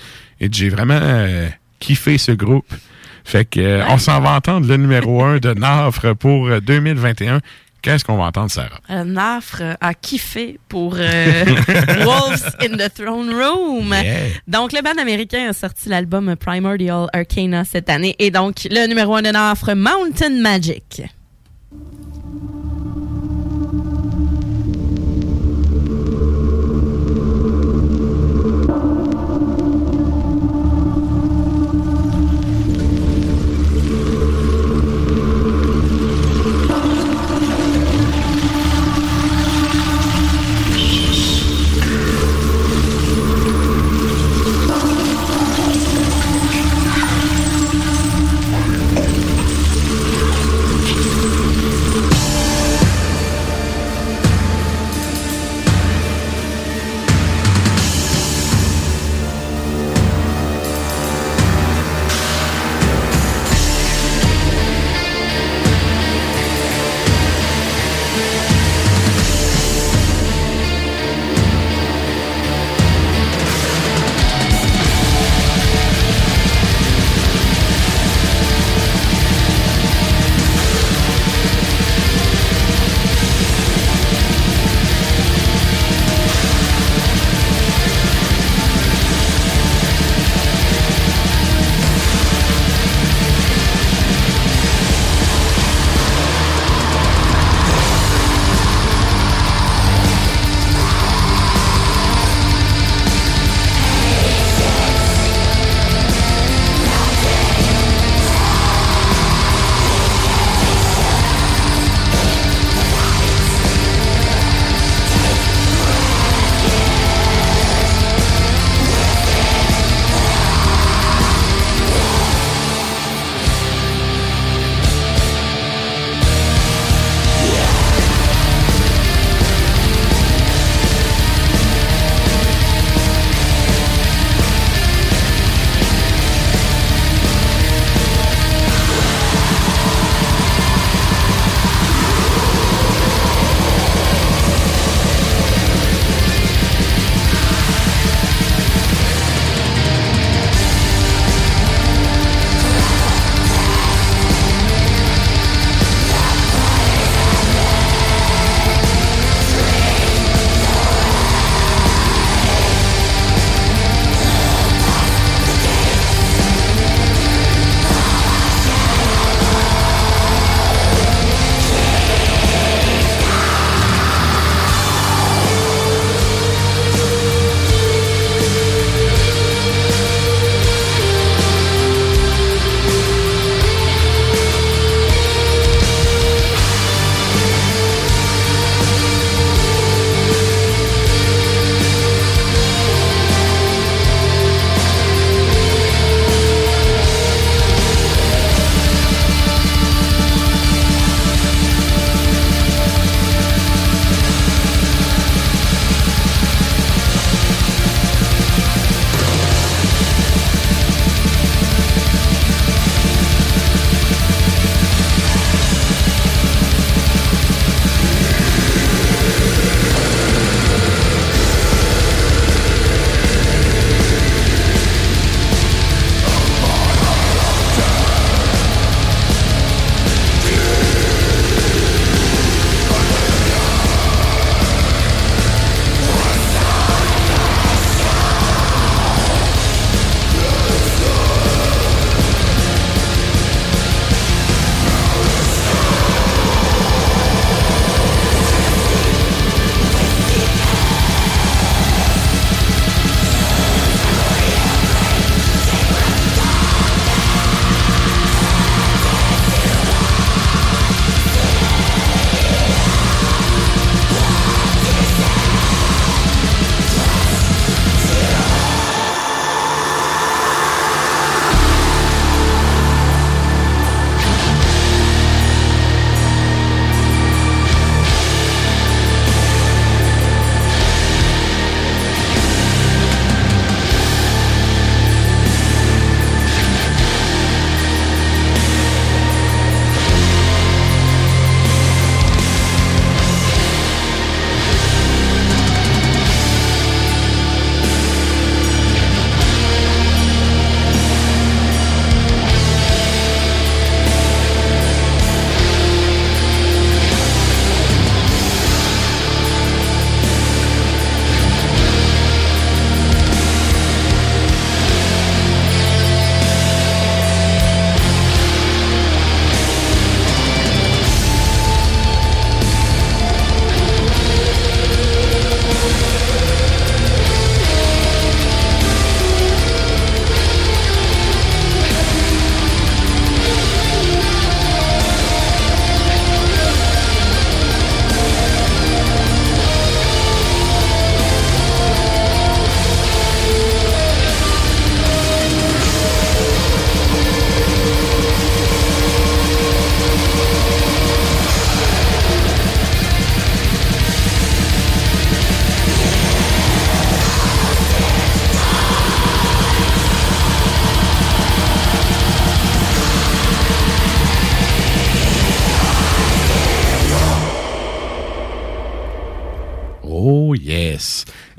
[0.41, 1.48] Et j'ai vraiment euh,
[1.80, 2.65] kiffé ce groupe.
[3.23, 7.40] Fait que euh, on s'en va entendre le numéro 1 de Nafre pour euh, 2021.
[7.84, 8.80] Qu'est-ce qu'on va entendre, Sarah?
[8.90, 11.44] Euh, Nafre a kiffé pour euh,
[12.06, 13.94] Wolves in the Throne Room.
[13.94, 14.30] Yeah.
[14.48, 18.16] Donc, le band américain a sorti l'album Primordial Arcana cette année.
[18.20, 21.04] Et donc, le numéro 1 de Nafre, Mountain Magic.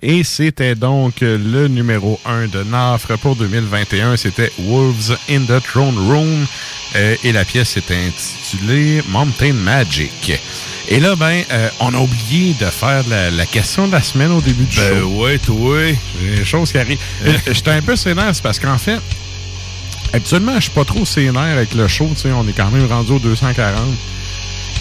[0.07, 4.19] Et c'était donc le numéro 1 de Nafre pour 2021.
[4.19, 6.47] C'était Wolves in the Throne Room.
[6.95, 10.39] Euh, et la pièce était intitulée Mountain Magic.
[10.89, 14.31] Et là, ben, euh, on a oublié de faire la, la question de la semaine
[14.31, 15.07] au début du Ben show.
[15.23, 15.79] ouais, toi.
[16.21, 17.01] Des choses qui arrivent.
[17.25, 19.01] Euh, J'étais un peu sénère, c'est parce qu'en fait,
[20.13, 22.11] habituellement, je suis pas trop sénère avec le show.
[22.15, 23.75] tu sais, On est quand même rendu au 240.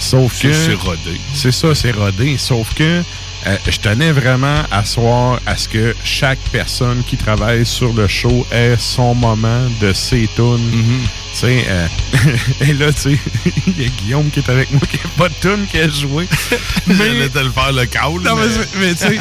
[0.01, 0.51] Sauf que.
[0.51, 1.17] c'est rodé.
[1.33, 2.37] C'est ça, c'est rodé.
[2.37, 3.01] Sauf que
[3.45, 8.07] euh, je tenais vraiment à soir à ce que chaque personne qui travaille sur le
[8.07, 11.03] show ait son moment de ses tunes.
[11.33, 11.87] Tu sais, euh,
[12.61, 13.19] et là, tu sais,
[13.67, 15.89] il y a Guillaume qui est avec moi qui n'a pas de tune qui a
[15.89, 16.27] joué.
[16.87, 18.21] J'allais te le faire le call.
[18.23, 18.47] Non, mais,
[18.79, 19.19] mais tu sais,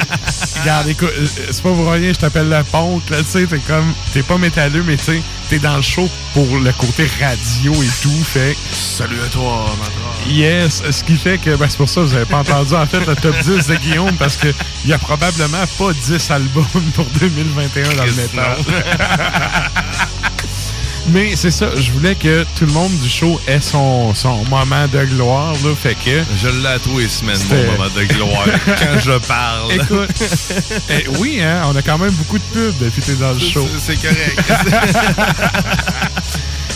[0.61, 3.59] regarde, écoute, euh, c'est pas pour rien, je t'appelle la ponte, là, tu sais, t'es
[3.61, 7.73] comme, t'es pas métalleux, mais tu sais, t'es dans le show pour le côté radio
[7.73, 11.89] et tout, fait Salut à toi, ma Yes, ce qui fait que, ben, c'est pour
[11.89, 14.49] ça que vous avez pas entendu, en fait, le top 10 de Guillaume, parce que
[14.85, 18.59] il y a probablement pas 10 albums pour 2021 dans le métal.
[21.09, 24.87] Mais c'est ça, je voulais que tout le monde du show ait son, son moment
[24.87, 26.23] de gloire, là, fait que...
[26.41, 29.73] Je l'ai à tous les semaines, C'était- mon moment de gloire, quand je parle.
[29.73, 30.11] Écoute,
[30.91, 33.41] eh, oui, hein, on a quand même beaucoup de pubs depuis que t'es dans le
[33.41, 33.69] show.
[33.79, 34.41] C'est correct.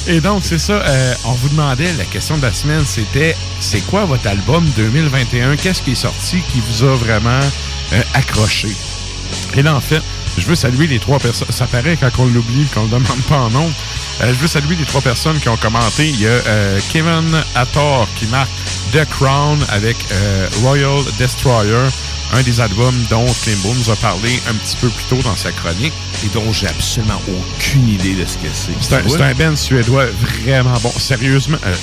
[0.09, 3.81] Et donc, c'est ça, euh, on vous demandait, la question de la semaine, c'était c'est
[3.81, 5.57] quoi votre album 2021?
[5.57, 7.41] Qu'est-ce qui est sorti qui vous a vraiment
[7.93, 8.69] euh, accroché?
[9.57, 10.01] Et là, en fait,
[10.39, 11.49] je veux saluer les trois personnes.
[11.51, 13.71] Ça paraît quand on l'oublie, qu'on le demande pas en nom.
[14.21, 16.09] Euh, je veux saluer les trois personnes qui ont commenté.
[16.09, 18.51] Il y a euh, Kevin Hathor qui marque
[18.93, 21.89] The Crown avec euh, Royal Destroyer,
[22.35, 25.53] un des albums dont Klimbo nous a parlé un petit peu plus tôt dans sa
[25.53, 25.93] chronique.
[26.25, 28.73] Et dont j'ai absolument aucune idée de ce que c'est.
[28.81, 30.91] C'est un, un band suédois vraiment bon.
[30.99, 31.75] Sérieusement, euh,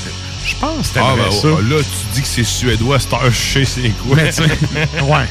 [0.46, 1.48] je pense que Ah, ben, ça.
[1.50, 4.16] oh, là, tu dis que c'est suédois, c'est un je sais c'est quoi.
[4.18, 4.32] Mais
[5.02, 5.28] ouais.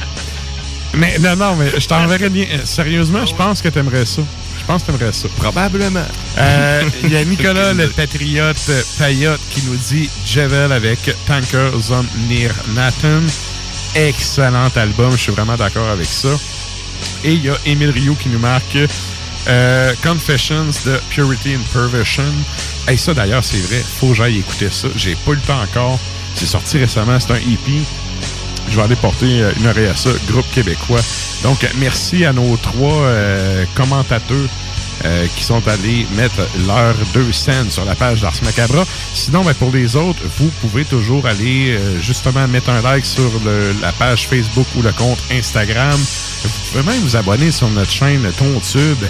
[0.95, 2.45] Mais non, non, mais je t'enverrai bien.
[2.51, 4.21] euh, Sérieusement, je pense que t'aimerais ça.
[4.59, 5.27] Je pense que t'aimerais ça.
[5.37, 6.05] Probablement.
[6.37, 8.57] Euh, Il y a Nicolas, le patriote
[8.99, 13.21] Payotte, qui nous dit Javel avec Tanker Zone Near Nathan.
[13.95, 16.29] Excellent album, je suis vraiment d'accord avec ça.
[17.23, 18.77] Et il y a Émile Rio qui nous marque
[19.47, 22.23] euh, Confessions de Purity and Perversion.
[22.89, 24.87] Et ça, d'ailleurs, c'est vrai, faut que j'aille écouter ça.
[24.95, 25.99] J'ai pas eu le temps encore.
[26.35, 27.81] C'est sorti récemment, c'est un EP.
[28.69, 31.01] Je vais aller porter euh, une oreille à ça, groupe québécois.
[31.43, 34.49] Donc, merci à nos trois euh, commentateurs
[35.05, 38.85] euh, qui sont allés mettre leurs deux scènes sur la page d'Ars Macabra.
[39.13, 43.29] Sinon, ben, pour les autres, vous pouvez toujours aller euh, justement mettre un like sur
[43.45, 45.99] le- la page Facebook ou le compte Instagram.
[46.43, 49.03] Vous pouvez même vous abonner sur notre chaîne TonTube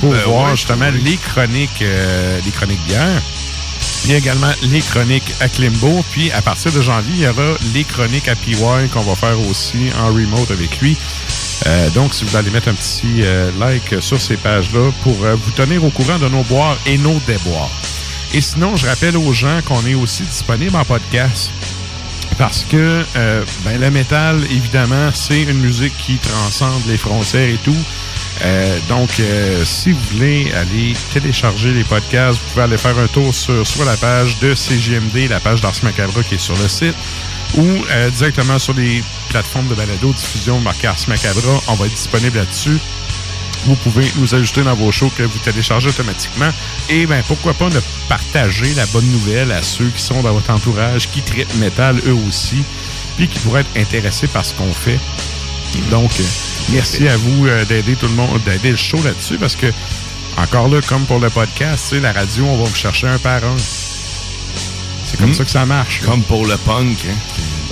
[0.00, 3.22] pour Ben voir ouais, justement les chroniques, les chroniques bières.
[4.04, 6.04] Il y a également les chroniques à Klimbo.
[6.10, 8.54] Puis à partir de janvier, il y aura les chroniques à PY
[8.92, 10.96] qu'on va faire aussi en remote avec lui.
[11.66, 15.34] Euh, donc, si vous allez mettre un petit euh, like sur ces pages-là pour euh,
[15.34, 17.70] vous tenir au courant de nos boires et nos déboires.
[18.34, 21.50] Et sinon, je rappelle aux gens qu'on est aussi disponible en podcast.
[22.38, 23.02] Parce que
[23.64, 27.76] ben, le métal, évidemment, c'est une musique qui transcende les frontières et tout.
[28.42, 33.06] Euh, donc, euh, si vous voulez aller télécharger les podcasts, vous pouvez aller faire un
[33.06, 36.68] tour sur soit la page de CGMD, la page d'Ars Macabre qui est sur le
[36.68, 36.94] site,
[37.56, 41.60] ou euh, directement sur les plateformes de balado diffusion marquées Ars Macabra.
[41.68, 42.78] On va être disponible là-dessus.
[43.64, 46.50] Vous pouvez nous ajouter dans vos shows que vous téléchargez automatiquement.
[46.88, 50.50] Et ben pourquoi pas ne partager la bonne nouvelle à ceux qui sont dans votre
[50.50, 52.62] entourage, qui traitent métal eux aussi,
[53.16, 55.00] puis qui pourraient être intéressés par ce qu'on fait.
[55.90, 56.24] Donc, euh,
[56.72, 59.66] merci à vous euh, d'aider tout le monde, d'aider le show là-dessus, parce que,
[60.36, 63.56] encore là, comme pour le podcast, la radio, on va vous chercher un par un.
[65.04, 65.34] C'est comme Hmm.
[65.34, 66.02] ça que ça marche.
[66.04, 66.98] Comme pour le punk.
[67.08, 67.14] Hein.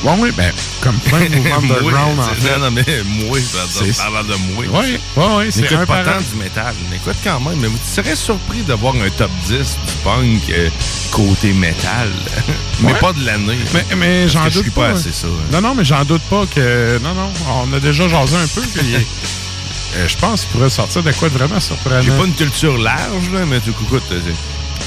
[0.04, 0.52] Bon, oui, ben,
[0.82, 2.58] comme plein de mouvements underground, en fait.
[2.58, 4.64] Non, non, mais veut parlant de moi.
[4.82, 6.74] Oui, oui, oui, c'est un pas tant du métal.
[6.90, 7.58] N'écoute quand même.
[7.58, 10.68] Mais tu serais surpris de voir un top 10 du punk euh,
[11.10, 12.10] côté métal.
[12.82, 12.98] mais Ouais.
[13.00, 13.56] pas de l'année.
[13.72, 14.88] Mais, mais j'en doute Je suis pas.
[14.88, 15.26] pas assez ça.
[15.26, 15.46] hein.
[15.52, 16.98] Non, non, mais j'en doute pas que.
[17.02, 17.32] Non, non,
[17.64, 18.60] on a déjà jasé un peu.
[18.60, 18.94] puis,
[19.96, 22.02] euh, je pense qu'il pourrait sortir de quoi de vraiment surprenant.
[22.02, 24.02] J'ai pas une culture large, là, mais tu écoutes.
[24.12, 24.20] euh,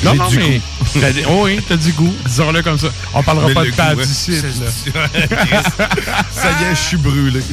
[0.03, 0.61] Non, non, du mais.
[0.99, 2.13] t'as oh oui, t'as du goût.
[2.25, 2.87] Disons-le comme ça.
[3.13, 3.95] On parlera Mais pas de goût, hein.
[4.03, 4.33] ici.
[4.35, 5.07] C'est- là.
[6.31, 7.41] Ça y est, je suis brûlé.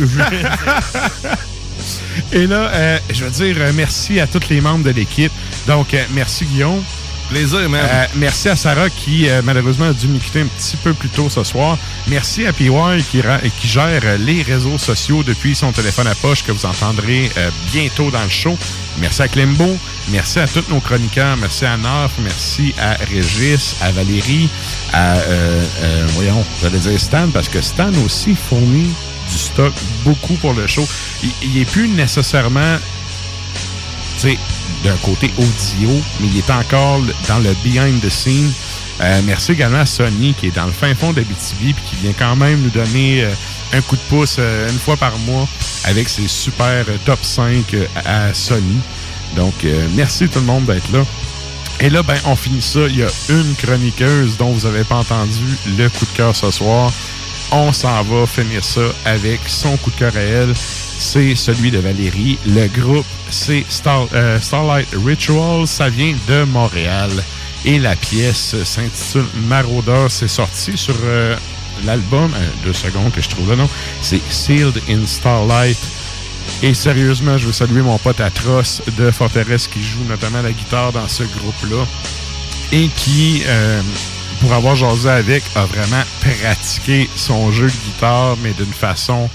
[2.33, 5.33] Et là, euh, je veux dire euh, merci à tous les membres de l'équipe.
[5.67, 6.83] Donc, euh, merci Guillaume.
[7.31, 7.81] Plaisir, man.
[7.91, 11.09] Euh, merci à Sarah qui, euh, malheureusement, a dû me quitter un petit peu plus
[11.09, 11.79] tôt ce soir.
[12.07, 12.69] Merci à PY
[13.11, 13.23] qui,
[13.61, 18.11] qui gère les réseaux sociaux depuis son téléphone à poche que vous entendrez euh, bientôt
[18.11, 18.57] dans le show.
[18.99, 19.77] Merci à Clembo.
[20.11, 21.37] Merci à tous nos chroniqueurs.
[21.37, 22.13] Merci à Naf.
[22.19, 24.49] Merci à Régis, à Valérie,
[24.93, 28.91] à, euh, euh, voyons, j'allais dire Stan, parce que Stan aussi fournit
[29.31, 29.73] du stock,
[30.05, 30.87] beaucoup pour le show.
[31.23, 32.77] Il, il est plus nécessairement,
[34.19, 34.39] tu sais,
[34.85, 35.91] d'un côté audio,
[36.21, 38.53] mais il est encore dans le behind the scene.
[39.01, 42.13] Euh, merci également à Sony qui est dans le fin fond d'Abitibi puis qui vient
[42.17, 43.31] quand même nous donner euh,
[43.73, 45.49] un coup de pouce une fois par mois
[45.85, 48.79] avec ses super top 5 euh, à Sony.
[49.37, 51.05] Donc, euh, merci tout le monde d'être là.
[51.81, 52.81] Et là, ben, on finit ça.
[52.89, 55.45] Il y a une chroniqueuse dont vous n'avez pas entendu
[55.77, 56.93] le coup de cœur ce soir.
[57.51, 60.55] On s'en va finir ça avec son coup de cœur à elle.
[60.55, 62.39] C'est celui de Valérie.
[62.47, 63.65] Le groupe, c'est
[64.15, 65.67] euh, Starlight Ritual.
[65.67, 67.11] Ça vient de Montréal.
[67.65, 70.07] Et la pièce s'intitule Marauder.
[70.09, 71.37] C'est sorti sur euh,
[71.85, 72.33] l'album.
[72.65, 73.69] deux secondes que je trouve le nom.
[74.01, 75.79] C'est Sealed in Starlight.
[76.63, 80.93] Et sérieusement, je veux saluer mon pote Atroce de Forteresse qui joue notamment la guitare
[80.93, 81.85] dans ce groupe-là
[82.73, 83.81] et qui, euh,
[84.41, 89.29] pour avoir jasé avec, a vraiment pratiqué son jeu de guitare, mais d'une façon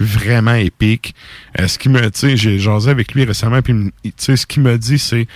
[0.00, 1.14] vraiment épique.
[1.60, 4.46] Euh, ce qui me, tu sais, j'ai jasé avec lui récemment, puis tu sais, ce
[4.46, 5.26] qu'il m'a dit, c'est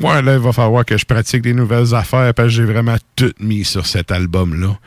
[0.00, 2.96] Ouais, là, il va falloir que je pratique des nouvelles affaires parce que j'ai vraiment
[3.16, 4.78] tout mis sur cet album-là.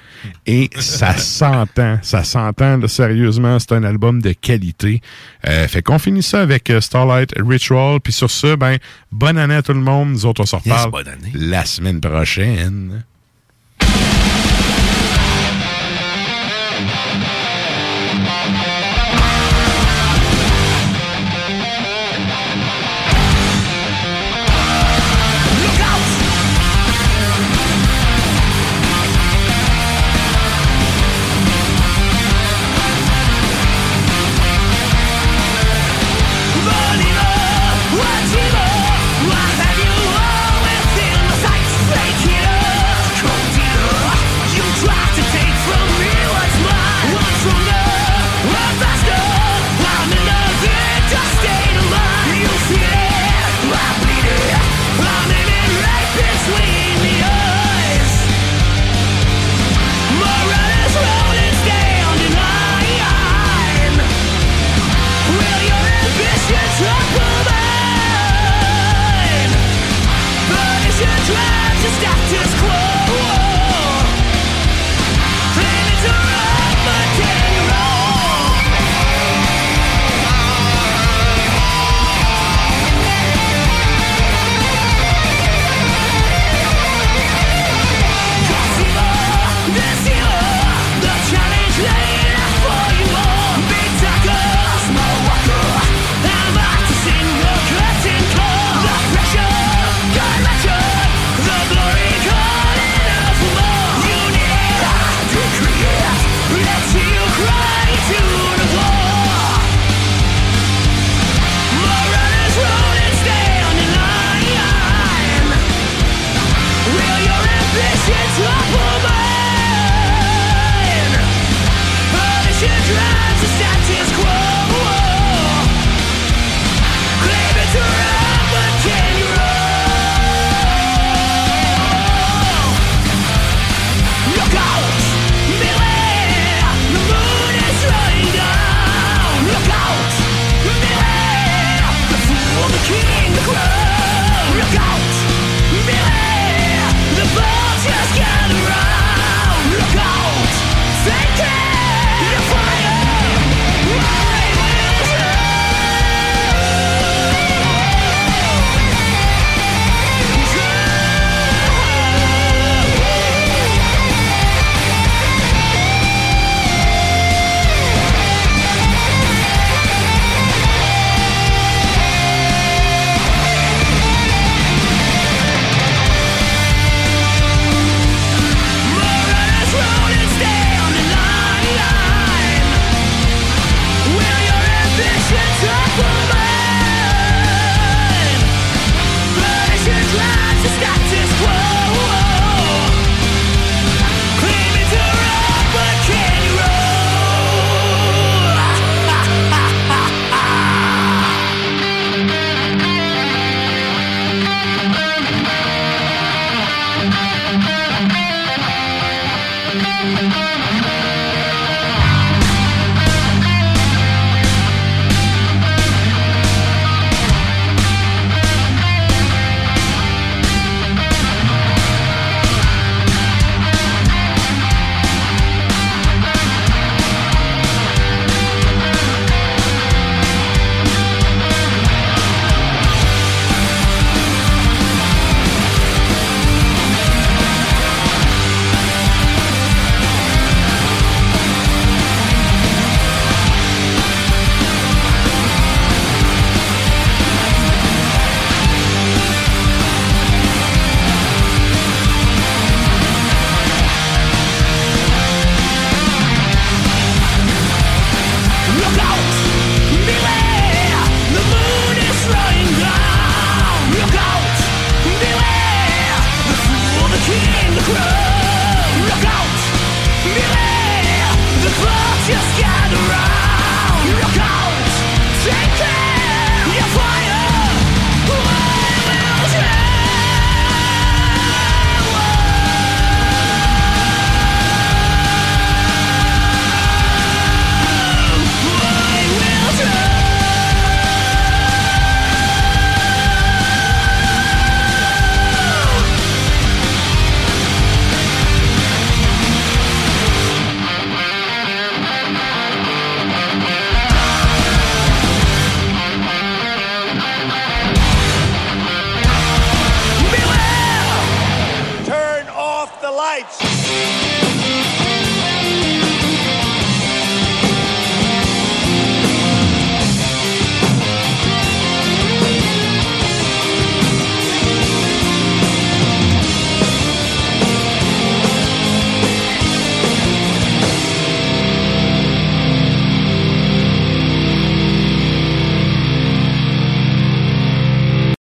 [0.46, 5.02] Et ça s'entend, ça s'entend, sérieusement, c'est un album de qualité.
[5.48, 8.00] Euh, fait qu'on finit ça avec euh, Starlight Ritual.
[8.00, 8.78] Puis sur ce, ben,
[9.12, 10.12] bonne année à tout le monde.
[10.12, 11.32] Nous autres, on se reparle bonne année.
[11.34, 13.04] la semaine prochaine.